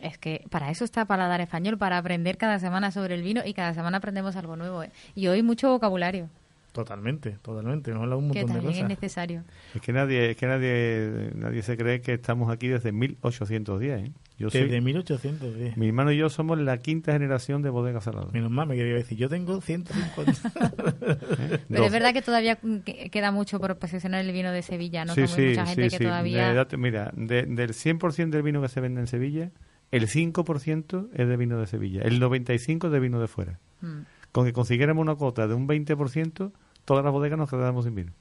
Es 0.00 0.18
que 0.18 0.44
para 0.50 0.68
eso 0.72 0.84
está 0.84 1.04
Paladar 1.04 1.40
Español, 1.40 1.78
para 1.78 1.96
aprender 1.96 2.36
cada 2.36 2.58
semana 2.58 2.90
sobre 2.90 3.14
el 3.14 3.22
vino 3.22 3.42
y 3.46 3.54
cada 3.54 3.72
semana 3.72 3.98
aprendemos 3.98 4.34
algo 4.34 4.56
nuevo. 4.56 4.82
¿eh? 4.82 4.90
Y 5.14 5.28
hoy 5.28 5.44
mucho 5.44 5.70
vocabulario, 5.70 6.28
Totalmente, 6.76 7.30
totalmente. 7.42 7.90
Hemos 7.90 8.02
hablado 8.04 8.18
un 8.20 8.30
que 8.30 8.40
montón 8.40 8.56
de 8.56 8.60
también 8.62 8.72
es 8.72 8.76
cosas. 8.82 8.88
necesario. 8.88 9.44
Es 9.74 9.80
que 9.80 9.92
nadie, 9.92 10.30
es 10.30 10.36
que 10.36 10.46
nadie, 10.46 11.30
nadie 11.34 11.62
se 11.62 11.76
cree 11.76 12.00
que 12.02 12.12
estamos 12.14 12.50
aquí 12.52 12.68
desde 12.68 12.92
1810. 12.92 14.04
¿eh? 14.08 14.12
Yo 14.38 14.50
soy- 14.50 14.62
Desde 14.64 14.80
1810. 14.82 15.76
mi 15.78 15.86
hermano 15.88 16.12
y 16.12 16.18
yo 16.18 16.28
somos 16.28 16.58
la 16.58 16.76
quinta 16.78 17.12
generación 17.12 17.62
de 17.62 17.70
bodegas 17.70 18.04
saladas. 18.04 18.32
Menos 18.32 18.50
mal, 18.50 18.68
me 18.68 18.76
quería 18.76 18.94
decir, 18.94 19.16
yo 19.16 19.28
tengo 19.30 19.60
150. 19.60 20.52
Pero 21.00 21.58
Dos. 21.68 21.86
es 21.86 21.92
verdad 21.92 22.12
que 22.12 22.22
todavía 22.22 22.56
que- 22.56 23.08
queda 23.10 23.30
mucho 23.32 23.58
por 23.60 23.76
posicionar 23.78 24.24
el 24.24 24.32
vino 24.32 24.52
de 24.52 24.62
Sevilla, 24.62 25.04
¿no? 25.04 25.14
Sí, 25.14 25.26
sí, 25.26 25.40
mucha 25.48 25.66
gente 25.66 25.84
sí, 25.84 25.90
que 25.90 25.98
sí. 25.98 26.04
todavía... 26.04 26.64
De 26.64 26.76
mira, 26.76 27.10
de- 27.16 27.44
del 27.46 27.70
100% 27.72 28.30
del 28.30 28.42
vino 28.42 28.60
que 28.60 28.68
se 28.68 28.80
vende 28.80 29.00
en 29.00 29.06
Sevilla, 29.06 29.50
el 29.90 30.06
5% 30.08 31.08
es 31.14 31.28
de 31.28 31.36
vino 31.36 31.58
de 31.58 31.66
Sevilla, 31.66 32.02
el 32.02 32.20
95% 32.20 32.86
es 32.86 32.92
de 32.92 33.00
vino 33.00 33.20
de 33.20 33.28
fuera. 33.28 33.58
Mm, 33.80 34.00
Con 34.32 34.44
que 34.44 34.52
consiguiéramos 34.52 35.00
una 35.00 35.14
cuota 35.14 35.46
de 35.48 35.54
un 35.54 35.66
20%, 35.66 36.52
todas 36.86 37.04
las 37.04 37.12
bodegas 37.12 37.38
nos 37.38 37.50
quedamos 37.50 37.84
sin 37.84 37.94
vino. 37.94 38.12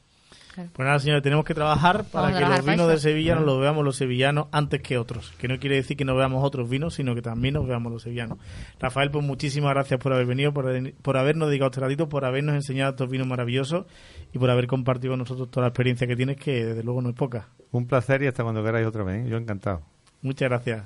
claro. 0.53 0.69
Pues 0.73 0.85
nada, 0.85 0.99
señores, 0.99 1.23
tenemos 1.23 1.45
que 1.45 1.53
trabajar 1.53 2.03
para 2.05 2.27
Vamos 2.27 2.39
que 2.39 2.57
los 2.57 2.65
vinos 2.65 2.87
de. 2.89 2.97
Sevilla 2.97 3.35
nos 3.35 3.45
los 3.45 3.61
veamos 3.61 3.85
los 3.85 3.95
sevillanos 3.95 4.47
antes 4.51 4.81
que 4.81 4.97
otros. 4.97 5.31
Que 5.37 5.47
no 5.47 5.59
quiere 5.59 5.75
decir 5.77 5.95
que 5.95 6.03
no 6.03 6.15
veamos 6.15 6.43
otros 6.43 6.67
vinos, 6.67 6.95
sino 6.95 7.15
que 7.15 7.21
también 7.21 7.53
nos 7.53 7.65
veamos 7.67 7.91
los 7.91 8.01
sevillanos. 8.01 8.39
Rafael, 8.79 9.11
pues 9.11 9.23
muchísimas 9.23 9.73
gracias 9.73 9.99
por 9.99 10.11
haber 10.11 10.25
venido, 10.25 10.53
por, 10.53 10.65
por 11.01 11.17
habernos 11.17 11.47
dedicado 11.47 11.69
este 11.69 11.81
ratito, 11.81 12.09
por 12.09 12.25
habernos 12.25 12.55
enseñado 12.55 12.91
estos 12.91 13.09
vinos 13.09 13.27
maravillosos 13.27 13.85
y 14.33 14.39
por 14.39 14.49
haber 14.49 14.67
compartido 14.67 15.13
con 15.13 15.19
nosotros 15.19 15.49
toda 15.49 15.65
la 15.65 15.69
experiencia 15.69 16.07
que 16.07 16.15
tienes, 16.15 16.37
que 16.37 16.65
desde 16.65 16.83
luego 16.83 17.01
no 17.01 17.09
es 17.09 17.15
poca. 17.15 17.47
Un 17.71 17.87
placer 17.87 18.23
y 18.23 18.27
hasta 18.27 18.43
cuando 18.43 18.63
queráis 18.63 18.87
otra 18.87 19.03
vez. 19.03 19.25
¿eh? 19.25 19.29
Yo 19.29 19.37
encantado. 19.37 19.81
Muchas 20.21 20.49
gracias. 20.49 20.83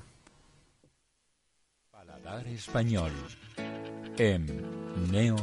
Paladar 1.91 2.45
Español 2.47 3.11
en 4.17 4.45
Neo 5.11 5.37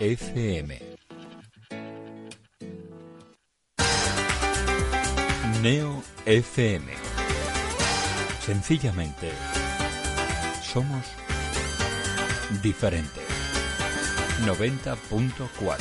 FM. 0.00 0.91
Neo 5.62 6.02
FM. 6.26 6.92
Sencillamente, 8.40 9.30
somos 10.60 11.06
diferentes. 12.64 13.22
90.4. 14.44 15.78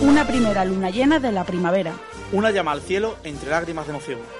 Una 0.00 0.26
primera 0.26 0.64
luna 0.64 0.88
llena 0.88 1.18
de 1.18 1.30
la 1.30 1.44
primavera. 1.44 1.92
Una 2.32 2.50
llama 2.52 2.72
al 2.72 2.80
cielo 2.80 3.18
entre 3.24 3.50
lágrimas 3.50 3.86
de 3.86 3.90
emoción. 3.90 4.39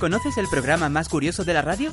¿Conoces 0.00 0.38
el 0.38 0.48
programa 0.48 0.88
más 0.88 1.10
curioso 1.10 1.44
de 1.44 1.52
la 1.52 1.60
radio? 1.60 1.92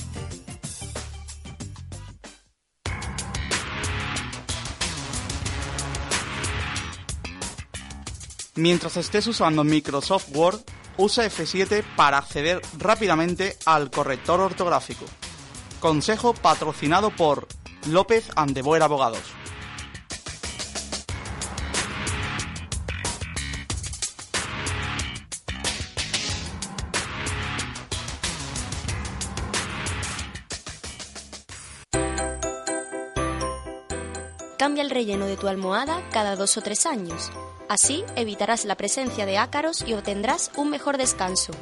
Mientras 8.55 8.97
estés 8.97 9.27
usando 9.27 9.63
Microsoft 9.63 10.35
Word, 10.35 10.59
usa 10.97 11.25
F7 11.25 11.85
para 11.95 12.17
acceder 12.17 12.61
rápidamente 12.77 13.57
al 13.65 13.89
corrector 13.89 14.41
ortográfico. 14.41 15.05
Consejo 15.79 16.33
patrocinado 16.33 17.11
por 17.11 17.47
López 17.87 18.29
Andeboer 18.35 18.83
Abogados. 18.83 19.21
Cambia 34.57 34.83
el 34.83 34.89
relleno 34.89 35.25
de 35.25 35.37
tu 35.37 35.47
almohada 35.47 36.07
cada 36.11 36.35
dos 36.35 36.57
o 36.57 36.61
tres 36.61 36.85
años. 36.85 37.31
Así 37.71 38.03
evitarás 38.17 38.65
la 38.65 38.75
presencia 38.75 39.25
de 39.25 39.37
ácaros 39.37 39.85
y 39.87 39.93
obtendrás 39.93 40.51
un 40.57 40.69
mejor 40.69 40.97
descanso. 40.97 41.53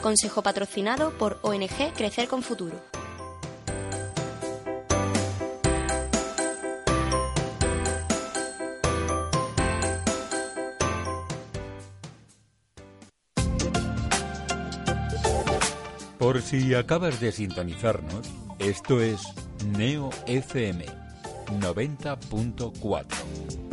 Consejo 0.00 0.42
patrocinado 0.42 1.12
por 1.18 1.38
ONG 1.42 1.92
Crecer 1.94 2.26
con 2.26 2.42
Futuro. 2.42 2.80
Por 16.18 16.40
si 16.40 16.74
acabas 16.74 17.20
de 17.20 17.30
sintonizarnos, 17.30 18.26
esto 18.58 19.02
es 19.02 19.20
Neo 19.66 20.08
FM 20.26 20.86
90.4. 21.60 23.67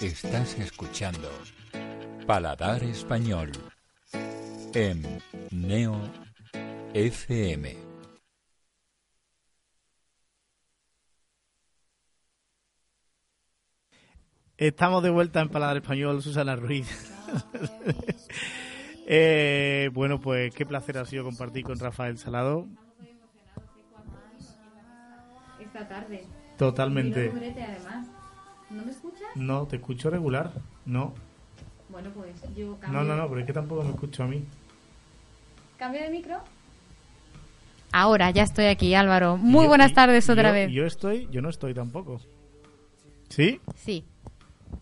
Estás 0.00 0.58
escuchando 0.58 1.28
Paladar 2.26 2.82
Español 2.84 3.52
en 4.72 5.02
Neo 5.50 6.00
FM. 6.94 7.76
Estamos 14.56 15.02
de 15.02 15.10
vuelta 15.10 15.42
en 15.42 15.50
Paladar 15.50 15.76
Español, 15.76 16.22
Susana 16.22 16.56
Ruiz. 16.56 16.88
Eh, 19.12 19.90
bueno, 19.92 20.20
pues 20.20 20.54
qué 20.54 20.64
placer 20.64 20.96
ha 20.96 21.04
sido 21.04 21.24
compartir 21.24 21.64
con 21.64 21.76
Rafael 21.80 22.16
Salado. 22.16 22.68
Esta 25.58 25.88
tarde. 25.88 26.24
Totalmente. 26.56 27.28
Además. 27.28 28.19
¿No 28.70 28.84
me 28.84 28.90
escuchas? 28.90 29.28
No, 29.34 29.66
te 29.66 29.76
escucho 29.76 30.10
regular. 30.10 30.52
No. 30.86 31.12
Bueno, 31.88 32.10
pues 32.14 32.34
yo 32.56 32.76
cambio. 32.80 33.00
No, 33.00 33.04
no, 33.04 33.16
no, 33.16 33.28
pero 33.28 33.40
es 33.40 33.46
que 33.46 33.52
tampoco 33.52 33.82
me 33.82 33.90
escucho 33.90 34.22
a 34.22 34.26
mí. 34.26 34.44
¿Cambio 35.78 36.02
de 36.02 36.10
micro? 36.10 36.38
Ahora, 37.92 38.30
ya 38.30 38.44
estoy 38.44 38.66
aquí, 38.66 38.94
Álvaro. 38.94 39.36
Muy 39.36 39.64
Yo- 39.64 39.68
buenas 39.68 39.92
tardes 39.92 40.28
otra 40.30 40.48
yo- 40.50 40.54
vez. 40.54 40.70
Yo 40.72 40.86
estoy, 40.86 41.28
yo 41.32 41.42
no 41.42 41.48
estoy 41.48 41.74
tampoco. 41.74 42.20
¿Sí? 43.28 43.60
Sí. 43.76 44.04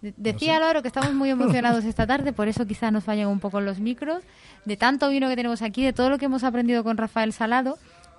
De- 0.02 0.12
Decía 0.16 0.56
Álvaro 0.58 0.82
que 0.82 0.88
estamos 0.88 1.14
muy 1.14 1.30
emocionados 1.30 1.84
esta 1.86 2.06
tarde, 2.06 2.32
por 2.34 2.48
eso 2.48 2.66
quizás 2.66 2.92
nos 2.92 3.04
fallan 3.04 3.28
un 3.28 3.40
poco 3.40 3.60
los 3.62 3.78
micros, 3.80 4.22
de 4.66 4.76
tanto 4.76 5.08
vino 5.08 5.28
que 5.28 5.36
tenemos 5.36 5.62
aquí, 5.62 5.82
de 5.82 5.94
todo 5.94 6.10
lo 6.10 6.18
que 6.18 6.26
hemos 6.26 6.44
aprendido 6.44 6.84
con 6.84 6.98
Rafael 6.98 7.32
Salado. 7.32 7.78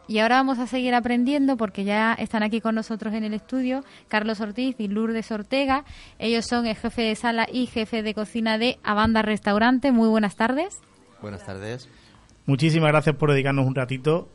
Y 0.10 0.18
ahora 0.18 0.38
vamos 0.38 0.58
a 0.58 0.66
seguir 0.66 0.96
aprendiendo 0.96 1.56
porque 1.56 1.84
ya 1.84 2.16
están 2.16 2.42
aquí 2.42 2.62
con 2.62 2.74
nosotros 2.74 3.14
en 3.14 3.24
el 3.24 3.36
estudio 3.36 3.84
Carlos 4.08 4.42
Ortiz 4.42 4.76
y 4.80 4.88
Lourdes 4.88 5.32
Ortega. 5.32 5.86
Ellos 6.18 6.48
son 6.48 6.66
el 6.66 6.76
jefe 6.76 7.04
de 7.04 7.16
sala 7.16 7.46
y 7.50 7.68
jefe 7.68 8.02
de 8.02 8.16
cocina 8.16 8.58
de 8.58 8.80
Abanda 8.82 9.22
Restaurante. 9.22 9.92
Muy 9.92 10.10
buenas 10.10 10.36
tardes. 10.36 10.80
Buenas 11.22 11.46
tardes. 11.46 11.88
Muchísimas 12.48 12.90
gracias 12.90 13.18
por 13.18 13.32
dedicarnos 13.32 13.68
un 13.68 13.76
ratito 13.76 14.28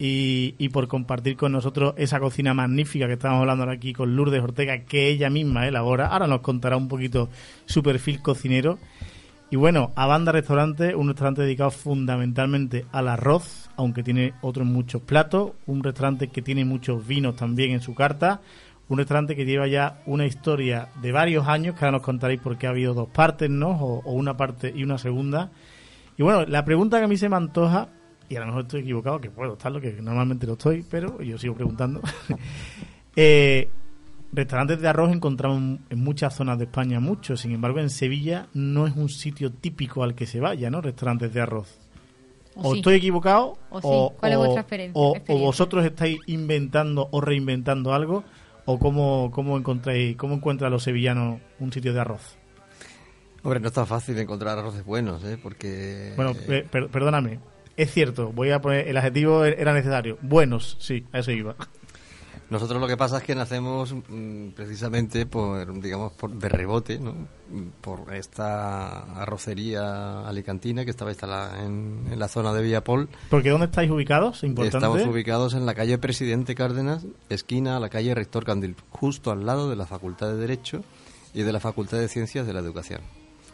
y, 0.00 0.56
y 0.58 0.70
por 0.70 0.88
compartir 0.88 1.36
con 1.36 1.52
nosotros 1.52 1.94
esa 1.96 2.18
cocina 2.18 2.52
magnífica 2.52 3.06
que 3.06 3.12
estamos 3.12 3.38
hablando 3.38 3.62
ahora 3.62 3.76
aquí 3.76 3.92
con 3.92 4.16
Lourdes 4.16 4.42
Ortega, 4.42 4.78
que 4.78 5.10
ella 5.10 5.30
misma 5.30 5.68
elabora. 5.68 6.08
Ahora 6.08 6.26
nos 6.26 6.40
contará 6.40 6.76
un 6.76 6.88
poquito 6.88 7.28
su 7.66 7.84
perfil 7.84 8.20
cocinero. 8.20 8.80
Y 9.52 9.56
bueno, 9.56 9.92
Abanda 9.96 10.30
Restaurante, 10.30 10.94
un 10.94 11.08
restaurante 11.08 11.42
dedicado 11.42 11.72
fundamentalmente 11.72 12.86
al 12.92 13.08
arroz, 13.08 13.68
aunque 13.76 14.04
tiene 14.04 14.32
otros 14.42 14.64
muchos 14.64 15.02
platos. 15.02 15.52
Un 15.66 15.82
restaurante 15.82 16.28
que 16.28 16.40
tiene 16.40 16.64
muchos 16.64 17.04
vinos 17.04 17.34
también 17.34 17.72
en 17.72 17.80
su 17.80 17.92
carta. 17.92 18.40
Un 18.88 18.98
restaurante 18.98 19.34
que 19.34 19.44
lleva 19.44 19.66
ya 19.66 20.02
una 20.06 20.24
historia 20.24 20.90
de 21.02 21.10
varios 21.10 21.48
años, 21.48 21.74
que 21.74 21.84
ahora 21.84 21.98
nos 21.98 22.02
contaréis 22.02 22.40
por 22.40 22.58
qué 22.58 22.68
ha 22.68 22.70
habido 22.70 22.94
dos 22.94 23.08
partes, 23.08 23.50
¿no? 23.50 23.70
O, 23.70 23.98
o 24.04 24.12
una 24.12 24.36
parte 24.36 24.72
y 24.74 24.84
una 24.84 24.98
segunda. 24.98 25.50
Y 26.16 26.22
bueno, 26.22 26.46
la 26.46 26.64
pregunta 26.64 26.98
que 26.98 27.06
a 27.06 27.08
mí 27.08 27.16
se 27.16 27.28
me 27.28 27.36
antoja, 27.36 27.88
y 28.28 28.36
a 28.36 28.40
lo 28.40 28.46
mejor 28.46 28.62
estoy 28.62 28.82
equivocado, 28.82 29.20
que 29.20 29.30
puedo 29.30 29.54
estarlo, 29.54 29.80
que 29.80 29.92
normalmente 30.00 30.46
lo 30.46 30.52
estoy, 30.52 30.84
pero 30.88 31.20
yo 31.22 31.36
sigo 31.38 31.54
preguntando. 31.54 32.00
Eh, 33.16 33.68
restaurantes 34.32 34.80
de 34.80 34.88
arroz 34.88 35.12
encontramos 35.12 35.80
en- 35.90 35.98
muchas 35.98 36.34
zonas 36.34 36.58
de 36.58 36.64
España, 36.64 37.00
muchos. 37.00 37.40
Sin 37.40 37.52
embargo, 37.52 37.78
en 37.80 37.90
Sevilla 37.90 38.46
no 38.54 38.86
es 38.86 38.96
un 38.96 39.08
sitio 39.08 39.50
típico 39.52 40.02
al 40.02 40.14
que 40.14 40.26
se 40.26 40.40
vaya, 40.40 40.70
¿no? 40.70 40.80
Restaurantes 40.80 41.32
de 41.32 41.40
arroz. 41.40 41.78
O 42.56 42.68
O, 42.68 42.72
sí. 42.72 42.78
estoy 42.78 42.94
equivocado, 42.96 43.56
O 43.70 43.80
sí. 43.80 44.16
¿Cuál 44.18 44.32
es 44.32 44.38
vuestra 44.38 44.62
experien- 44.66 44.90
o- 44.94 45.10
o 45.12 45.16
experiencia? 45.16 45.46
vosotros 45.46 45.84
estáis 45.84 46.18
inventando 46.26 47.08
o 47.10 47.20
reinventando 47.20 47.92
algo, 47.94 48.24
o 48.66 48.78
cómo, 48.78 49.30
cómo 49.32 49.56
encontráis, 49.56 50.16
cómo 50.16 50.34
encuentran 50.34 50.70
los 50.70 50.82
sevillanos 50.82 51.40
un 51.58 51.72
sitio 51.72 51.92
de 51.92 52.00
arroz. 52.00 52.36
Hombre, 53.42 53.60
no 53.60 53.68
es 53.68 53.72
tan 53.72 53.86
fácil 53.86 54.18
encontrar 54.18 54.58
arroces 54.58 54.84
buenos, 54.84 55.24
¿eh? 55.24 55.38
Porque... 55.42 56.12
Bueno, 56.16 56.32
eh, 56.48 56.66
per- 56.70 56.88
perdóname. 56.88 57.38
Es 57.76 57.90
cierto, 57.92 58.32
voy 58.32 58.50
a 58.50 58.60
poner 58.60 58.86
el 58.88 58.96
adjetivo 58.98 59.44
era 59.44 59.72
necesario. 59.72 60.18
Buenos, 60.20 60.76
sí, 60.78 61.06
a 61.12 61.20
eso 61.20 61.30
iba. 61.30 61.56
Nosotros 62.50 62.80
lo 62.80 62.88
que 62.88 62.96
pasa 62.96 63.18
es 63.18 63.22
que 63.22 63.34
nacemos 63.36 63.94
mm, 63.94 64.48
precisamente 64.56 65.24
por, 65.24 65.80
digamos, 65.80 66.12
por, 66.12 66.32
de 66.32 66.48
rebote, 66.48 66.98
¿no? 66.98 67.14
Por 67.80 68.12
esta 68.12 69.20
arrocería 69.22 70.26
alicantina 70.26 70.84
que 70.84 70.90
estaba 70.90 71.12
instalada 71.12 71.64
en, 71.64 72.08
en 72.10 72.18
la 72.18 72.26
zona 72.26 72.52
de 72.52 72.62
Villapol. 72.62 73.08
Porque 73.28 73.50
¿dónde 73.50 73.66
estáis 73.66 73.90
ubicados? 73.90 74.42
Importante. 74.42 74.76
Estamos 74.76 75.06
ubicados 75.06 75.54
en 75.54 75.64
la 75.64 75.74
calle 75.74 75.96
Presidente 75.98 76.56
Cárdenas, 76.56 77.06
esquina 77.28 77.76
a 77.76 77.80
la 77.80 77.88
calle 77.88 78.14
Rector 78.16 78.44
Candil, 78.44 78.74
justo 78.90 79.30
al 79.30 79.46
lado 79.46 79.70
de 79.70 79.76
la 79.76 79.86
Facultad 79.86 80.28
de 80.28 80.36
Derecho 80.36 80.82
y 81.32 81.42
de 81.42 81.52
la 81.52 81.60
Facultad 81.60 81.98
de 81.98 82.08
Ciencias 82.08 82.46
de 82.46 82.52
la 82.52 82.60
Educación, 82.60 83.00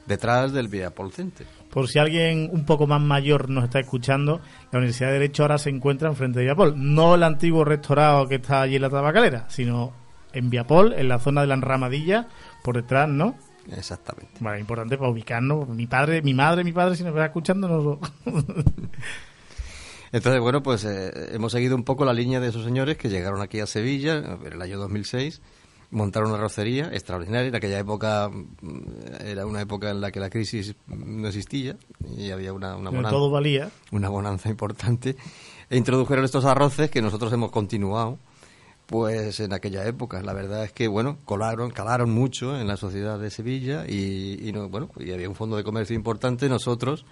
detrás 0.06 0.52
del 0.52 0.68
Villapol 0.68 1.12
Center. 1.12 1.46
Por 1.70 1.88
si 1.88 1.98
alguien 1.98 2.48
un 2.52 2.64
poco 2.64 2.86
más 2.86 3.00
mayor 3.00 3.50
nos 3.50 3.64
está 3.64 3.80
escuchando, 3.80 4.40
la 4.72 4.78
Universidad 4.78 5.08
de 5.08 5.14
Derecho 5.14 5.42
ahora 5.42 5.58
se 5.58 5.70
encuentra 5.70 6.08
enfrente 6.08 6.38
de 6.38 6.46
Viapol. 6.46 6.74
No 6.76 7.14
el 7.14 7.22
antiguo 7.22 7.64
rectorado 7.64 8.28
que 8.28 8.36
está 8.36 8.62
allí 8.62 8.76
en 8.76 8.82
la 8.82 8.90
tabacalera, 8.90 9.48
sino 9.50 9.92
en 10.32 10.50
Viapol, 10.50 10.94
en 10.94 11.08
la 11.08 11.18
zona 11.18 11.42
de 11.42 11.48
la 11.48 11.54
enramadilla, 11.54 12.28
por 12.62 12.76
detrás, 12.76 13.08
¿no? 13.08 13.36
Exactamente. 13.76 14.32
Vale, 14.40 14.60
importante 14.60 14.96
para 14.96 15.10
ubicarnos. 15.10 15.68
Mi 15.68 15.86
padre, 15.86 16.22
mi 16.22 16.34
madre, 16.34 16.62
mi 16.62 16.72
padre, 16.72 16.96
si 16.96 17.04
nos 17.04 17.16
va 17.16 17.26
escuchando, 17.26 17.68
lo... 17.68 18.00
Entonces, 20.12 20.40
bueno, 20.40 20.62
pues 20.62 20.84
eh, 20.84 21.10
hemos 21.32 21.52
seguido 21.52 21.74
un 21.74 21.82
poco 21.82 22.04
la 22.04 22.12
línea 22.12 22.38
de 22.40 22.48
esos 22.48 22.64
señores 22.64 22.96
que 22.96 23.08
llegaron 23.08 23.42
aquí 23.42 23.60
a 23.60 23.66
Sevilla 23.66 24.38
en 24.44 24.52
el 24.52 24.62
año 24.62 24.78
2006, 24.78 25.42
montaron 25.96 26.28
una 26.28 26.38
arrocería 26.38 26.90
extraordinaria. 26.92 27.48
En 27.48 27.54
aquella 27.54 27.78
época 27.78 28.28
mm, 28.28 29.24
era 29.24 29.46
una 29.46 29.62
época 29.62 29.90
en 29.90 30.00
la 30.00 30.12
que 30.12 30.20
la 30.20 30.28
crisis 30.28 30.76
no 30.86 31.26
existía 31.26 31.76
y 32.16 32.30
había 32.30 32.52
una, 32.52 32.76
una 32.76 32.90
bonanza, 32.90 33.10
todo 33.10 33.30
valía. 33.30 33.70
una 33.90 34.10
bonanza 34.10 34.50
importante. 34.50 35.16
E 35.70 35.76
introdujeron 35.76 36.24
estos 36.24 36.44
arroces 36.44 36.90
que 36.90 37.00
nosotros 37.00 37.32
hemos 37.32 37.50
continuado 37.50 38.18
pues 38.84 39.40
en 39.40 39.52
aquella 39.52 39.84
época. 39.86 40.22
La 40.22 40.32
verdad 40.32 40.64
es 40.64 40.72
que, 40.72 40.86
bueno, 40.86 41.18
colaron, 41.24 41.70
calaron 41.70 42.10
mucho 42.10 42.60
en 42.60 42.68
la 42.68 42.76
sociedad 42.76 43.18
de 43.18 43.30
Sevilla 43.30 43.84
y, 43.88 44.48
y 44.48 44.52
no, 44.52 44.68
bueno, 44.68 44.90
y 45.00 45.10
había 45.12 45.28
un 45.28 45.34
fondo 45.34 45.56
de 45.56 45.64
comercio 45.64 45.96
importante. 45.96 46.48
Nosotros, 46.48 47.04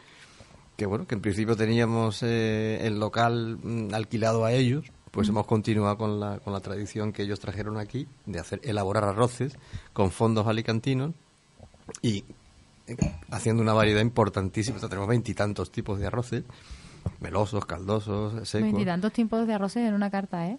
que 0.76 0.86
bueno, 0.86 1.06
que 1.06 1.14
en 1.14 1.22
principio 1.22 1.56
teníamos 1.56 2.22
eh, 2.22 2.86
el 2.86 3.00
local 3.00 3.58
mm, 3.62 3.94
alquilado 3.94 4.44
a 4.44 4.52
ellos, 4.52 4.84
pues 5.14 5.28
Mm. 5.28 5.30
hemos 5.30 5.46
continuado 5.46 5.96
con 5.96 6.18
la, 6.18 6.40
con 6.40 6.52
la 6.52 6.60
tradición 6.60 7.12
que 7.12 7.22
ellos 7.22 7.38
trajeron 7.38 7.78
aquí 7.78 8.08
de 8.26 8.40
hacer 8.40 8.60
elaborar 8.64 9.04
arroces 9.04 9.56
con 9.92 10.10
fondos 10.10 10.46
alicantinos 10.48 11.12
y 12.02 12.24
eh, 12.88 12.96
haciendo 13.30 13.62
una 13.62 13.72
variedad 13.72 14.00
importantísima. 14.00 14.76
O 14.76 14.80
sea, 14.80 14.88
tenemos 14.88 15.08
veintitantos 15.08 15.70
tipos 15.70 16.00
de 16.00 16.08
arroces, 16.08 16.42
melosos, 17.20 17.64
caldosos, 17.64 18.48
secos. 18.48 18.72
Veintitantos 18.72 19.12
tipos 19.12 19.46
de 19.46 19.54
arroces 19.54 19.86
en 19.88 19.94
una 19.94 20.10
carta, 20.10 20.48
¿eh? 20.48 20.58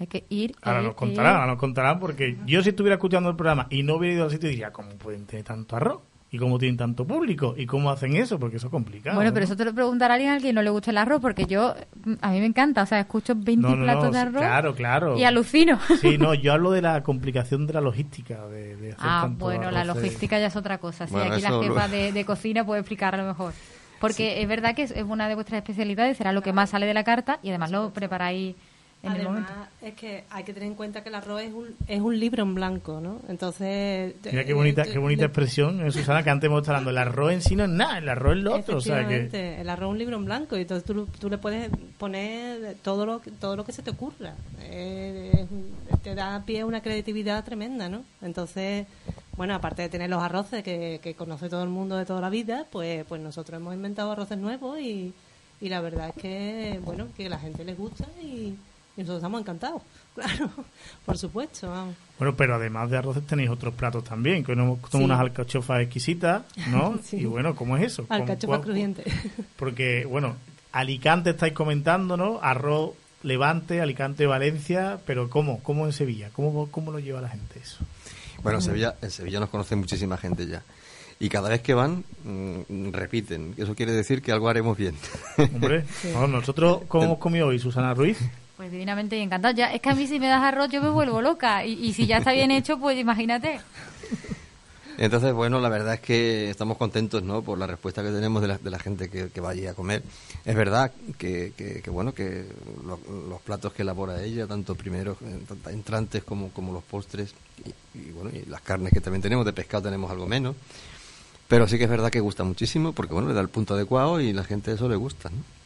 Hay 0.00 0.08
que 0.08 0.24
ir. 0.30 0.56
Ahora 0.62 0.80
ir, 0.80 0.86
nos 0.86 0.94
contarán, 0.96 1.32
ir. 1.32 1.36
ahora 1.36 1.46
nos 1.52 1.60
contarán, 1.60 2.00
porque 2.00 2.36
yo 2.44 2.60
si 2.62 2.70
estuviera 2.70 2.96
escuchando 2.96 3.30
el 3.30 3.36
programa 3.36 3.68
y 3.70 3.84
no 3.84 3.96
hubiera 3.96 4.16
ido 4.16 4.24
al 4.24 4.30
sitio, 4.32 4.48
diría, 4.48 4.72
¿cómo 4.72 4.90
pueden 4.96 5.26
tener 5.26 5.44
tanto 5.44 5.76
arroz? 5.76 6.00
¿Y 6.34 6.38
cómo 6.38 6.58
tienen 6.58 6.78
tanto 6.78 7.06
público? 7.06 7.54
¿Y 7.58 7.66
cómo 7.66 7.90
hacen 7.90 8.16
eso? 8.16 8.38
Porque 8.38 8.56
eso 8.56 8.68
es 8.68 8.70
complicado. 8.70 9.14
Bueno, 9.16 9.30
¿no? 9.30 9.34
pero 9.34 9.44
eso 9.44 9.54
te 9.54 9.66
lo 9.66 9.74
preguntará 9.74 10.14
alguien 10.14 10.32
al 10.32 10.40
que 10.40 10.50
no 10.54 10.62
le 10.62 10.70
guste 10.70 10.90
el 10.90 10.96
arroz, 10.96 11.20
porque 11.20 11.44
yo, 11.44 11.74
a 12.22 12.30
mí 12.30 12.40
me 12.40 12.46
encanta, 12.46 12.82
o 12.82 12.86
sea, 12.86 13.00
escucho 13.00 13.34
20 13.36 13.60
No, 13.68 13.76
no, 13.76 13.84
platos 13.84 14.04
no, 14.06 14.10
de 14.12 14.18
arroz 14.18 14.36
Claro, 14.42 14.74
claro. 14.74 15.18
y 15.18 15.24
alucino. 15.24 15.78
Sí, 16.00 16.16
no, 16.16 16.32
yo 16.42 16.54
hablo 16.54 16.70
de 16.70 16.80
la 16.80 17.02
complicación 17.02 17.66
de 17.66 17.74
la 17.74 17.82
logística, 17.82 18.46
de, 18.48 18.76
de 18.76 18.92
hacer 18.92 19.04
Ah, 19.06 19.20
tanto 19.24 19.44
bueno, 19.44 19.70
la 19.70 19.82
arroz, 19.82 19.98
eh. 19.98 20.00
logística 20.00 20.40
ya 20.40 20.46
es 20.46 20.56
otra 20.56 20.78
cosa. 20.78 21.06
Sí, 21.06 21.12
Bueno, 21.12 21.34
aquí 21.34 21.42
la 21.42 21.50
jefa 21.50 21.86
lo- 21.86 21.92
de, 21.92 22.12
de 22.12 22.24
cocina 22.24 22.64
puede 22.64 22.80
explicarlo 22.80 23.24
mejor. 23.26 23.52
Porque 24.00 24.40
es 24.42 24.48
verdad 24.48 24.74
que 24.74 24.82
es 24.84 24.90
es 24.90 25.04
una 25.04 25.28
de 25.28 25.34
vuestras 25.34 25.58
especialidades, 25.58 26.16
será 26.16 26.32
lo 26.32 26.40
que 26.42 26.52
más 26.54 26.70
sale 26.70 26.86
de 26.86 26.94
la 26.94 27.04
carta 27.04 27.38
y 27.42 27.50
además 27.50 27.70
lo 27.70 27.92
preparáis 27.92 28.56
en 29.02 29.10
el 29.10 29.16
Además, 29.26 29.32
momento. 29.50 29.52
es 29.82 29.94
que 29.94 30.24
hay 30.30 30.44
que 30.44 30.52
tener 30.54 30.68
en 30.68 30.74
cuenta 30.76 31.02
que 31.02 31.08
el 31.08 31.14
arroz 31.16 31.42
es 31.42 31.52
un, 31.52 31.74
es 31.88 32.00
un 32.00 32.20
libro 32.20 32.42
en 32.44 32.54
blanco, 32.54 33.00
¿no? 33.00 33.20
Entonces... 33.28 34.14
Mira 34.24 34.44
qué 34.44 34.52
bonita, 34.54 34.84
qué 34.84 34.98
bonita 34.98 35.24
expresión, 35.24 35.84
eh, 35.84 35.90
Susana, 35.90 36.22
que 36.22 36.30
antes 36.30 36.46
hemos 36.46 36.60
estado 36.62 36.78
hablando. 36.78 36.90
El 36.90 36.98
arroz 37.08 37.32
en 37.32 37.42
sí 37.42 37.56
no 37.56 37.64
es 37.64 37.70
nada, 37.70 37.98
el 37.98 38.08
arroz 38.08 38.36
es 38.36 38.42
lo 38.44 38.54
otro. 38.54 38.76
O 38.76 38.80
sea 38.80 39.06
que. 39.08 39.60
El 39.60 39.68
arroz 39.68 39.88
es 39.88 39.90
un 39.92 39.98
libro 39.98 40.16
en 40.16 40.24
blanco 40.24 40.56
y 40.56 40.60
entonces 40.62 40.84
tú, 40.84 41.06
tú 41.18 41.28
le 41.28 41.38
puedes 41.38 41.68
poner 41.98 42.76
todo 42.82 43.04
lo, 43.04 43.20
que- 43.20 43.32
todo 43.32 43.56
lo 43.56 43.64
que 43.64 43.72
se 43.72 43.82
te 43.82 43.90
ocurra. 43.90 44.34
Eh, 44.60 45.46
te 46.04 46.14
da 46.14 46.42
pie 46.46 46.60
a 46.60 46.66
una 46.66 46.80
creatividad 46.80 47.44
tremenda, 47.44 47.88
¿no? 47.88 48.04
Entonces, 48.22 48.86
bueno, 49.36 49.54
aparte 49.54 49.82
de 49.82 49.88
tener 49.88 50.10
los 50.10 50.22
arroces 50.22 50.62
que, 50.62 51.00
que 51.02 51.14
conoce 51.14 51.48
todo 51.48 51.64
el 51.64 51.70
mundo 51.70 51.96
de 51.96 52.06
toda 52.06 52.20
la 52.20 52.30
vida, 52.30 52.66
pues, 52.70 53.04
pues 53.06 53.20
nosotros 53.20 53.60
hemos 53.60 53.74
inventado 53.74 54.12
arroces 54.12 54.38
nuevos 54.38 54.78
y, 54.78 55.12
y 55.60 55.68
la 55.68 55.80
verdad 55.80 56.12
es 56.14 56.22
que, 56.22 56.80
bueno, 56.84 57.08
que 57.16 57.26
a 57.26 57.30
la 57.30 57.38
gente 57.38 57.64
les 57.64 57.76
gusta 57.76 58.06
y, 58.22 58.54
y 58.96 59.00
nosotros 59.00 59.18
estamos 59.18 59.40
encantados. 59.40 59.82
Claro, 60.14 60.50
por 61.06 61.16
supuesto, 61.16 61.70
vamos. 61.70 61.94
Bueno, 62.18 62.36
pero 62.36 62.54
además 62.56 62.90
de 62.90 62.98
arroces 62.98 63.26
tenéis 63.26 63.48
otros 63.48 63.72
platos 63.72 64.04
también, 64.04 64.44
que 64.44 64.54
nos 64.54 64.78
son 64.90 65.00
Sí. 65.00 65.04
unas 65.04 65.18
alcachofas 65.20 65.80
exquisitas, 65.80 66.42
¿no? 66.70 66.98
Sí. 67.02 67.16
Y 67.16 67.24
bueno, 67.24 67.56
¿cómo 67.56 67.78
es 67.78 67.84
eso? 67.84 68.06
¿Cómo- 68.06 68.20
Alcachofa 68.20 68.46
cuál- 68.56 68.60
crujiente. 68.60 69.04
Porque, 69.56 70.04
bueno, 70.04 70.36
Alicante 70.72 71.30
estáis 71.30 71.54
comentando, 71.54 72.18
¿no? 72.18 72.40
Arroz 72.42 72.90
Levante, 73.22 73.80
Alicante 73.80 74.26
Valencia, 74.26 74.98
pero 75.06 75.30
¿cómo? 75.30 75.62
¿Cómo 75.62 75.86
en 75.86 75.92
Sevilla? 75.94 76.28
¿Cómo, 76.34 76.68
cómo 76.70 76.92
lo 76.92 76.98
lleva 76.98 77.20
la 77.22 77.28
gente 77.30 77.58
eso? 77.58 77.78
Bueno, 78.42 78.58
en 78.58 78.62
Sevilla, 78.64 78.96
en 79.00 79.10
Sevilla 79.10 79.40
nos 79.40 79.48
conoce 79.48 79.76
muchísima 79.76 80.18
gente 80.18 80.46
ya. 80.46 80.62
Y 81.20 81.28
cada 81.30 81.48
vez 81.48 81.62
que 81.62 81.72
van, 81.72 82.04
mm, 82.24 82.90
repiten. 82.92 83.54
Eso 83.56 83.74
quiere 83.74 83.92
decir 83.92 84.20
que 84.20 84.32
algo 84.32 84.48
haremos 84.50 84.76
bien. 84.76 84.94
Hombre, 85.38 85.84
bueno, 86.12 86.26
nosotros, 86.26 86.82
¿cómo 86.88 87.04
hemos 87.04 87.18
comido 87.18 87.46
hoy, 87.46 87.58
Susana 87.58 87.94
Ruiz? 87.94 88.18
Pues 88.62 88.70
divinamente 88.70 89.16
y 89.18 89.22
encantado. 89.22 89.52
Ya, 89.52 89.72
es 89.72 89.80
que 89.80 89.90
a 89.90 89.94
mí 89.96 90.06
si 90.06 90.20
me 90.20 90.28
das 90.28 90.40
arroz 90.40 90.68
yo 90.70 90.80
me 90.80 90.88
vuelvo 90.88 91.20
loca. 91.20 91.66
Y, 91.66 91.72
y 91.84 91.94
si 91.94 92.06
ya 92.06 92.18
está 92.18 92.30
bien 92.30 92.52
hecho, 92.52 92.78
pues 92.78 92.96
imagínate. 92.96 93.58
Entonces, 94.98 95.32
bueno, 95.32 95.58
la 95.58 95.68
verdad 95.68 95.94
es 95.94 96.00
que 96.00 96.48
estamos 96.48 96.76
contentos, 96.76 97.24
¿no? 97.24 97.42
Por 97.42 97.58
la 97.58 97.66
respuesta 97.66 98.04
que 98.04 98.10
tenemos 98.10 98.40
de 98.40 98.46
la, 98.46 98.58
de 98.58 98.70
la 98.70 98.78
gente 98.78 99.08
que, 99.10 99.40
va 99.40 99.50
allí 99.50 99.66
a 99.66 99.74
comer. 99.74 100.04
Es 100.44 100.54
verdad 100.54 100.92
que, 101.18 101.52
que, 101.56 101.82
que, 101.82 101.90
bueno, 101.90 102.14
que 102.14 102.46
lo- 102.86 103.00
los 103.28 103.40
platos 103.40 103.72
que 103.72 103.82
elabora 103.82 104.22
ella, 104.22 104.46
tanto 104.46 104.76
primeros, 104.76 105.16
eh, 105.22 105.40
entrantes 105.72 106.22
como, 106.22 106.50
como 106.50 106.72
los 106.72 106.84
postres, 106.84 107.34
y, 107.94 107.98
y, 107.98 108.12
bueno, 108.12 108.30
y 108.32 108.48
las 108.48 108.60
carnes 108.60 108.92
que 108.92 109.00
también 109.00 109.22
tenemos, 109.22 109.44
de 109.44 109.52
pescado 109.52 109.82
tenemos 109.82 110.08
algo 110.08 110.28
menos. 110.28 110.54
Pero 111.48 111.66
sí 111.66 111.78
que 111.78 111.84
es 111.84 111.90
verdad 111.90 112.12
que 112.12 112.20
gusta 112.20 112.44
muchísimo, 112.44 112.92
porque 112.92 113.12
bueno, 113.12 113.26
le 113.28 113.34
da 113.34 113.40
el 113.40 113.48
punto 113.48 113.74
adecuado 113.74 114.20
y 114.20 114.32
la 114.32 114.44
gente 114.44 114.70
eso 114.70 114.88
le 114.88 114.94
gusta, 114.94 115.30
¿no? 115.30 115.61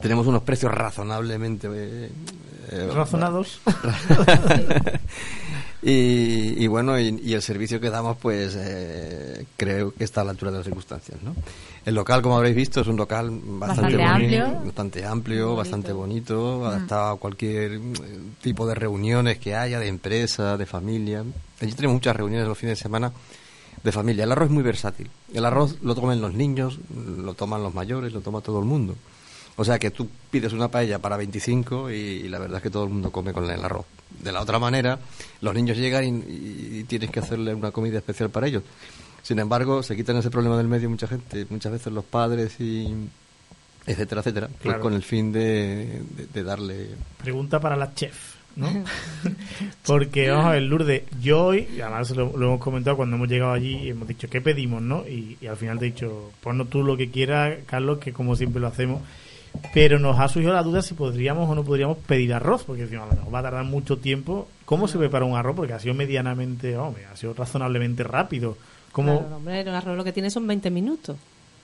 Tenemos 0.00 0.26
unos 0.26 0.42
precios 0.42 0.72
razonablemente... 0.72 1.68
eh, 1.72 2.10
eh, 2.70 2.90
¿Razonados? 2.94 3.60
y, 5.82 6.62
y 6.62 6.66
bueno, 6.66 6.98
y, 6.98 7.20
y 7.24 7.34
el 7.34 7.42
servicio 7.42 7.80
que 7.80 7.88
damos, 7.90 8.16
pues 8.18 8.54
eh, 8.58 9.46
creo 9.56 9.92
que 9.94 10.04
está 10.04 10.20
a 10.20 10.24
la 10.24 10.32
altura 10.32 10.50
de 10.50 10.58
las 10.58 10.64
circunstancias, 10.66 11.18
¿no? 11.22 11.34
El 11.86 11.94
local, 11.94 12.20
como 12.20 12.36
habréis 12.36 12.56
visto, 12.56 12.80
es 12.82 12.86
un 12.88 12.96
local 12.96 13.30
bastante, 13.30 13.96
Bastante 13.96 13.98
bonito, 13.98 14.44
amplio. 14.44 14.64
bastante 14.66 15.06
amplio, 15.06 15.56
bastante 15.56 15.92
bonito, 15.92 16.66
adaptado 16.66 17.12
a 17.12 17.16
cualquier 17.18 17.78
mm, 17.78 17.92
tipo 18.42 18.66
de 18.66 18.74
reuniones 18.74 19.38
que 19.38 19.54
haya, 19.54 19.78
de 19.78 19.88
empresa, 19.88 20.56
de 20.58 20.66
familia. 20.66 21.24
Allí 21.60 21.72
tenemos 21.72 21.94
muchas 21.94 22.14
reuniones 22.16 22.46
los 22.46 22.58
fines 22.58 22.78
de 22.78 22.82
semana 22.82 23.12
de 23.82 23.92
familia. 23.92 24.24
El 24.24 24.32
arroz 24.32 24.46
es 24.48 24.52
muy 24.52 24.62
versátil. 24.62 25.08
El 25.32 25.44
arroz 25.46 25.76
lo 25.82 25.94
toman 25.94 26.20
los 26.20 26.34
niños, 26.34 26.78
lo 26.94 27.32
toman 27.34 27.62
los 27.62 27.72
mayores, 27.72 28.12
lo 28.12 28.20
toma 28.20 28.42
todo 28.42 28.58
el 28.58 28.66
mundo. 28.66 28.94
O 29.60 29.64
sea 29.64 29.78
que 29.78 29.90
tú 29.90 30.08
pides 30.30 30.52
una 30.52 30.68
paella 30.68 30.98
para 31.00 31.16
25 31.16 31.90
y, 31.90 31.94
y 31.94 32.28
la 32.28 32.38
verdad 32.38 32.58
es 32.58 32.62
que 32.62 32.70
todo 32.70 32.84
el 32.84 32.90
mundo 32.90 33.10
come 33.10 33.32
con 33.32 33.44
el 33.50 33.62
arroz. 33.64 33.84
De 34.22 34.32
la 34.32 34.40
otra 34.40 34.58
manera, 34.58 34.98
los 35.40 35.52
niños 35.54 35.76
llegan 35.76 36.04
y, 36.04 36.78
y 36.78 36.84
tienes 36.84 37.10
que 37.10 37.20
hacerle 37.20 37.54
una 37.54 37.70
comida 37.72 37.98
especial 37.98 38.30
para 38.30 38.46
ellos. 38.46 38.62
Sin 39.22 39.38
embargo, 39.40 39.82
se 39.82 39.96
quitan 39.96 40.16
ese 40.16 40.30
problema 40.30 40.56
del 40.56 40.68
medio 40.68 40.88
mucha 40.88 41.06
gente, 41.08 41.44
muchas 41.50 41.72
veces 41.72 41.92
los 41.92 42.04
padres 42.04 42.58
y 42.60 42.94
etcétera, 43.86 44.20
etcétera, 44.20 44.48
pues 44.62 44.76
con 44.78 44.94
el 44.94 45.02
fin 45.02 45.32
de, 45.32 46.02
de- 46.16 46.26
de 46.32 46.42
darle... 46.44 46.88
Pregunta 47.22 47.58
para 47.58 47.74
la 47.76 47.92
chef, 47.94 48.34
¿no? 48.56 48.68
Porque, 49.86 50.28
vamos 50.30 50.46
a 50.46 50.50
ver, 50.52 50.62
Lourdes, 50.62 51.02
yo 51.20 51.46
hoy, 51.46 51.68
y 51.76 51.80
además 51.80 52.10
lo, 52.10 52.36
lo 52.36 52.46
hemos 52.46 52.60
comentado 52.60 52.96
cuando 52.96 53.16
hemos 53.16 53.28
llegado 53.28 53.52
allí, 53.52 53.76
y 53.76 53.90
hemos 53.90 54.06
dicho, 54.08 54.28
¿qué 54.28 54.40
pedimos, 54.40 54.82
no? 54.82 55.06
Y, 55.06 55.36
y 55.40 55.46
al 55.46 55.56
final 55.56 55.78
te 55.78 55.86
he 55.86 55.90
dicho, 55.90 56.30
ponnos 56.42 56.68
tú 56.70 56.82
lo 56.82 56.96
que 56.96 57.10
quieras, 57.10 57.58
Carlos, 57.66 57.98
que 57.98 58.12
como 58.12 58.36
siempre 58.36 58.60
lo 58.60 58.66
hacemos. 58.68 59.02
Pero 59.74 59.98
nos 59.98 60.18
ha 60.18 60.28
surgido 60.28 60.52
la 60.52 60.62
duda 60.62 60.82
si 60.82 60.94
podríamos 60.94 61.48
o 61.48 61.54
no 61.54 61.64
podríamos 61.64 61.98
pedir 61.98 62.32
arroz, 62.34 62.64
porque 62.64 62.84
lo 62.86 63.06
mejor 63.06 63.34
va 63.34 63.38
a 63.40 63.42
tardar 63.42 63.64
mucho 63.64 63.98
tiempo. 63.98 64.48
¿Cómo 64.64 64.88
se 64.88 64.98
prepara 64.98 65.24
un 65.24 65.36
arroz? 65.36 65.56
Porque 65.56 65.72
ha 65.72 65.78
sido 65.80 65.94
medianamente, 65.94 66.76
hombre, 66.76 67.04
ha 67.06 67.16
sido 67.16 67.34
razonablemente 67.34 68.02
rápido. 68.04 68.56
¿Cómo, 68.92 69.20
Claro, 69.20 69.36
hombre, 69.36 69.60
el 69.60 69.68
arroz 69.68 69.96
lo 69.96 70.04
que 70.04 70.12
tiene 70.12 70.30
son 70.30 70.46
20 70.46 70.70
minutos. 70.70 71.16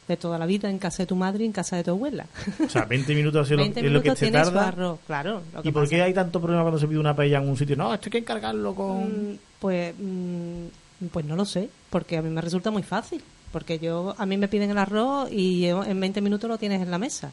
De 0.06 0.18
toda 0.18 0.36
la 0.38 0.44
vida 0.44 0.68
en 0.68 0.78
casa 0.78 1.02
de 1.04 1.06
tu 1.06 1.16
madre 1.16 1.44
y 1.44 1.46
en 1.46 1.52
casa 1.52 1.76
de 1.76 1.84
tu 1.84 1.92
abuela. 1.92 2.26
O 2.62 2.68
sea, 2.68 2.84
20 2.84 3.14
minutos 3.14 3.40
ha 3.40 3.44
sido 3.46 3.56
lo- 3.56 3.62
20 3.64 3.80
es 3.86 3.90
lo 3.90 4.02
que 4.02 4.14
se 4.16 4.30
tarda. 4.30 4.68
arroz, 4.68 4.98
claro. 5.06 5.40
Lo 5.54 5.62
que 5.62 5.68
¿Y 5.70 5.72
por 5.72 5.84
pasa 5.84 5.96
qué 5.96 6.02
hay 6.02 6.12
tanto 6.12 6.40
problema 6.40 6.62
cuando 6.62 6.78
se 6.78 6.86
pide 6.86 6.98
una 6.98 7.16
paella 7.16 7.38
en 7.38 7.48
un 7.48 7.56
sitio? 7.56 7.74
No, 7.74 7.94
esto 7.94 8.06
hay 8.08 8.10
que 8.10 8.18
encargarlo 8.18 8.74
con... 8.74 9.32
Mm, 9.32 9.38
Pues, 9.60 9.94
mm, 9.98 11.06
pues 11.10 11.24
no 11.24 11.36
lo 11.36 11.46
sé, 11.46 11.70
porque 11.88 12.18
a 12.18 12.22
mí 12.22 12.28
me 12.28 12.42
resulta 12.42 12.70
muy 12.70 12.82
fácil. 12.82 13.22
Porque 13.50 13.78
yo, 13.78 14.14
a 14.18 14.26
mí 14.26 14.36
me 14.36 14.48
piden 14.48 14.70
el 14.72 14.78
arroz 14.78 15.32
y 15.32 15.64
en 15.66 15.98
20 15.98 16.20
minutos 16.20 16.50
lo 16.50 16.58
tienes 16.58 16.82
en 16.82 16.90
la 16.90 16.98
mesa. 16.98 17.30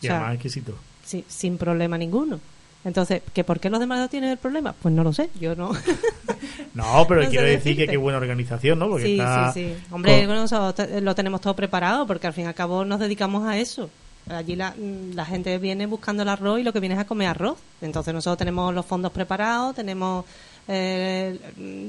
Y 0.00 0.06
O 0.06 0.08
sea, 0.08 0.16
además 0.16 0.34
exquisito. 0.34 0.74
sí, 1.04 1.24
sin 1.28 1.58
problema 1.58 1.96
ninguno. 1.98 2.40
Entonces, 2.82 3.20
¿que 3.34 3.44
¿por 3.44 3.60
qué 3.60 3.68
los 3.68 3.78
demás 3.78 3.98
no 3.98 4.08
tienen 4.08 4.30
el 4.30 4.38
problema? 4.38 4.72
Pues 4.80 4.94
no 4.94 5.04
lo 5.04 5.12
sé, 5.12 5.28
yo 5.38 5.54
no. 5.54 5.72
No, 6.74 7.04
pero 7.08 7.22
No 7.24 7.28
quiero 7.28 7.46
decir 7.46 7.76
que 7.76 7.86
qué 7.86 7.96
buena 7.96 8.18
organización, 8.18 8.78
¿no? 8.78 8.88
Porque 8.88 9.04
sí, 9.06 9.12
está 9.18 9.52
sí, 9.52 9.74
sí. 9.74 9.82
Hombre, 9.90 10.26
con- 10.26 10.46
bueno, 10.46 10.74
lo 11.02 11.14
tenemos 11.14 11.40
todo 11.40 11.54
preparado 11.54 12.06
porque 12.06 12.26
al 12.26 12.32
fin 12.32 12.44
y 12.44 12.46
al 12.46 12.54
cabo 12.54 12.84
nos 12.84 13.00
dedicamos 13.00 13.46
a 13.46 13.58
eso. 13.58 13.90
Allí 14.28 14.54
la, 14.54 14.74
la 15.14 15.24
gente 15.24 15.58
viene 15.58 15.86
buscando 15.86 16.22
el 16.22 16.28
arroz 16.28 16.60
y 16.60 16.62
lo 16.62 16.72
que 16.72 16.80
viene 16.80 16.94
es 16.94 17.00
a 17.00 17.06
comer 17.06 17.28
arroz. 17.28 17.58
Entonces 17.82 18.14
nosotros 18.14 18.38
tenemos 18.38 18.72
los 18.74 18.86
fondos 18.86 19.10
preparados, 19.12 19.74
tenemos 19.74 20.24
eh, 20.72 21.36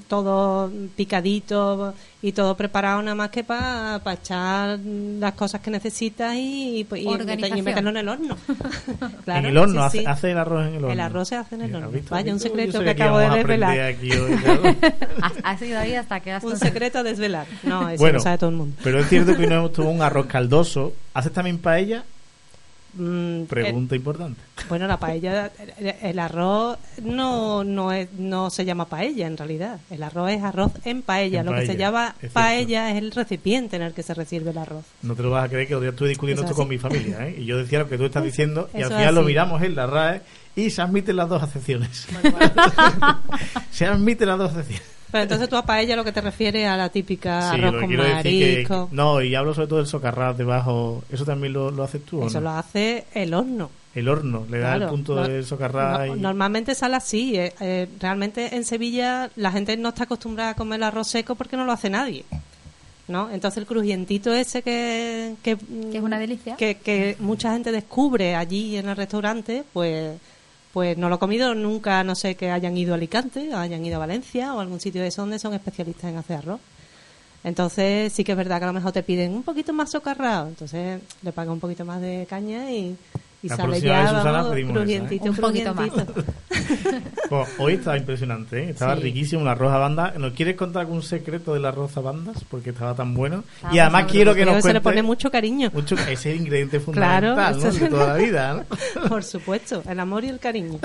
todo 0.08 0.72
picadito 0.96 1.94
y 2.20 2.32
todo 2.32 2.58
preparado 2.58 3.00
nada 3.04 3.14
más 3.14 3.30
que 3.30 3.44
para 3.44 4.02
echar 4.12 4.80
mm, 4.80 5.20
las 5.20 5.34
cosas 5.34 5.62
que 5.62 5.70
necesitas 5.70 6.36
y, 6.36 6.88
y, 6.96 7.08
y 7.56 7.62
meterlo 7.62 7.92
en 7.92 7.98
el 7.98 8.10
horno. 8.10 8.38
Claro, 9.24 9.40
en 9.40 9.46
el 9.46 9.58
horno, 9.58 9.82
sí, 9.82 9.86
hace, 9.88 10.00
sí. 10.00 10.06
hace 10.06 10.32
el 10.32 10.38
arroz 10.38 10.68
en 10.68 10.74
el 10.74 10.76
horno. 10.78 10.92
El 10.92 11.00
arroz 11.00 11.28
se 11.28 11.36
hace 11.36 11.56
en 11.56 11.62
el 11.62 11.76
horno. 11.76 11.88
¿has 11.88 11.94
visto? 11.94 12.16
Vaya, 12.16 12.34
un 12.34 12.40
secreto 12.40 12.80
que 12.80 12.86
que 12.86 12.92
acabo 12.92 13.20
de 13.20 13.30
desvelar. 13.30 13.80
aquí 13.80 14.12
hoy, 14.12 14.34
ha 15.44 15.58
sido 15.58 15.80
ahí 15.80 15.94
hasta 15.94 16.20
que 16.20 16.32
has 16.32 16.44
Un 16.44 16.58
secreto 16.58 17.00
a 17.00 17.04
desvelar. 17.04 17.46
No, 17.64 17.88
eso 17.88 18.02
bueno, 18.02 18.18
lo 18.18 18.24
sabe 18.24 18.38
todo 18.40 18.50
el 18.50 18.56
mundo. 18.56 18.76
pero 18.84 19.00
es 19.00 19.08
cierto 19.10 19.36
que 19.36 19.44
hoy 19.44 19.48
no 19.48 19.56
hemos 19.58 19.74
tomado 19.74 19.94
un 19.94 20.02
arroz 20.02 20.26
caldoso. 20.26 20.94
¿Haces 21.14 21.32
también 21.34 21.60
paella? 21.60 22.04
Mm, 22.94 23.44
Pregunta 23.44 23.96
importante. 23.96 24.42
Bueno, 24.68 24.86
la 24.86 24.98
paella, 24.98 25.50
el- 25.80 25.96
el 26.02 26.20
arroz 26.20 26.78
no 27.02 27.64
no 27.64 27.92
es, 27.94 28.12
no 28.18 28.50
se 28.50 28.66
llama 28.66 28.86
paella 28.86 29.28
en 29.28 29.38
realidad. 29.38 29.80
El 29.90 30.04
arroz 30.04 30.30
es 30.32 30.44
arroz 30.44 30.72
en 30.84 31.02
paella. 31.02 31.40
En 31.40 31.46
Lo 31.46 31.54
que 31.56 31.66
se 31.66 31.78
llama 31.78 32.16
es 32.22 32.32
paella 32.32 32.92
es 32.92 32.98
el 32.98 33.12
recipiente 33.12 33.78
en 33.78 33.82
el 33.84 33.94
que 33.94 34.04
se 34.04 34.14
recibe 34.14 34.52
el 34.52 34.58
arroz. 34.58 34.84
No 35.04 35.16
te 35.16 35.24
lo 35.24 35.30
vas 35.32 35.46
a 35.46 35.50
creer 35.50 35.68
que 35.68 35.76
otro 35.76 35.84
día 35.84 35.92
estuve 35.92 36.10
discutiendo 36.10 36.42
Eso 36.44 36.52
esto 36.52 36.62
con 36.62 36.68
mi 36.70 36.78
familia, 36.78 37.28
¿eh? 37.28 37.36
Y 37.40 37.46
yo 37.46 37.58
decía 37.58 37.80
lo 37.80 37.88
que 37.90 37.98
tú 37.98 38.06
estás 38.06 38.24
diciendo 38.24 38.70
y 38.74 38.78
al 38.78 38.84
Eso 38.84 38.98
final 38.98 39.16
lo 39.16 39.22
miramos 39.24 39.62
en 39.62 39.76
la 39.76 39.88
RAE 39.88 40.22
y 40.56 40.70
se 40.70 40.82
admiten 40.82 41.16
las 41.16 41.30
dos 41.30 41.42
acepciones. 41.42 42.08
se 43.72 43.86
admiten 43.86 44.28
las 44.28 44.38
dos 44.38 44.52
acepciones. 44.52 44.86
Pero 45.12 45.24
entonces 45.24 45.50
tú 45.50 45.56
a 45.58 45.66
paella 45.66 45.96
lo 45.96 46.04
que 46.06 46.12
te 46.12 46.22
refieres 46.22 46.68
a 46.68 46.78
la 46.78 46.90
típica 46.90 47.52
Sí, 47.52 47.58
arroz 47.60 47.82
con 47.82 47.90
que... 47.90 47.98
marisco. 47.98 48.88
No, 48.92 49.22
y 49.22 49.36
hablo 49.36 49.54
sobre 49.54 49.68
todo 49.68 49.80
del 49.80 49.88
socarrat 49.88 50.38
debajo. 50.38 51.04
¿Eso 51.12 51.26
también 51.26 51.54
lo, 51.54 51.70
lo 51.72 51.84
haces 51.84 52.04
tú 52.06 52.22
o 52.22 52.28
Eso 52.28 52.40
no? 52.40 52.52
lo 52.52 52.58
hace 52.58 53.06
el 53.14 53.34
horno. 53.34 53.70
El 53.94 54.08
horno, 54.08 54.46
le 54.50 54.60
da 54.60 54.76
el 54.76 54.88
punto 54.88 55.16
No- 55.16 55.28
del 55.28 55.46
socarrat 55.46 56.08
no- 56.08 56.16
y... 56.16 56.20
Normalmente 56.20 56.74
sale 56.76 56.96
así. 56.96 57.36
eh, 57.38 57.54
eh, 57.60 57.90
realmente 58.00 58.56
en 58.56 58.64
Sevilla 58.64 59.30
la 59.36 59.52
gente 59.52 59.76
no 59.76 59.90
está 59.90 60.06
acostumbrada 60.06 60.52
a 60.52 60.56
comer 60.56 60.78
el 60.78 60.84
arroz 60.84 61.08
seco 61.10 61.36
porque 61.36 61.58
no 61.58 61.66
lo 61.66 61.74
hace 61.74 61.90
nadie. 61.90 62.24
¿no? 63.10 63.30
Entonces 63.30 63.58
el 63.58 63.66
crujientito 63.66 64.34
ese 64.34 64.62
que, 64.62 65.34
que, 65.44 65.58
Que 65.58 65.98
es 65.98 66.04
una 66.04 66.18
delicia. 66.18 66.56
que, 66.56 66.76
que 66.78 67.18
mucha 67.20 67.52
gente 67.52 67.74
descubre 67.74 68.36
allí 68.36 68.78
en 68.78 68.88
el 68.88 68.96
restaurante, 68.96 69.64
pues 69.74 70.18
pues 70.74 70.98
no 70.98 71.10
lo 71.10 71.16
he 71.16 71.20
comido 71.20 71.54
nunca, 71.54 72.04
no 72.04 72.16
sé, 72.16 72.36
que 72.36 72.52
hayan 72.52 72.78
ido 72.78 72.94
a 72.94 72.96
Alicante, 72.96 73.54
o 73.54 73.58
hayan 73.58 73.86
ido 73.86 73.98
a 73.98 74.00
Valencia 74.00 74.54
o 74.54 74.60
algún 74.60 74.80
sitio 74.80 75.02
de 75.02 75.08
eso 75.08 75.22
donde 75.22 75.40
son 75.40 75.54
especialistas 75.54 76.12
en 76.12 76.18
hacer 76.18 76.38
arroz. 76.38 76.62
Entonces 77.44 78.14
sí 78.14 78.24
que 78.24 78.34
es 78.34 78.38
verdad 78.38 78.60
que 78.60 78.66
a 78.66 78.68
lo 78.68 78.74
mejor 78.74 78.92
te 78.92 79.04
piden 79.04 79.34
un 79.34 79.44
poquito 79.44 79.74
más 79.74 79.92
socarrado, 79.92 80.48
entonces 80.48 81.02
le 81.22 81.32
pagas 81.32 81.54
un 81.54 81.60
poquito 81.60 81.84
más 81.86 82.00
de 82.00 82.28
caña 82.30 82.72
y, 82.72 82.96
y 83.44 83.50
La 83.50 83.56
sale 83.56 83.70
próxima 83.70 83.88
ya, 83.94 84.00
vez, 84.02 84.10
Susana, 84.10 84.32
vamos, 84.32 84.52
pedimos 84.52 84.78
esa, 84.78 84.92
¿eh? 84.92 85.20
Un 85.30 85.36
poquito 85.36 85.74
más. 85.74 85.90
Bueno, 87.30 87.46
hoy 87.60 87.74
estaba 87.74 87.98
impresionante, 87.98 88.64
¿eh? 88.64 88.70
estaba 88.70 88.96
Sí. 88.96 89.02
riquísimo 89.02 89.42
el 89.42 89.48
arroz 89.48 89.72
a 89.74 89.78
banda. 89.78 90.14
¿Nos 90.18 90.34
quieres 90.34 90.56
contar 90.56 90.82
algún 90.82 91.02
secreto 91.02 91.54
del 91.54 91.66
arroz 91.66 91.98
a 91.98 92.02
bandas? 92.02 92.44
Porque 92.50 92.70
estaba 92.70 92.94
tan 92.94 93.14
bueno. 93.14 93.44
Y 93.72 93.80
además 93.80 94.06
quiero 94.10 94.36
que 94.36 94.46
nos 94.46 94.56
que 94.56 94.62
se 94.62 94.68
le 94.68 94.74
cuentes 94.82 94.84
pone 94.84 95.02
mucho 95.04 95.32
cariño. 95.32 95.72
mucho- 95.74 95.96
ese 95.96 96.12
es 96.14 96.26
el 96.28 96.36
ingrediente 96.42 96.80
Claro, 96.80 97.30
fundamental 97.36 97.60
¿no? 97.64 97.68
eso 97.70 97.80
de 97.84 97.90
toda 97.90 98.08
la 98.08 98.16
vida. 98.18 98.54
¿no? 98.96 99.02
Por 99.10 99.24
supuesto, 99.24 99.82
el 99.90 100.00
amor 100.00 100.24
y 100.24 100.30
el 100.30 100.40
cariño. 100.40 100.80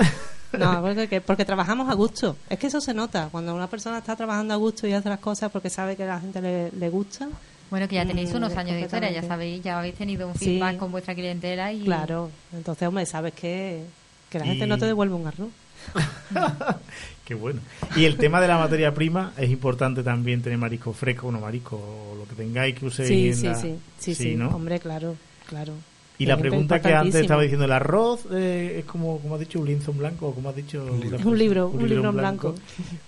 No, 0.57 0.81
porque, 0.81 1.07
que- 1.07 1.21
porque 1.21 1.45
trabajamos 1.45 1.89
a 1.89 1.93
gusto. 1.93 2.37
Es 2.49 2.57
que 2.57 2.67
eso 2.67 2.81
se 2.81 2.93
nota. 2.93 3.29
Cuando 3.31 3.53
una 3.53 3.67
persona 3.67 3.99
está 3.99 4.15
trabajando 4.15 4.53
a 4.53 4.57
gusto 4.57 4.87
y 4.87 4.93
hace 4.93 5.09
las 5.09 5.19
cosas 5.19 5.51
porque 5.51 5.69
sabe 5.69 5.95
que 5.95 6.03
a 6.03 6.07
la 6.07 6.19
gente 6.19 6.41
le, 6.41 6.71
le 6.71 6.89
gusta. 6.89 7.27
Bueno, 7.69 7.87
que 7.87 7.95
ya 7.95 8.05
tenéis 8.05 8.33
mm, 8.33 8.37
unos 8.37 8.51
es 8.53 8.57
años 8.57 8.75
de 8.75 8.81
historia, 8.81 9.11
ya 9.11 9.23
sabéis, 9.23 9.61
ya 9.63 9.79
habéis 9.79 9.95
tenido 9.95 10.27
un 10.27 10.35
Sí. 10.35 10.45
feedback 10.45 10.77
con 10.77 10.91
vuestra 10.91 11.13
clientela 11.15 11.73
y... 11.73 11.83
Claro. 11.83 12.29
Entonces, 12.53 12.87
hombre, 12.87 13.05
sabes 13.05 13.33
que, 13.33 13.83
que 14.29 14.39
la 14.39 14.45
gente 14.45 14.65
no 14.67 14.77
te 14.77 14.85
devuelve 14.85 15.15
un 15.15 15.27
arroz. 15.27 15.49
Qué 17.25 17.33
bueno. 17.35 17.59
Y 17.95 18.05
el 18.05 18.17
tema 18.17 18.39
de 18.41 18.47
la 18.47 18.57
materia 18.57 18.93
prima, 18.93 19.33
es 19.37 19.49
importante 19.49 20.01
también 20.03 20.41
tener 20.41 20.57
marisco 20.57 20.93
fresco, 20.93 21.31
no 21.31 21.39
marisco, 21.41 21.75
o 21.75 22.15
lo 22.15 22.25
que 22.25 22.35
tengáis 22.35 22.75
que 22.75 22.85
uséis 22.85 23.09
Sí, 23.09 23.27
en 23.27 23.35
sí, 23.35 23.47
la- 23.47 23.55
sí, 23.55 23.75
sí, 23.99 24.15
sí, 24.15 24.35
¿no? 24.35 24.47
hombre, 24.49 24.79
claro, 24.79 25.15
claro. 25.47 25.73
Y 26.19 26.25
la 26.25 26.37
pregunta 26.37 26.81
que 26.81 26.93
antes 26.95 27.15
estaba 27.21 27.43
diciendo, 27.43 27.65
¿el 27.65 27.71
arroz 27.73 28.21
eh, 28.31 28.77
es 28.79 28.85
como, 28.85 29.19
como 29.19 29.35
has 29.35 29.39
dicho, 29.41 29.59
un 29.59 29.67
lienzo 29.67 29.91
en 29.91 29.99
blanco? 29.99 30.27
o 30.29 30.33
como 30.33 30.49
has 30.49 30.55
dicho? 30.55 30.83
Es 30.87 31.23
un 31.25 31.37
libro, 31.37 31.67
un 31.67 31.87
libro 31.87 32.09
en 32.09 32.15
blanco. 32.15 32.55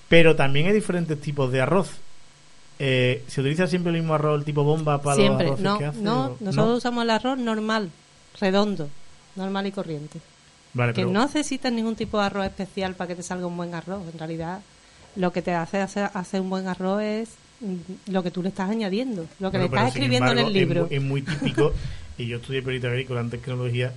Pero 0.07 0.35
también 0.35 0.67
hay 0.67 0.73
diferentes 0.73 1.19
tipos 1.19 1.51
de 1.51 1.61
arroz. 1.61 1.89
Eh, 2.79 3.23
¿Se 3.27 3.41
utiliza 3.41 3.67
siempre 3.67 3.91
el 3.91 3.99
mismo 3.99 4.13
arroz, 4.13 4.39
el 4.39 4.45
tipo 4.45 4.63
bomba, 4.63 5.01
para 5.01 5.15
Siempre. 5.17 5.47
los 5.47 5.59
arroces 5.59 5.63
No, 5.65 5.77
que 5.77 5.85
hace? 5.85 6.01
no, 6.01 6.25
o- 6.27 6.37
nosotros 6.39 6.77
usamos 6.77 7.03
el 7.03 7.09
arroz 7.09 7.37
normal, 7.37 7.89
redondo, 8.39 8.89
normal 9.35 9.67
y 9.67 9.71
corriente. 9.71 10.19
Vale, 10.73 10.93
que 10.93 11.01
pero- 11.01 11.11
no 11.11 11.23
necesitas 11.23 11.73
ningún 11.73 11.95
tipo 11.95 12.17
de 12.19 12.25
arroz 12.25 12.45
especial 12.45 12.95
para 12.95 13.09
que 13.09 13.15
te 13.15 13.23
salga 13.23 13.47
un 13.47 13.57
buen 13.57 13.73
arroz. 13.75 14.01
En 14.13 14.17
realidad, 14.17 14.61
lo 15.15 15.33
que 15.33 15.41
te 15.41 15.53
hace 15.53 15.79
hacer, 15.81 16.09
hacer 16.13 16.39
un 16.41 16.49
buen 16.49 16.67
arroz 16.67 17.01
es 17.01 17.29
mm, 17.59 18.11
lo 18.13 18.23
que 18.23 18.31
tú 18.31 18.41
le 18.41 18.49
estás 18.49 18.69
añadiendo, 18.69 19.25
lo 19.39 19.51
que 19.51 19.57
le 19.57 19.65
estás 19.65 19.89
escribiendo 19.89 20.29
embargo, 20.31 20.39
en 20.41 20.47
el 20.47 20.53
libro. 20.53 20.87
Es, 20.89 20.89
mu- 20.89 20.95
es 20.95 21.03
muy 21.03 21.21
típico. 21.23 21.73
y 22.17 22.27
yo 22.27 22.37
estudié 22.37 22.61
perito 22.61 22.87
agrícola 22.87 23.19
en 23.21 23.29
tecnología. 23.29 23.91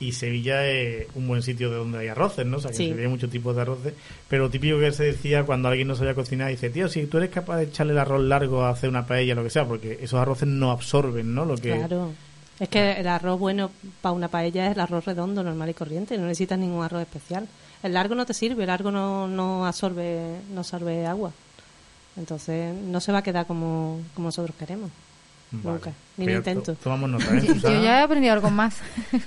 Y 0.00 0.12
Sevilla 0.12 0.66
es 0.66 1.06
un 1.14 1.28
buen 1.28 1.42
sitio 1.42 1.70
de 1.70 1.76
donde 1.76 1.98
hay 1.98 2.08
arroces, 2.08 2.46
¿no? 2.46 2.56
O 2.56 2.60
sea, 2.60 2.70
que 2.70 2.76
Sí. 2.78 2.82
en 2.84 2.88
Sevilla 2.90 3.06
hay 3.06 3.12
muchos 3.12 3.30
tipos 3.30 3.54
de 3.54 3.62
arroces. 3.62 3.92
Pero 4.28 4.44
lo 4.44 4.50
típico 4.50 4.78
que 4.80 4.90
se 4.92 5.04
decía 5.04 5.44
cuando 5.44 5.68
alguien 5.68 5.86
no 5.88 5.94
sabía 5.94 6.14
cocinar, 6.14 6.48
dice, 6.50 6.70
tío, 6.70 6.88
si 6.88 7.04
tú 7.06 7.18
eres 7.18 7.28
capaz 7.30 7.58
de 7.58 7.64
echarle 7.64 7.92
el 7.92 7.98
arroz 7.98 8.22
largo 8.22 8.62
a 8.62 8.70
hacer 8.70 8.88
una 8.88 9.06
paella, 9.06 9.34
lo 9.34 9.42
que 9.44 9.50
sea, 9.50 9.66
porque 9.66 9.98
esos 10.00 10.18
arroces 10.18 10.48
no 10.48 10.70
absorben, 10.70 11.34
¿no? 11.34 11.44
Lo 11.44 11.54
que, 11.56 11.74
Claro. 11.76 12.12
Es 12.58 12.68
que 12.68 12.92
el 12.92 13.08
arroz 13.08 13.38
bueno 13.38 13.70
para 14.02 14.12
una 14.12 14.28
paella 14.28 14.66
es 14.66 14.72
el 14.74 14.80
arroz 14.80 15.04
redondo, 15.06 15.42
normal 15.42 15.70
y 15.70 15.74
corriente. 15.74 16.16
No 16.18 16.24
necesitas 16.24 16.58
ningún 16.58 16.82
arroz 16.84 17.02
especial. 17.02 17.46
El 17.82 17.94
largo 17.94 18.14
no 18.14 18.26
te 18.26 18.34
sirve, 18.34 18.64
el 18.64 18.66
largo 18.68 18.90
no, 18.90 19.26
no 19.28 19.64
absorbe 19.66 20.36
no 20.52 20.60
absorbe 20.60 21.06
agua. 21.06 21.32
Entonces 22.16 22.74
no 22.74 23.00
se 23.00 23.12
va 23.12 23.18
a 23.18 23.22
quedar 23.22 23.46
como, 23.46 24.00
como 24.14 24.28
nosotros 24.28 24.54
queremos. 24.58 24.90
Vale. 25.52 25.74
Nunca. 25.78 25.92
Ni 26.16 26.26
lo 26.26 26.32
intento. 26.36 26.74
to- 26.74 26.78
tomamos 26.82 27.10
nota, 27.10 27.24
¿eh, 27.36 27.42
Yo 27.62 27.82
ya 27.82 28.00
he 28.00 28.02
aprendido 28.02 28.34
algo 28.34 28.50
más. 28.50 28.76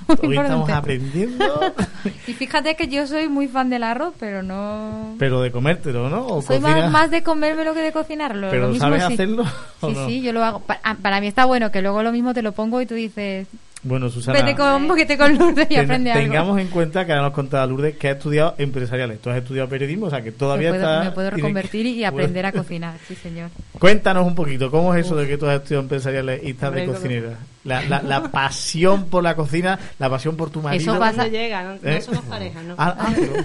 Muy 0.07 0.27
Hoy 0.29 0.37
estamos 0.37 0.69
aprendiendo, 0.69 1.73
Y 2.27 2.33
fíjate 2.33 2.75
que 2.75 2.87
yo 2.87 3.07
soy 3.07 3.27
muy 3.29 3.47
fan 3.47 3.69
del 3.69 3.83
arroz, 3.83 4.13
pero 4.19 4.43
no... 4.43 5.15
pero 5.19 5.41
de 5.41 5.51
comértelo, 5.51 6.09
¿no? 6.09 6.25
O 6.27 6.41
Soy 6.41 6.59
más, 6.59 6.89
más 6.91 7.09
de 7.11 7.23
comérmelo 7.23 7.73
que 7.73 7.81
de 7.81 7.91
cocinarlo. 7.91 8.49
¿Pero 8.51 8.63
lo 8.63 8.67
mismo 8.69 8.85
sabes 8.87 9.03
sí. 9.07 9.13
hacerlo 9.13 9.43
Sí, 9.45 9.87
no? 9.93 10.07
sí, 10.07 10.21
yo 10.21 10.33
lo 10.33 10.43
hago. 10.43 10.59
Pa- 10.59 10.79
ah, 10.83 10.95
Para, 11.01 11.19
mí 11.19 11.27
está 11.27 11.45
bueno 11.45 11.71
que 11.71 11.81
luego 11.81 12.03
lo 12.03 12.11
mismo 12.11 12.33
te 12.33 12.41
lo 12.41 12.51
pongo 12.53 12.79
y 12.81 12.85
tú 12.85 12.93
dices, 12.93 13.47
Bueno, 13.85 14.09
Susana, 14.09 14.39
vete 14.39 14.55
con 14.55 14.71
un 14.81 14.87
boquete 14.87 15.17
con 15.17 15.37
Lourdes 15.37 15.65
y 15.69 15.75
ten- 15.75 15.83
aprende 15.85 16.11
algo. 16.11 16.23
tengamos 16.23 16.59
en 16.59 16.67
cuenta 16.69 17.05
que 17.05 17.11
ahora 17.11 17.23
nos 17.25 17.33
contaba 17.33 17.65
Lourdes 17.67 17.97
que 17.97 18.07
ha 18.07 18.11
estudiado 18.11 18.55
empresariales. 18.57 19.19
Tú 19.19 19.29
has 19.29 19.37
estudiado 19.37 19.67
periodismo, 19.67 20.05
o 20.05 20.09
sea 20.09 20.21
que 20.21 20.31
todavía 20.31 20.71
me, 20.71 20.79
puedo, 20.79 20.91
está... 20.93 21.03
me 21.03 21.11
puedo 21.11 21.29
reconvertir 21.31 21.85
y 21.87 22.03
aprender 22.05 22.45
a 22.45 22.51
cocinar, 22.53 22.95
sí 23.07 23.15
señor. 23.15 23.49
Cuéntanos 23.77 24.25
un 24.25 24.35
poquito, 24.35 24.71
¿cómo 24.71 24.95
es 24.95 25.05
eso 25.05 25.17
de 25.17 25.27
que 25.27 25.37
tú 25.37 25.47
has 25.47 25.55
estudiado 25.57 25.83
empresariales 25.83 26.41
y 26.43 26.51
estás 26.51 26.73
de 26.73 26.85
cocinera? 26.85 27.37
La, 27.65 27.81
la, 27.83 28.01
la 28.01 28.23
pasión 28.31 29.05
por 29.09 29.21
la 29.23 29.35
cocina, 29.35 29.77
la 29.99 30.09
pasión 30.09 30.37
por 30.37 30.49
tu 30.49 30.61
marido. 30.61 30.91
Eso 30.93 30.99
pasa- 30.99 31.27
llega, 31.27 31.63
no, 31.63 31.73
no 31.81 31.89
¿Eh? 31.89 32.01
somos 32.01 32.23
pareja, 32.25 32.61
¿no? 32.63 32.75
Ah, 32.77 32.95
ah, 32.97 33.13
pero- 33.15 33.33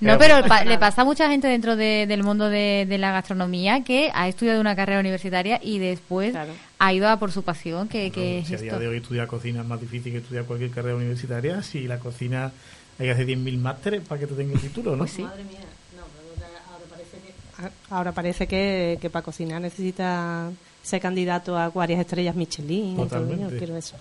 No, 0.00 0.18
pero 0.18 0.46
pa- 0.46 0.64
le 0.64 0.78
pasa 0.78 1.02
a 1.02 1.04
mucha 1.04 1.28
gente 1.30 1.48
dentro 1.48 1.76
de- 1.76 2.06
del 2.06 2.22
mundo 2.22 2.48
de, 2.50 2.86
de 2.88 2.98
la 2.98 3.12
gastronomía 3.12 3.82
que 3.84 4.10
ha 4.14 4.28
estudiado 4.28 4.60
una 4.60 4.76
carrera 4.76 5.00
universitaria 5.00 5.58
y 5.62 5.78
después 5.78 6.34
ha 6.78 6.92
ido 6.92 7.08
a 7.08 7.18
por 7.18 7.32
su 7.32 7.42
pasión, 7.42 7.88
que, 7.88 8.10
que 8.10 8.38
es 8.40 8.46
si 8.48 8.54
a 8.54 8.58
día 8.58 8.66
esto. 8.72 8.80
de 8.80 8.88
hoy 8.88 8.96
estudiar 8.98 9.26
cocina 9.26 9.62
es 9.62 9.66
más 9.66 9.80
difícil 9.80 10.12
que 10.12 10.18
estudiar 10.18 10.44
cualquier 10.44 10.70
carrera 10.70 10.96
universitaria, 10.96 11.62
si 11.62 11.86
la 11.86 11.98
cocina 11.98 12.52
hay 12.98 13.06
que 13.06 13.12
hacer 13.12 13.26
10.000 13.26 13.58
másteres 13.58 14.02
para 14.02 14.20
que 14.20 14.26
te 14.26 14.34
tenga 14.34 14.54
el 14.54 14.60
título, 14.60 14.92
¿no? 14.92 14.98
Pues 14.98 15.12
sí. 15.12 15.22
Madre 15.22 15.44
mía. 15.44 15.60
No, 15.96 16.02
pero 16.36 16.46
ahora 16.72 16.84
parece 16.90 17.16
que, 17.18 17.32
Ah, 17.58 17.70
ahora 17.90 18.12
parece 18.12 18.46
que, 18.46 18.98
que 19.00 19.10
para 19.10 19.22
cocinar 19.22 19.60
necesita 19.62 20.50
ser 20.86 21.00
candidato 21.00 21.58
a 21.58 21.68
varias 21.70 21.98
estrellas 22.00 22.36
Michelin. 22.36 22.94
todo, 22.96 23.06
Totalmente. 23.06 23.52
yo 23.52 23.58
quiero 23.58 23.76
eso. 23.76 23.96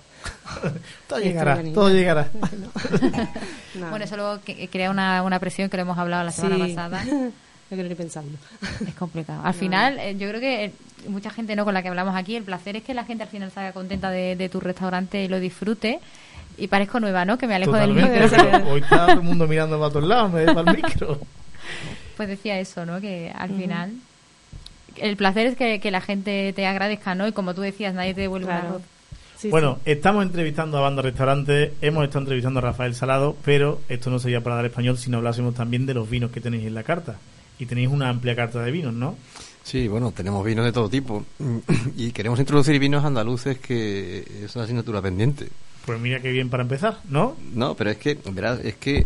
Todo 1.07 1.19
llegará, 1.19 1.61
todo 1.73 1.89
llegará. 1.89 2.29
No. 2.33 2.69
Bueno, 3.89 4.05
eso 4.05 4.15
luego 4.17 4.39
que- 4.43 4.67
crea 4.69 4.89
una, 4.91 5.21
una 5.23 5.39
presión 5.39 5.69
que 5.69 5.77
lo 5.77 5.81
hemos 5.83 5.97
hablado 5.97 6.23
la 6.23 6.31
semana 6.31 6.65
Sí. 6.65 6.73
pasada. 6.73 7.03
No 7.05 7.31
quiero 7.69 7.89
ni 7.89 7.95
pensarlo. 7.95 8.31
Es 8.87 8.93
complicado. 8.95 9.41
Al 9.43 9.53
final, 9.55 9.97
eh, 9.99 10.15
yo 10.17 10.27
creo 10.29 10.39
que 10.39 10.65
eh, 10.65 10.71
mucha 11.09 11.29
gente 11.31 11.55
no 11.55 11.65
con 11.65 11.73
la 11.73 11.81
que 11.81 11.89
hablamos 11.89 12.15
aquí, 12.15 12.35
el 12.35 12.43
placer 12.43 12.75
es 12.75 12.83
que 12.83 12.93
la 12.93 13.03
gente 13.05 13.23
al 13.23 13.29
final 13.29 13.51
salga 13.51 13.71
contenta 13.73 14.11
de, 14.11 14.35
de 14.35 14.49
tu 14.49 14.59
restaurante 14.59 15.23
y 15.23 15.27
lo 15.27 15.39
disfrute. 15.39 15.99
Y 16.57 16.67
parezco 16.67 16.99
nueva, 16.99 17.25
¿no? 17.25 17.37
Que 17.37 17.47
me 17.47 17.55
alejo 17.55 17.71
Totalmente, 17.73 18.11
del 18.11 18.31
micro. 18.31 18.67
hoy 18.71 18.81
está 18.81 19.07
todo 19.07 19.11
el 19.15 19.21
mundo 19.23 19.47
mirando 19.47 19.77
para 19.79 19.91
todos 19.91 20.07
lados, 20.07 20.31
me 20.31 20.45
para 20.45 20.71
el 20.71 20.77
micro. 20.77 21.19
Pues 22.15 22.29
decía 22.29 22.57
eso, 22.59 22.85
¿no? 22.85 23.01
Que 23.01 23.31
al 23.35 23.49
Ujú. 23.51 23.59
final 23.61 23.91
el 24.97 25.17
placer 25.17 25.47
es 25.47 25.55
que, 25.57 25.79
que 25.79 25.91
la 25.91 26.01
gente 26.01 26.53
te 26.53 26.65
agradezca, 26.65 27.15
¿no? 27.15 27.27
Y 27.27 27.31
como 27.31 27.53
tú 27.53 27.61
decías, 27.61 27.93
nadie 27.93 28.13
te 28.13 28.21
devuelve 28.21 28.47
Claro. 28.47 28.67
un 28.67 28.69
arroz. 28.75 28.81
bueno, 29.51 29.79
estamos 29.85 30.23
entrevistando 30.25 30.77
a 30.77 30.81
Banda 30.81 31.01
Restaurante, 31.01 31.73
hemos 31.81 32.03
estado 32.03 32.21
entrevistando 32.21 32.59
a 32.59 32.61
Rafael 32.63 32.95
Salado, 32.95 33.35
pero 33.45 33.81
esto 33.89 34.09
no 34.09 34.19
sería 34.19 34.41
para 34.41 34.55
dar 34.55 34.65
español 34.65 34.97
si 34.97 35.09
no 35.09 35.17
hablásemos 35.17 35.53
también 35.55 35.85
de 35.85 35.93
los 35.93 36.09
vinos 36.09 36.31
que 36.31 36.41
tenéis 36.41 36.65
en 36.65 36.73
la 36.73 36.83
carta. 36.83 37.17
Y 37.59 37.65
tenéis 37.67 37.89
una 37.89 38.09
amplia 38.09 38.35
carta 38.35 38.61
de 38.63 38.71
vinos, 38.71 38.93
¿no? 38.93 39.15
Sí, 39.63 39.87
bueno, 39.87 40.11
tenemos 40.11 40.45
vinos 40.45 40.65
de 40.65 40.71
todo 40.71 40.89
tipo 40.89 41.25
y 41.97 42.11
queremos 42.11 42.39
introducir 42.39 42.77
vinos 42.79 43.03
andaluces 43.05 43.57
que 43.59 44.25
es 44.43 44.55
una 44.55 44.65
asignatura 44.65 45.01
pendiente. 45.01 45.47
Pues 45.85 45.99
mira 45.99 46.19
qué 46.19 46.31
bien 46.31 46.49
para 46.49 46.63
empezar, 46.63 46.97
¿no? 47.09 47.35
No, 47.53 47.75
pero 47.75 47.91
es 47.91 47.97
que, 47.97 48.17
verás, 48.31 48.59
es 48.63 48.75
que 48.75 48.97
eh, 48.97 49.03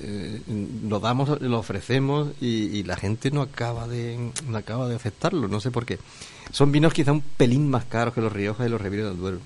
eh, 0.00 0.40
lo 0.88 1.00
damos, 1.00 1.40
lo 1.40 1.58
ofrecemos 1.58 2.28
y, 2.40 2.84
la 2.84 2.96
gente 2.96 3.32
no 3.32 3.42
acaba 3.42 3.88
de 3.88 4.30
no 4.46 4.56
acaba 4.56 4.88
de 4.88 4.94
aceptarlo, 4.94 5.48
no 5.48 5.60
sé 5.60 5.72
por 5.72 5.84
qué. 5.84 5.98
Son 6.52 6.70
vinos 6.70 6.92
quizá 6.92 7.10
un 7.10 7.22
pelín 7.22 7.68
más 7.68 7.84
caros 7.86 8.14
que 8.14 8.20
los 8.20 8.32
Rioja 8.32 8.64
y 8.64 8.68
los 8.68 8.80
Ribera 8.80 9.08
del 9.08 9.16
Duero. 9.16 9.38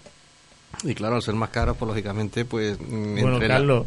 Y 0.83 0.95
claro, 0.95 1.17
al 1.17 1.23
ser 1.23 1.35
más 1.35 1.51
caros, 1.51 1.77
pues 1.77 1.89
lógicamente, 1.89 2.47
pues... 2.47 2.79
mm, 2.81 3.21
Bueno, 3.21 3.39
Carlos, 3.39 3.87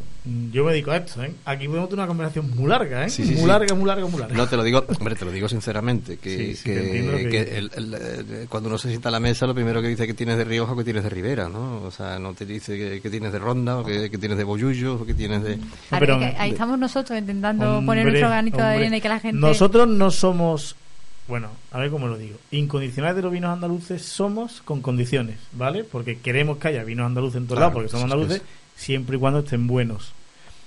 yo 0.51 0.63
me 0.63 0.73
dedico 0.73 0.91
a 0.91 0.97
esto, 0.97 1.23
¿eh? 1.23 1.33
Aquí 1.43 1.67
podemos 1.67 1.89
tener 1.89 2.01
una 2.01 2.07
conversación 2.07 2.51
muy 2.55 2.69
larga, 2.69 3.05
¿eh? 3.05 3.09
Sí, 3.09 3.23
sí, 3.25 3.31
muy 3.31 3.41
sí. 3.41 3.47
larga, 3.47 3.73
muy 3.73 3.85
larga, 3.87 4.05
muy 4.05 4.19
larga. 4.19 4.35
No, 4.35 4.47
te 4.47 4.55
lo 4.55 4.63
digo, 4.63 4.85
hombre, 4.99 5.15
te 5.15 5.25
lo 5.25 5.31
digo 5.31 5.49
sinceramente, 5.49 6.17
que, 6.17 6.37
Sí, 6.37 6.55
sí, 6.55 6.63
que- 6.65 7.57
el- 7.57 7.71
el- 7.75 8.47
cuando 8.47 8.69
uno 8.69 8.77
se 8.77 8.89
sienta 8.89 9.09
a 9.09 9.11
la 9.11 9.19
mesa, 9.19 9.47
lo 9.47 9.55
primero 9.55 9.81
que 9.81 9.87
dice 9.87 10.05
que 10.05 10.13
tienes 10.13 10.37
de 10.37 10.43
Rioja 10.43 10.73
o 10.73 10.75
que 10.77 10.83
tienes 10.83 11.03
de 11.03 11.09
Ribera, 11.09 11.49
¿no? 11.49 11.81
O 11.81 11.89
sea, 11.89 12.19
no 12.19 12.33
te 12.35 12.45
dice 12.45 12.77
que, 12.77 13.01
que 13.01 13.09
tienes 13.09 13.31
de 13.33 13.39
Ronda 13.39 13.79
o 13.79 13.83
que, 13.83 14.11
que 14.11 14.17
tienes 14.19 14.37
de 14.37 14.43
Bollullo 14.43 14.93
o 14.95 15.05
que 15.05 15.15
tienes 15.15 15.41
de... 15.43 15.57
Que 15.89 16.35
ahí 16.37 16.51
estamos 16.51 16.77
nosotros 16.77 17.17
intentando 17.17 17.81
poner 17.85 18.05
nuestro 18.05 18.29
granito 18.29 18.57
de 18.57 18.63
arena 18.63 18.97
y 18.97 19.01
que 19.01 19.09
la 19.09 19.19
gente... 19.19 19.39
Nosotros 19.39 19.87
no 19.87 20.11
somos, 20.11 20.75
bueno, 21.27 21.49
a 21.71 21.79
ver 21.79 21.89
cómo 21.89 22.07
lo 22.07 22.17
digo, 22.17 22.37
incondicionales 22.51 23.15
de 23.15 23.21
los 23.21 23.31
vinos 23.31 23.51
andaluces 23.53 24.03
somos 24.03 24.61
con 24.63 24.81
condiciones, 24.81 25.37
¿vale? 25.53 25.83
Porque 25.83 26.17
queremos 26.19 26.57
que 26.57 26.67
haya 26.69 26.83
vinos 26.83 27.05
andaluces 27.05 27.37
en 27.37 27.47
todos 27.47 27.59
Claro, 27.59 27.69
lados, 27.69 27.73
porque 27.73 27.89
somos 27.89 28.05
es 28.07 28.11
andaluces, 28.11 28.41
siempre 28.75 29.15
y 29.17 29.19
cuando 29.19 29.39
estén 29.39 29.67
buenos. 29.67 30.11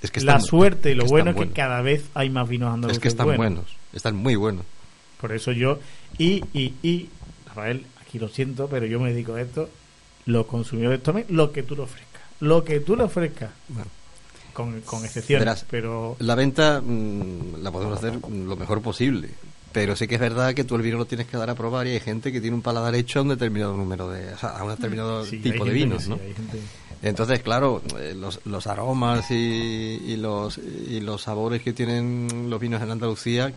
Es 0.03 0.11
que 0.11 0.21
La 0.21 0.41
suerte 0.41 0.91
y 0.91 0.93
es 0.93 0.99
lo 0.99 1.05
que 1.05 1.11
bueno 1.11 1.31
es 1.31 1.35
que 1.35 1.39
buenos. 1.41 1.55
cada 1.55 1.81
vez 1.83 2.05
hay 2.15 2.31
más 2.31 2.49
vinos 2.49 2.73
andaluces 2.73 2.97
Es 2.99 3.03
que 3.03 3.09
están 3.09 3.35
buenos, 3.37 3.65
están 3.93 4.17
muy 4.17 4.35
buenos. 4.37 4.65
Por 5.21 5.33
eso 5.33 5.53
yo, 5.53 5.79
y, 6.19 6.43
y, 6.53 6.75
y, 6.83 7.09
Rafael, 7.47 7.87
aquí 8.01 8.19
lo 8.19 8.29
siento, 8.29 8.69
pero 8.69 8.87
yo 8.87 9.01
me 9.01 9.11
dedico 9.13 9.35
a 9.35 9.41
esto, 9.43 9.69
los 10.27 10.47
consumidores 10.47 11.03
tomen 11.03 11.25
lo 11.31 11.53
que 11.53 11.63
tú 11.63 11.75
le 11.77 11.83
ofrezcas, 11.83 12.23
lo 12.41 12.65
que 12.65 12.81
tú 12.81 12.97
le 12.97 13.05
ofrezcas, 13.05 13.51
con, 14.53 14.81
con 14.83 15.05
excepciones, 15.05 15.45
Verás, 15.45 15.67
pero... 15.71 16.17
La 16.19 16.35
venta 16.35 16.81
mm, 16.85 17.63
la 17.63 17.71
podemos 17.71 17.99
hacer 17.99 18.19
lo 18.31 18.57
mejor 18.57 18.83
posible, 18.83 19.31
pero 19.77 19.95
sí 19.95 20.09
que 20.09 20.15
es 20.15 20.21
verdad 20.23 20.55
que 20.55 20.65
tú 20.65 20.75
el 20.77 20.81
vino 20.81 20.97
lo 20.97 21.05
tienes 21.05 21.27
que 21.27 21.37
dar 21.37 21.51
a 21.51 21.55
probar 21.55 21.87
y 21.87 21.91
hay 21.91 22.01
gente 22.01 22.33
que 22.33 22.41
tiene 22.41 22.57
un 22.57 22.63
paladar 22.63 22.95
hecho 22.95 23.19
a 23.19 23.23
un 23.23 23.29
determinado 23.29 23.77
número 23.77 24.09
de... 24.09 24.33
O 24.33 24.39
sea, 24.39 24.49
a 24.57 24.65
un 24.65 24.71
determinado 24.71 25.23
Sí, 25.27 25.37
tipo 25.39 25.67
de 25.67 25.73
vinos, 25.75 26.05
sí, 26.05 26.09
¿no? 26.09 26.15
hay 26.15 26.33
gente- 26.33 26.61
Entonces, 27.03 27.41
claro, 27.43 27.83
eh, 28.01 28.15
los, 28.17 28.41
los 28.47 28.67
aromas 28.69 29.31
y, 29.31 29.35
y 29.35 30.17
los, 30.17 30.57
y 30.57 31.01
los 31.01 31.21
sabores 31.21 31.61
que 31.61 31.75
tienen 31.75 32.47
los 32.49 32.59
vinos 32.59 32.81
en 32.83 32.91
Andalucía 32.91 33.53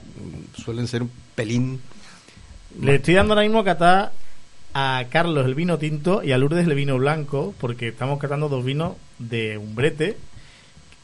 suelen 0.61 0.89
ser 0.89 1.03
un 1.03 1.11
pelín... 1.35 1.79
Le 2.81 2.95
estoy 2.95 3.13
dando 3.13 3.33
ahora 3.35 3.43
mismo 3.43 3.59
a 3.59 3.63
catar 3.63 4.11
a 4.73 5.05
Carlos 5.09 5.45
el 5.45 5.55
vino 5.55 5.77
tinto 5.77 6.21
y 6.21 6.33
a 6.33 6.37
Lourdes 6.37 6.67
el 6.67 6.75
vino 6.75 6.97
blanco, 6.97 7.55
porque 7.61 7.87
estamos 7.87 8.19
catando 8.19 8.49
dos 8.49 8.65
vinos 8.65 8.97
de 9.19 9.57
umbrete, 9.57 10.17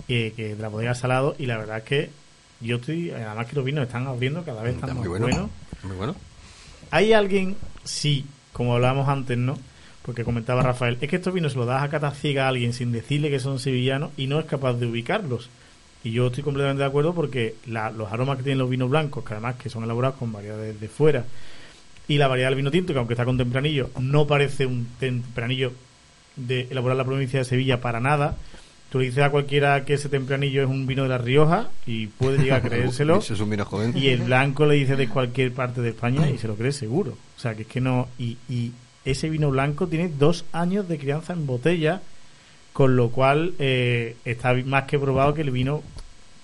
que, 0.09 0.33
que 0.35 0.55
de 0.55 0.61
la 0.61 0.67
bodega 0.67 0.93
salado, 0.93 1.37
y 1.39 1.45
la 1.45 1.57
verdad 1.57 1.77
es 1.77 1.83
que 1.85 2.24
yo 2.61 2.77
estoy, 2.77 3.11
además 3.11 3.47
que 3.47 3.55
los 3.55 3.65
vinos 3.65 3.85
están 3.85 4.07
abriendo, 4.07 4.43
cada 4.43 4.61
vez 4.63 4.75
están 4.75 4.89
Está 4.91 4.99
muy 5.01 5.09
más 5.09 5.19
bueno. 5.19 5.25
buenos. 5.27 5.49
Muy 5.83 5.95
bueno. 5.97 6.15
¿Hay 6.91 7.13
alguien, 7.13 7.55
sí, 7.83 8.25
como 8.53 8.73
hablábamos 8.75 9.07
antes, 9.09 9.37
¿no? 9.37 9.57
Porque 10.03 10.23
comentaba 10.23 10.61
Rafael, 10.61 10.97
es 11.01 11.09
que 11.09 11.15
estos 11.15 11.33
vinos 11.33 11.53
se 11.53 11.57
los 11.57 11.67
das 11.67 11.81
a 11.83 11.89
cata 11.89 12.11
ciega 12.11 12.45
a 12.45 12.49
alguien 12.49 12.73
sin 12.73 12.91
decirle 12.91 13.29
que 13.31 13.39
son 13.39 13.59
sevillanos 13.59 14.11
y 14.17 14.27
no 14.27 14.39
es 14.39 14.45
capaz 14.45 14.73
de 14.73 14.85
ubicarlos. 14.85 15.49
Y 16.03 16.11
yo 16.11 16.27
estoy 16.27 16.43
completamente 16.43 16.83
de 16.83 16.87
acuerdo 16.87 17.15
porque 17.15 17.55
la- 17.65 17.89
los 17.91 18.11
aromas 18.11 18.37
que 18.37 18.43
tienen 18.43 18.59
los 18.59 18.69
vinos 18.69 18.89
blancos, 18.91 19.25
que 19.25 19.33
además 19.33 19.55
que 19.55 19.69
son 19.69 19.83
elaborados 19.83 20.17
con 20.17 20.31
variedades 20.31 20.79
de 20.79 20.87
fuera, 20.87 21.25
y 22.07 22.19
la 22.19 22.27
variedad 22.27 22.49
del 22.49 22.57
vino 22.57 22.69
tinto, 22.69 22.93
que 22.93 22.99
aunque 22.99 23.15
está 23.15 23.25
con 23.25 23.37
tempranillo, 23.37 23.89
no 23.99 24.27
parece 24.27 24.67
un 24.67 24.87
tempranillo 24.99 25.73
de 26.35 26.67
elaborar 26.69 26.97
la 26.97 27.03
provincia 27.05 27.39
de 27.39 27.45
Sevilla 27.45 27.81
para 27.81 27.99
nada. 27.99 28.35
Tú 28.89 28.99
le 28.99 29.05
dices 29.05 29.23
a 29.23 29.29
cualquiera 29.29 29.83
que 29.83 29.95
ese 29.95 30.09
tempranillo 30.09 30.63
es 30.63 30.69
un 30.69 30.87
vino 30.87 31.03
de 31.03 31.09
La 31.09 31.17
Rioja 31.17 31.69
y 31.85 32.07
puede 32.07 32.37
llegar 32.37 32.59
a 32.59 32.61
creérselo. 32.69 33.19
Ese 33.19 33.33
es 33.33 33.39
un 33.39 33.49
vino 33.49 33.65
joven. 33.65 33.93
Y 33.95 34.09
el 34.09 34.21
blanco 34.21 34.65
le 34.65 34.75
dice 34.75 34.95
de 34.95 35.09
cualquier 35.09 35.51
parte 35.53 35.81
de 35.81 35.89
España 35.89 36.29
y 36.29 36.37
se 36.37 36.47
lo 36.47 36.55
cree 36.55 36.71
seguro. 36.71 37.17
O 37.35 37.39
sea, 37.39 37.55
que 37.55 37.63
es 37.63 37.67
que 37.67 37.81
no. 37.81 38.07
Y, 38.17 38.37
y 38.47 38.71
ese 39.03 39.29
vino 39.29 39.49
blanco 39.49 39.87
tiene 39.87 40.09
dos 40.09 40.45
años 40.51 40.87
de 40.87 40.97
crianza 40.97 41.33
en 41.33 41.45
botella, 41.45 42.01
con 42.73 42.95
lo 42.95 43.09
cual 43.09 43.53
eh, 43.59 44.15
está 44.25 44.53
más 44.65 44.83
que 44.83 44.99
probado 44.99 45.33
que 45.33 45.41
el 45.41 45.51
vino. 45.51 45.83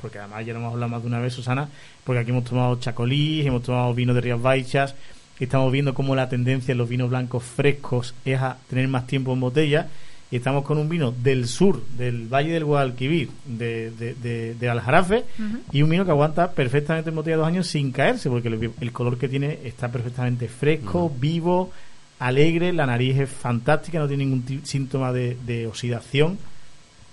Porque 0.01 0.17
además 0.17 0.45
ya 0.45 0.53
lo 0.53 0.59
hemos 0.59 0.73
hablado 0.73 0.89
más 0.89 1.01
de 1.03 1.07
una 1.07 1.19
vez, 1.19 1.33
Susana, 1.33 1.69
porque 2.03 2.19
aquí 2.19 2.31
hemos 2.31 2.43
tomado 2.43 2.79
chacolís, 2.79 3.45
hemos 3.45 3.61
tomado 3.61 3.93
vino 3.93 4.15
de 4.15 4.21
Rías 4.21 4.41
Baixas, 4.41 4.95
estamos 5.39 5.71
viendo 5.71 5.93
cómo 5.93 6.15
la 6.15 6.29
tendencia 6.29 6.71
en 6.71 6.77
los 6.77 6.89
vinos 6.89 7.09
blancos 7.09 7.43
frescos 7.43 8.13
es 8.25 8.39
a 8.39 8.57
tener 8.69 8.87
más 8.87 9.07
tiempo 9.07 9.33
en 9.33 9.39
botella 9.39 9.87
y 10.31 10.37
estamos 10.37 10.63
con 10.63 10.77
un 10.77 10.87
vino 10.87 11.11
del 11.11 11.47
sur, 11.47 11.83
del 11.97 12.27
Valle 12.33 12.53
del 12.53 12.63
Guadalquivir, 12.65 13.29
de, 13.45 13.91
de, 13.91 14.13
de- 14.15 14.55
de 14.55 14.69
Aljarafe, 14.69 15.25
Ujú. 15.37 15.57
y 15.73 15.81
un 15.81 15.89
vino 15.89 16.05
que 16.05 16.11
aguanta 16.11 16.51
perfectamente 16.51 17.09
en 17.09 17.15
botella 17.17 17.37
dos 17.37 17.47
años 17.47 17.67
sin 17.67 17.91
caerse, 17.91 18.29
porque 18.29 18.47
el, 18.47 18.71
el 18.79 18.91
color 18.93 19.17
que 19.17 19.27
tiene 19.27 19.59
está 19.65 19.91
perfectamente 19.91 20.47
fresco, 20.47 21.11
vivo, 21.19 21.71
alegre, 22.19 22.71
la 22.71 22.85
nariz 22.85 23.17
es 23.19 23.29
fantástica, 23.29 23.99
no 23.99 24.07
tiene 24.07 24.23
ningún 24.25 24.43
ti- 24.43 24.61
síntoma 24.63 25.11
de, 25.11 25.35
de 25.45 25.67
oxidación. 25.67 26.37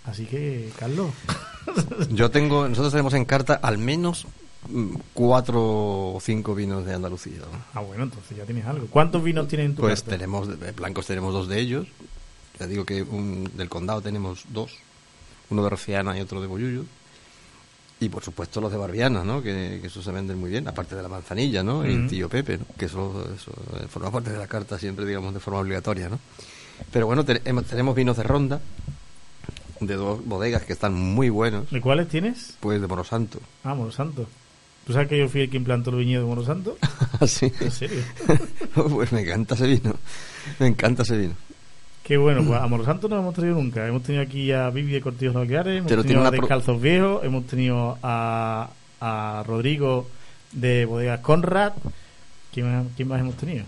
Así 0.05 0.25
que, 0.25 0.71
Carlos, 0.79 1.11
Yo 2.11 2.31
tengo, 2.31 2.69
nosotros 2.69 2.93
tenemos 2.93 3.13
en 3.15 3.25
carta 3.27 3.55
al 3.63 3.77
menos 3.79 4.27
mm, 4.71 4.95
cuatro 5.13 5.61
o 6.15 6.19
cinco 6.23 6.55
vinos 6.55 6.87
de 6.87 6.95
Andalucía. 6.95 7.39
¿no? 7.41 7.59
ah 7.75 7.81
bueno, 7.81 8.05
entonces 8.05 8.37
ya 8.37 8.45
tienes 8.45 8.65
algo. 8.65 8.87
¿Cuántos 8.87 9.23
vinos 9.23 9.49
tienes 9.49 9.67
en 9.67 9.75
tu 9.75 9.83
Pues 9.83 10.01
carta? 10.03 10.17
tenemos, 10.17 10.49
blancos 10.77 11.07
tenemos 11.07 11.35
dos 11.35 11.49
de 11.49 11.59
ellos. 11.61 11.87
Ya 12.61 12.67
digo 12.67 12.85
que 12.85 13.03
un, 13.03 13.51
del 13.57 13.69
condado 13.69 14.01
tenemos 14.01 14.45
dos. 14.49 14.73
Uno 15.51 15.63
de 15.65 15.71
Rociana 15.71 16.17
y 16.19 16.21
otro 16.21 16.41
de 16.41 16.47
Boyullo. 16.47 16.85
Y 18.01 18.09
por 18.11 18.23
supuesto 18.23 18.61
los 18.61 18.71
de 18.71 18.79
Barbiana, 18.79 19.25
¿no? 19.25 19.43
Que, 19.43 19.79
que 19.81 19.87
eso 19.89 20.03
se 20.03 20.13
venden 20.13 20.39
muy 20.39 20.51
bien. 20.51 20.69
Aparte 20.69 20.95
de 20.95 21.03
la 21.03 21.09
manzanilla, 21.09 21.63
¿no? 21.65 21.83
El 21.83 22.07
tío 22.09 22.29
Pepe, 22.29 22.59
¿no? 22.59 22.65
Que 22.79 22.85
eso, 22.87 23.29
eso 23.35 23.51
eh, 23.81 23.87
forma 23.89 24.11
parte 24.13 24.31
de 24.31 24.39
la 24.39 24.47
carta 24.47 24.79
siempre, 24.79 25.05
digamos, 25.05 25.35
de 25.35 25.41
forma 25.41 25.61
obligatoria, 25.61 26.09
¿no? 26.09 26.19
Pero 26.93 27.07
bueno, 27.07 27.25
te- 27.25 27.43
hemos- 27.45 27.65
tenemos 27.65 27.97
vinos 27.97 28.17
de 28.17 28.23
ronda. 28.23 28.61
De 29.81 29.95
dos 29.95 30.25
bodegas 30.25 30.63
que 30.65 30.73
están 30.73 30.95
muy 30.95 31.29
buenos. 31.29 31.71
¿De 31.71 31.81
cuáles 31.81 32.09
tienes? 32.09 32.55
Pues 32.61 32.81
de 32.81 32.87
Morosanto. 32.87 33.41
Ah, 33.65 33.75
Morosanto. 33.75 34.27
¿Tú 34.87 34.93
sabes 34.93 35.09
que 35.09 35.19
yo 35.19 35.29
fui 35.29 35.43
el 35.43 35.51
que 35.51 35.57
implantó 35.57 35.91
el 35.91 35.97
viñedo 35.97 36.23
de 36.23 36.29
Morosanto? 36.29 36.77
sí. 37.27 37.53
¿En 37.61 37.71
serio? 37.71 38.03
pues 38.75 39.13
me 39.13 39.21
encanta 39.23 39.55
ese 39.55 39.67
vino. 39.67 39.95
Me 40.59 40.67
encanta 40.69 41.03
ese 41.03 41.17
vino. 41.17 41.35
Qué 42.09 42.17
bueno, 42.17 42.43
pues 42.43 42.59
a 42.59 42.67
Morosanto 42.67 43.07
no 43.07 43.17
lo 43.17 43.21
hemos 43.21 43.35
traído 43.35 43.57
nunca. 43.57 43.87
Hemos 43.87 44.03
tenido 44.03 44.23
aquí 44.25 44.51
a 44.51 44.71
Vivi 44.71 44.93
de 44.93 45.03
Cortillos 45.03 45.35
Nucleares, 45.35 45.77
hemos 45.77 45.89
Pero 45.91 46.03
tiene 46.03 46.15
tenido 46.23 46.27
a 46.27 46.31
Descalzos 46.31 46.81
Viejos, 46.81 47.23
hemos 47.23 47.47
tenido 47.47 47.99
a, 48.03 48.71
a 48.99 49.45
Rodrigo 49.47 50.09
de 50.53 50.87
Bodegas 50.87 51.21
Conrad. 51.21 51.75
¿Quién 52.51 52.73
más, 52.73 52.87
quién 52.97 53.09
más 53.09 53.21
hemos 53.21 53.35
tenido? 53.37 53.67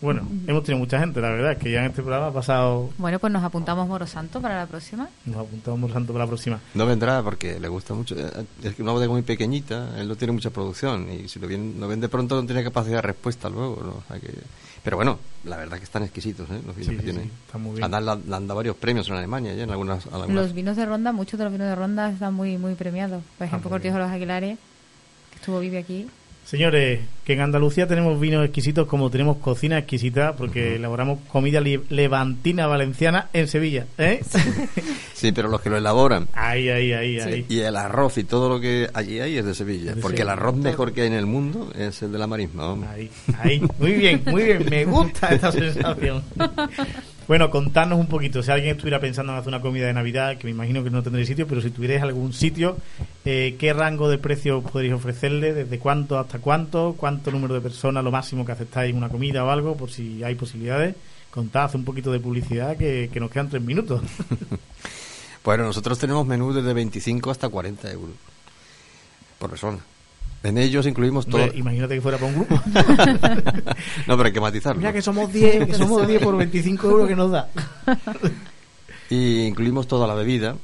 Bueno, 0.00 0.26
hemos 0.46 0.62
tenido 0.64 0.78
mucha 0.78 0.98
gente, 0.98 1.20
la 1.20 1.28
verdad, 1.28 1.58
que 1.58 1.70
ya 1.72 1.80
en 1.80 1.86
este 1.90 2.00
programa 2.02 2.28
ha 2.28 2.32
pasado. 2.32 2.88
Bueno, 2.96 3.18
pues 3.18 3.32
nos 3.32 3.42
apuntamos 3.44 3.86
Moro 3.86 4.06
Santo 4.06 4.40
para 4.40 4.56
la 4.56 4.66
próxima. 4.66 5.06
Nos 5.26 5.36
apuntamos 5.36 5.78
Morosanto 5.80 6.12
para 6.14 6.24
la 6.24 6.28
próxima. 6.28 6.60
No 6.72 6.86
vendrá 6.86 7.22
porque 7.22 7.60
le 7.60 7.68
gusta 7.68 7.92
mucho. 7.92 8.14
Eh, 8.18 8.30
Es 8.62 8.76
que 8.76 8.82
una 8.82 8.92
bodega 8.92 9.12
muy 9.12 9.22
pequeñita, 9.22 10.00
él 10.00 10.08
no 10.08 10.16
tiene 10.16 10.32
mucha 10.32 10.48
producción 10.48 11.06
y 11.12 11.28
si 11.28 11.38
lo, 11.38 11.46
bien, 11.46 11.74
lo 11.78 11.86
vende 11.86 12.08
pronto 12.08 12.36
no 12.40 12.46
tiene 12.46 12.64
capacidad 12.64 12.96
de 12.96 13.02
respuesta 13.02 13.50
luego. 13.50 13.82
¿no? 13.84 13.90
O 13.90 14.02
sea 14.08 14.18
que- 14.18 14.32
Pero 14.84 14.96
bueno, 14.96 15.18
la 15.44 15.56
verdad 15.56 15.78
que 15.78 15.84
están 15.84 16.02
exquisitos 16.02 16.48
¿eh? 16.50 16.60
los 16.66 16.74
vinos 16.76 16.90
Sí, 16.90 16.96
que 16.96 16.98
sí, 16.98 17.04
tiene. 17.04 17.22
sí, 17.24 17.30
están 17.46 17.62
muy 17.62 17.72
bien. 17.72 17.84
Han 17.84 17.90
dado, 17.90 18.10
han 18.12 18.46
dado 18.46 18.54
varios 18.56 18.76
premios 18.76 19.08
en 19.08 19.14
Alemania 19.14 19.54
ya 19.54 19.64
en 19.64 19.70
algunas. 19.70 20.06
algunas- 20.06 20.30
Los 20.30 20.52
vinos 20.54 20.76
de 20.76 20.86
ronda, 20.86 21.12
muchos 21.12 21.38
de 21.38 21.44
los 21.44 21.52
vinos 21.52 21.68
de 21.68 21.74
ronda 21.74 22.10
están 22.10 22.34
muy 22.34 22.56
muy 22.58 22.74
premiados. 22.74 23.22
Por 23.36 23.46
ejemplo, 23.46 23.68
Ah, 23.68 23.72
Cortijo 23.72 23.94
de 23.94 24.00
los 24.02 24.10
Aguilares, 24.10 24.58
que 25.30 25.36
estuvo 25.36 25.60
vive 25.60 25.78
aquí. 25.78 26.08
Señores, 26.48 27.00
que 27.26 27.34
en 27.34 27.42
Andalucía 27.42 27.86
tenemos 27.86 28.18
vinos 28.18 28.42
exquisitos 28.42 28.86
como 28.86 29.10
tenemos 29.10 29.36
cocina 29.36 29.76
exquisita, 29.76 30.34
porque 30.34 30.76
elaboramos 30.76 31.18
comida 31.30 31.60
levantina 31.60 32.66
valenciana 32.66 33.28
en 33.34 33.48
Sevilla. 33.48 33.84
¿eh? 33.98 34.22
Sí, 35.12 35.32
pero 35.32 35.48
los 35.48 35.60
que 35.60 35.68
lo 35.68 35.76
elaboran. 35.76 36.26
Ahí, 36.32 36.70
ahí, 36.70 36.94
ahí, 36.94 37.20
ahí. 37.20 37.44
Y 37.50 37.58
el 37.58 37.76
arroz 37.76 38.16
y 38.16 38.24
todo 38.24 38.48
lo 38.48 38.60
que 38.60 38.88
allí 38.94 39.20
hay 39.20 39.36
es 39.36 39.44
de 39.44 39.54
Sevilla. 39.54 39.94
de 39.94 40.00
porque 40.00 40.22
el 40.22 40.30
arroz 40.30 40.56
mejor 40.56 40.94
que 40.94 41.02
hay 41.02 41.08
en 41.08 41.12
el 41.12 41.26
mundo 41.26 41.70
es 41.78 42.00
el 42.00 42.12
de 42.12 42.18
la 42.18 42.26
marisma. 42.26 42.68
hombre. 42.72 42.88
Ahí, 42.88 43.10
ahí. 43.38 43.62
Muy 43.78 43.92
bien, 43.92 44.22
muy 44.24 44.44
bien. 44.44 44.66
Me 44.70 44.86
gusta 44.86 45.28
esta 45.28 45.52
sensación. 45.52 46.22
Bueno, 47.28 47.50
contadnos 47.50 48.00
un 48.00 48.06
poquito. 48.06 48.42
Si 48.42 48.50
alguien 48.50 48.70
estuviera 48.70 49.00
pensando 49.00 49.32
en 49.32 49.38
hacer 49.38 49.48
una 49.48 49.60
comida 49.60 49.86
de 49.86 49.92
Navidad, 49.92 50.38
que 50.38 50.46
me 50.46 50.50
imagino 50.50 50.82
que 50.82 50.88
no 50.88 51.02
tendréis 51.02 51.28
sitio, 51.28 51.46
pero 51.46 51.60
si 51.60 51.70
tuvierais 51.70 52.02
algún 52.02 52.32
sitio, 52.32 52.78
eh, 53.26 53.54
¿qué 53.58 53.74
rango 53.74 54.08
de 54.08 54.16
precios 54.16 54.64
podréis 54.64 54.94
ofrecerle? 54.94 55.52
¿Desde 55.52 55.78
cuánto 55.78 56.18
hasta 56.18 56.38
cuánto? 56.38 56.94
¿Cuánto 56.96 57.30
número 57.30 57.52
de 57.52 57.60
personas, 57.60 58.02
lo 58.02 58.10
máximo 58.10 58.46
que 58.46 58.52
aceptáis 58.52 58.94
una 58.94 59.10
comida 59.10 59.44
o 59.44 59.50
algo? 59.50 59.76
Por 59.76 59.90
si 59.90 60.24
hay 60.24 60.36
posibilidades. 60.36 60.96
Contad, 61.30 61.70
un 61.74 61.84
poquito 61.84 62.10
de 62.10 62.18
publicidad 62.18 62.78
que, 62.78 63.10
que 63.12 63.20
nos 63.20 63.30
quedan 63.30 63.50
tres 63.50 63.62
minutos. 63.62 64.02
Bueno, 65.44 65.64
nosotros 65.64 65.98
tenemos 65.98 66.26
menús 66.26 66.54
desde 66.56 66.74
25 66.74 67.30
hasta 67.30 67.48
40 67.48 67.90
euros 67.92 68.16
por 69.38 69.48
persona. 69.48 69.78
En 70.42 70.56
ellos 70.56 70.86
incluimos 70.86 71.26
todo. 71.26 71.42
Hombre, 71.42 71.58
imagínate 71.58 71.94
que 71.96 72.00
fuera 72.00 72.16
para 72.18 72.30
un 72.32 72.36
grupo. 72.38 72.54
no, 74.06 74.16
pero 74.16 74.24
hay 74.24 74.32
que 74.32 74.40
matizarlo. 74.40 74.78
Mira 74.78 74.92
que 74.92 75.02
somos 75.02 75.32
10, 75.32 75.66
que 75.66 75.74
somos 75.74 76.06
10 76.06 76.22
por 76.22 76.36
25 76.36 76.88
euros 76.90 77.08
que 77.08 77.16
nos 77.16 77.30
da. 77.30 77.48
Y 79.10 79.46
incluimos 79.46 79.88
toda 79.88 80.06
la 80.06 80.12
bebida, 80.12 80.54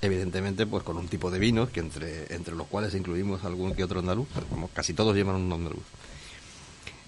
evidentemente, 0.00 0.66
pues 0.66 0.82
con 0.82 0.96
un 0.96 1.06
tipo 1.06 1.30
de 1.30 1.38
vinos, 1.38 1.68
que 1.68 1.80
entre, 1.80 2.34
entre 2.34 2.54
los 2.54 2.66
cuales 2.66 2.94
incluimos 2.94 3.44
algún 3.44 3.74
que 3.74 3.84
otro 3.84 4.00
andaluz, 4.00 4.26
como 4.48 4.68
casi 4.68 4.94
todos 4.94 5.14
llevan 5.14 5.36
un 5.36 5.52
andaluz. 5.52 5.82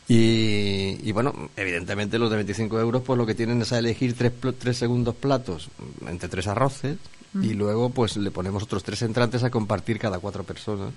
Y, 0.09 0.99
y 1.03 1.13
bueno, 1.13 1.33
evidentemente 1.57 2.19
los 2.19 2.29
de 2.31 2.37
25 2.37 2.79
euros, 2.79 3.03
pues 3.03 3.17
lo 3.19 3.25
que 3.27 3.35
tienen 3.35 3.63
es 3.63 3.73
a 3.73 3.79
elegir 3.79 4.15
tres, 4.15 4.33
tres 4.59 4.77
segundos 4.77 5.15
platos 5.15 5.69
entre 6.07 6.29
tres 6.29 6.47
arroces 6.47 6.99
y 7.35 7.49
Mm. 7.55 7.59
luego 7.59 7.91
pues 7.91 8.17
le 8.17 8.31
ponemos 8.31 8.63
otros 8.63 8.83
tres 8.85 9.03
entrantes 9.03 9.43
a 9.45 9.51
compartir 9.51 9.99
cada 9.99 10.19
cuatro 10.21 10.45
personas, 10.45 10.93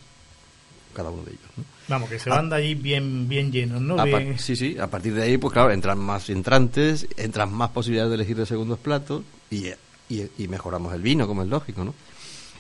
cada 0.94 1.10
uno 1.10 1.24
de 1.24 1.32
ellos. 1.32 1.44
¿no? 1.58 1.64
Vamos, 1.88 2.10
que 2.10 2.20
se 2.20 2.30
van 2.30 2.50
de 2.50 2.56
allí 2.56 2.76
bien, 2.76 3.28
bien 3.28 3.52
llenos, 3.52 3.82
¿no? 3.82 4.04
Bien- 4.04 4.38
sí, 4.38 4.56
sí, 4.56 4.78
a 4.78 4.88
partir 4.88 5.14
de 5.16 5.24
ahí, 5.24 5.38
pues 5.38 5.54
claro, 5.54 5.72
entran 5.72 5.98
más 5.98 6.30
entrantes, 6.30 7.08
entran 7.18 7.52
más 7.52 7.70
posibilidades 7.72 8.10
de 8.12 8.16
elegir 8.16 8.38
de 8.38 8.46
segundos 8.46 8.78
platos 8.80 9.24
y, 9.50 9.68
y, 10.10 10.30
y 10.38 10.48
mejoramos 10.48 10.94
el 10.94 11.02
vino, 11.02 11.26
como 11.28 11.42
es 11.44 11.48
lógico, 11.50 11.84
¿no? 11.84 11.94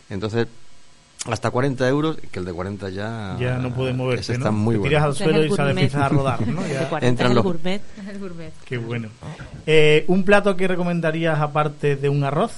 Entonces, 0.10 0.48
hasta 1.26 1.52
40 1.52 1.88
euros, 1.88 2.18
que 2.32 2.40
el 2.40 2.46
de 2.46 2.54
40 2.54 2.90
ya... 2.90 3.36
Ya 3.40 3.58
no 3.58 3.72
puede 3.76 3.94
moverse, 3.94 4.32
ese 4.34 4.40
¿no? 4.40 4.46
está 4.46 4.52
muy 4.52 4.74
Te 4.76 4.80
bueno. 4.80 4.90
tiras 4.90 5.04
al 5.04 5.16
suelo 5.16 5.44
y 5.46 5.70
empiezas 5.72 6.02
a 6.02 6.10
rodar, 6.10 6.48
¿no? 6.48 6.62
Ya. 6.68 6.82
El 6.84 6.88
40 6.88 7.08
Entran 7.08 7.28
es 7.28 7.30
el 7.32 7.36
los- 7.36 7.44
gourmet. 7.44 7.82
El 8.10 8.20
gourmet. 8.20 8.54
Qué 8.66 8.78
bueno. 8.78 9.10
Eh, 9.68 10.06
¿Un 10.08 10.24
plato 10.24 10.56
que 10.58 10.68
recomendarías 10.68 11.40
aparte 11.40 11.96
de 11.98 12.10
un 12.10 12.24
arroz? 12.24 12.54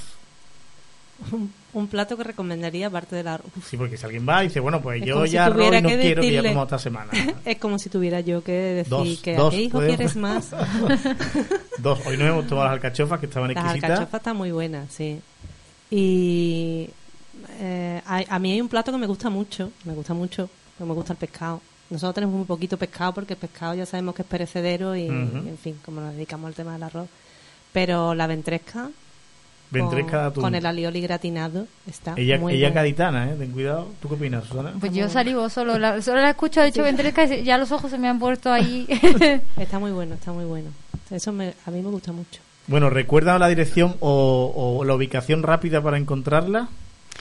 Un, 1.74 1.88
plato 1.88 2.18
que 2.18 2.24
recomendaría 2.24 2.88
aparte 2.88 3.16
del 3.16 3.28
arroz. 3.28 3.50
Sí, 3.66 3.78
porque 3.78 3.98
si 3.98 4.06
alguien 4.06 4.28
va 4.28 4.44
y 4.44 4.48
dice, 4.48 4.60
bueno, 4.60 4.82
pues 4.82 5.02
Es 5.02 5.08
yo 5.08 5.14
como 5.16 5.26
si 5.28 5.32
ya 5.34 5.46
arroz 5.46 5.58
no 5.58 5.90
que 5.90 5.98
quiero 5.98 6.22
que 6.22 6.32
ya 6.32 6.42
decirle- 6.42 6.50
como 6.50 6.64
esta 6.64 6.80
semana. 6.80 7.12
es 7.46 7.58
como 7.58 7.80
si 7.80 7.90
tuviera 7.90 8.20
yo 8.20 8.44
que 8.44 8.52
decir 8.52 8.90
Dos, 8.90 9.20
que 9.22 9.36
dos, 9.36 9.54
¿a 9.54 9.58
qué 9.58 9.62
hijo 9.64 9.78
podemos- 9.80 9.96
quieres 9.98 10.16
más? 10.16 10.52
Dos. 11.80 12.00
Hoy 12.06 12.18
nos 12.18 12.28
hemos 12.28 12.48
tomado 12.48 12.66
las 12.68 12.74
alcachofas 12.74 13.20
que 13.20 13.26
estaban 13.28 13.54
Las 13.54 13.64
exquisitas. 13.64 13.90
alcachofas 13.92 14.20
están 14.20 14.38
muy 14.38 14.52
buenas, 14.52 14.92
sí. 14.94 15.20
Y 15.90 16.90
eh, 17.60 18.02
a, 18.06 18.24
a 18.36 18.40
mí 18.40 18.52
hay 18.54 18.62
un 18.62 18.70
plato 18.70 18.92
que 18.92 18.98
me 18.98 19.08
gusta 19.08 19.30
mucho, 19.30 19.72
me 19.86 19.94
gusta 19.94 20.14
mucho, 20.14 20.50
que 20.78 20.84
me 20.86 20.94
gusta 20.94 21.14
el 21.14 21.18
pescado. 21.20 21.62
Nosotros 21.90 22.16
tenemos 22.16 22.36
muy 22.36 22.46
poquito 22.46 22.78
pescado 22.78 23.14
porque 23.14 23.34
el 23.34 23.40
pescado 23.40 23.74
ya 23.76 23.86
sabemos 23.86 24.16
que 24.16 24.22
es 24.22 24.28
perecedero 24.28 24.96
y, 24.96 25.08
en 25.08 25.58
fin, 25.62 25.78
como 25.84 26.00
nos 26.00 26.14
dedicamos 26.14 26.48
al 26.48 26.54
tema 26.54 26.74
del 26.74 26.84
arroz. 26.84 27.10
Pero 27.74 28.16
la 28.16 28.28
ventresca, 28.28 28.90
Ventresca 29.72 30.32
con, 30.32 30.54
el 30.54 30.66
alioli 30.66 31.00
gratinado 31.02 31.66
está 31.90 32.14
Ella, 32.18 32.38
muy 32.38 32.54
ella 32.56 32.72
gaditana, 32.72 33.30
¿eh? 33.32 33.36
Ten 33.40 33.52
cuidado. 33.52 33.88
¿Tú 34.02 34.10
qué 34.10 34.16
opinas, 34.16 34.44
Susana? 34.46 34.74
Pues 34.80 34.94
yo 34.94 35.08
salivo 35.10 35.50
solo, 35.50 35.80
la, 35.80 36.02
solo 36.02 36.20
la 36.22 36.32
escucho, 36.32 36.62
de 36.62 36.68
hecho, 36.68 36.84
ventresca 36.84 37.24
y 37.26 37.44
ya 37.44 37.58
los 37.58 37.72
ojos 37.72 37.90
se 37.90 37.98
me 37.98 38.10
han 38.10 38.20
puesto 38.20 38.52
ahí. 38.52 38.86
Está 39.58 39.80
muy 39.80 39.92
bueno, 39.92 40.16
está 40.16 40.34
muy 40.34 40.44
bueno. 40.46 40.70
Eso 41.10 41.32
me- 41.32 41.54
a 41.66 41.72
mí 41.72 41.82
me 41.82 41.90
gusta 41.90 42.12
mucho. 42.12 42.42
Bueno, 42.68 42.90
¿recuerda 42.90 43.40
la 43.40 43.48
dirección 43.48 43.96
o, 44.02 44.78
o 44.80 44.84
la 44.84 44.94
ubicación 44.94 45.42
rápida 45.44 45.82
para 45.82 45.98
encontrarla? 45.98 46.68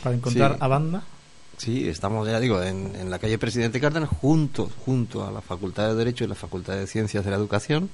Para 0.02 0.16
encontrar 0.16 0.52
Sí. 0.52 0.58
a 0.60 0.66
banda. 0.68 1.02
Sí, 1.56 1.88
estamos, 1.88 2.26
ya 2.26 2.40
digo, 2.40 2.62
en, 2.62 2.92
en 2.96 3.10
la 3.10 3.18
calle 3.18 3.36
Presidente 3.38 3.80
Cárdenas, 3.80 4.08
junto, 4.20 4.70
junto 4.84 5.26
a 5.26 5.30
la 5.30 5.40
Facultad 5.40 5.88
de 5.88 5.94
Derecho 5.94 6.24
y 6.24 6.26
la 6.26 6.34
Facultad 6.34 6.74
de 6.76 6.86
Ciencias 6.86 7.24
de 7.24 7.30
la 7.30 7.36
Educación, 7.36 7.90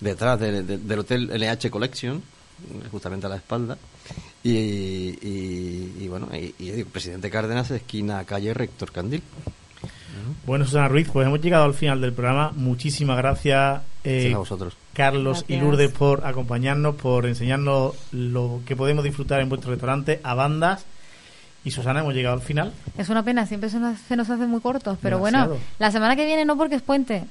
detrás 0.00 0.38
de- 0.40 0.62
de- 0.62 0.78
del 0.78 0.98
Hotel 1.00 1.30
LH 1.32 1.70
Collection, 1.70 2.22
justamente 2.90 3.26
a 3.26 3.30
la 3.30 3.36
espalda. 3.36 3.76
Y, 4.42 4.50
y, 4.52 5.96
y 6.00 6.08
bueno, 6.08 6.28
y, 6.34 6.54
y 6.58 6.70
digo, 6.70 6.88
Presidente 6.90 7.30
Cárdenas, 7.30 7.70
esquina 7.70 8.24
calle 8.24 8.52
Rector 8.54 8.92
Candil. 8.92 9.22
Bueno, 10.46 10.64
Susana 10.64 10.88
Ruiz, 10.88 11.08
pues 11.12 11.26
hemos 11.26 11.40
llegado 11.40 11.64
al 11.64 11.74
final 11.74 12.00
del 12.00 12.12
programa. 12.12 12.52
Muchísimas 12.54 13.16
gracias, 13.16 13.82
eh, 14.04 14.32
a 14.34 14.38
vosotros. 14.38 14.76
Carlos 14.92 15.44
y. 15.48 15.56
Lourdes, 15.56 15.90
por 15.90 16.26
acompañarnos, 16.26 16.94
por 16.96 17.26
enseñarnos 17.26 17.94
lo 18.12 18.60
que 18.66 18.76
podemos 18.76 19.04
disfrutar 19.04 19.40
en 19.40 19.48
vuestro 19.48 19.70
restaurante 19.70 20.20
a 20.22 20.34
bandas. 20.34 20.84
Y 21.64 21.70
Susana, 21.70 22.00
hemos 22.00 22.14
llegado 22.14 22.36
al 22.36 22.42
final. 22.42 22.72
Es 22.98 23.08
una 23.08 23.22
pena, 23.22 23.46
siempre 23.46 23.70
se 23.70 23.78
nos, 23.80 23.98
se 23.98 24.16
nos 24.16 24.28
hace 24.28 24.46
muy 24.46 24.60
cortos, 24.60 24.98
pero 25.00 25.16
Demasiado. 25.16 25.48
bueno, 25.54 25.64
la 25.78 25.90
semana 25.90 26.14
que 26.14 26.26
viene 26.26 26.44
no 26.44 26.56
porque 26.58 26.74
es 26.74 26.82
puente 26.82 27.24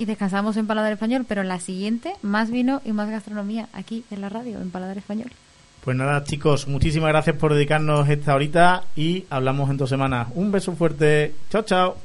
y 0.00 0.06
descansamos 0.06 0.56
en 0.56 0.66
Paladar 0.66 0.92
Español, 0.92 1.26
pero 1.28 1.42
en 1.42 1.48
la 1.48 1.60
siguiente, 1.60 2.14
más 2.22 2.50
vino 2.50 2.80
y 2.86 2.92
más 2.92 3.10
gastronomía 3.10 3.68
aquí 3.74 4.02
en 4.10 4.22
la 4.22 4.30
radio, 4.30 4.58
en 4.58 4.70
Paladar 4.70 4.96
Español. 4.96 5.30
Pues 5.84 5.94
nada, 5.94 6.24
chicos, 6.24 6.66
muchísimas 6.66 7.10
gracias 7.10 7.36
por 7.36 7.52
dedicarnos 7.52 8.08
esta 8.08 8.34
horita 8.34 8.84
y 8.96 9.26
hablamos 9.28 9.68
en 9.68 9.76
dos 9.76 9.90
semanas. 9.90 10.28
Un 10.34 10.50
beso 10.50 10.72
fuerte. 10.72 11.34
Chao, 11.50 11.62
chao. 11.62 11.96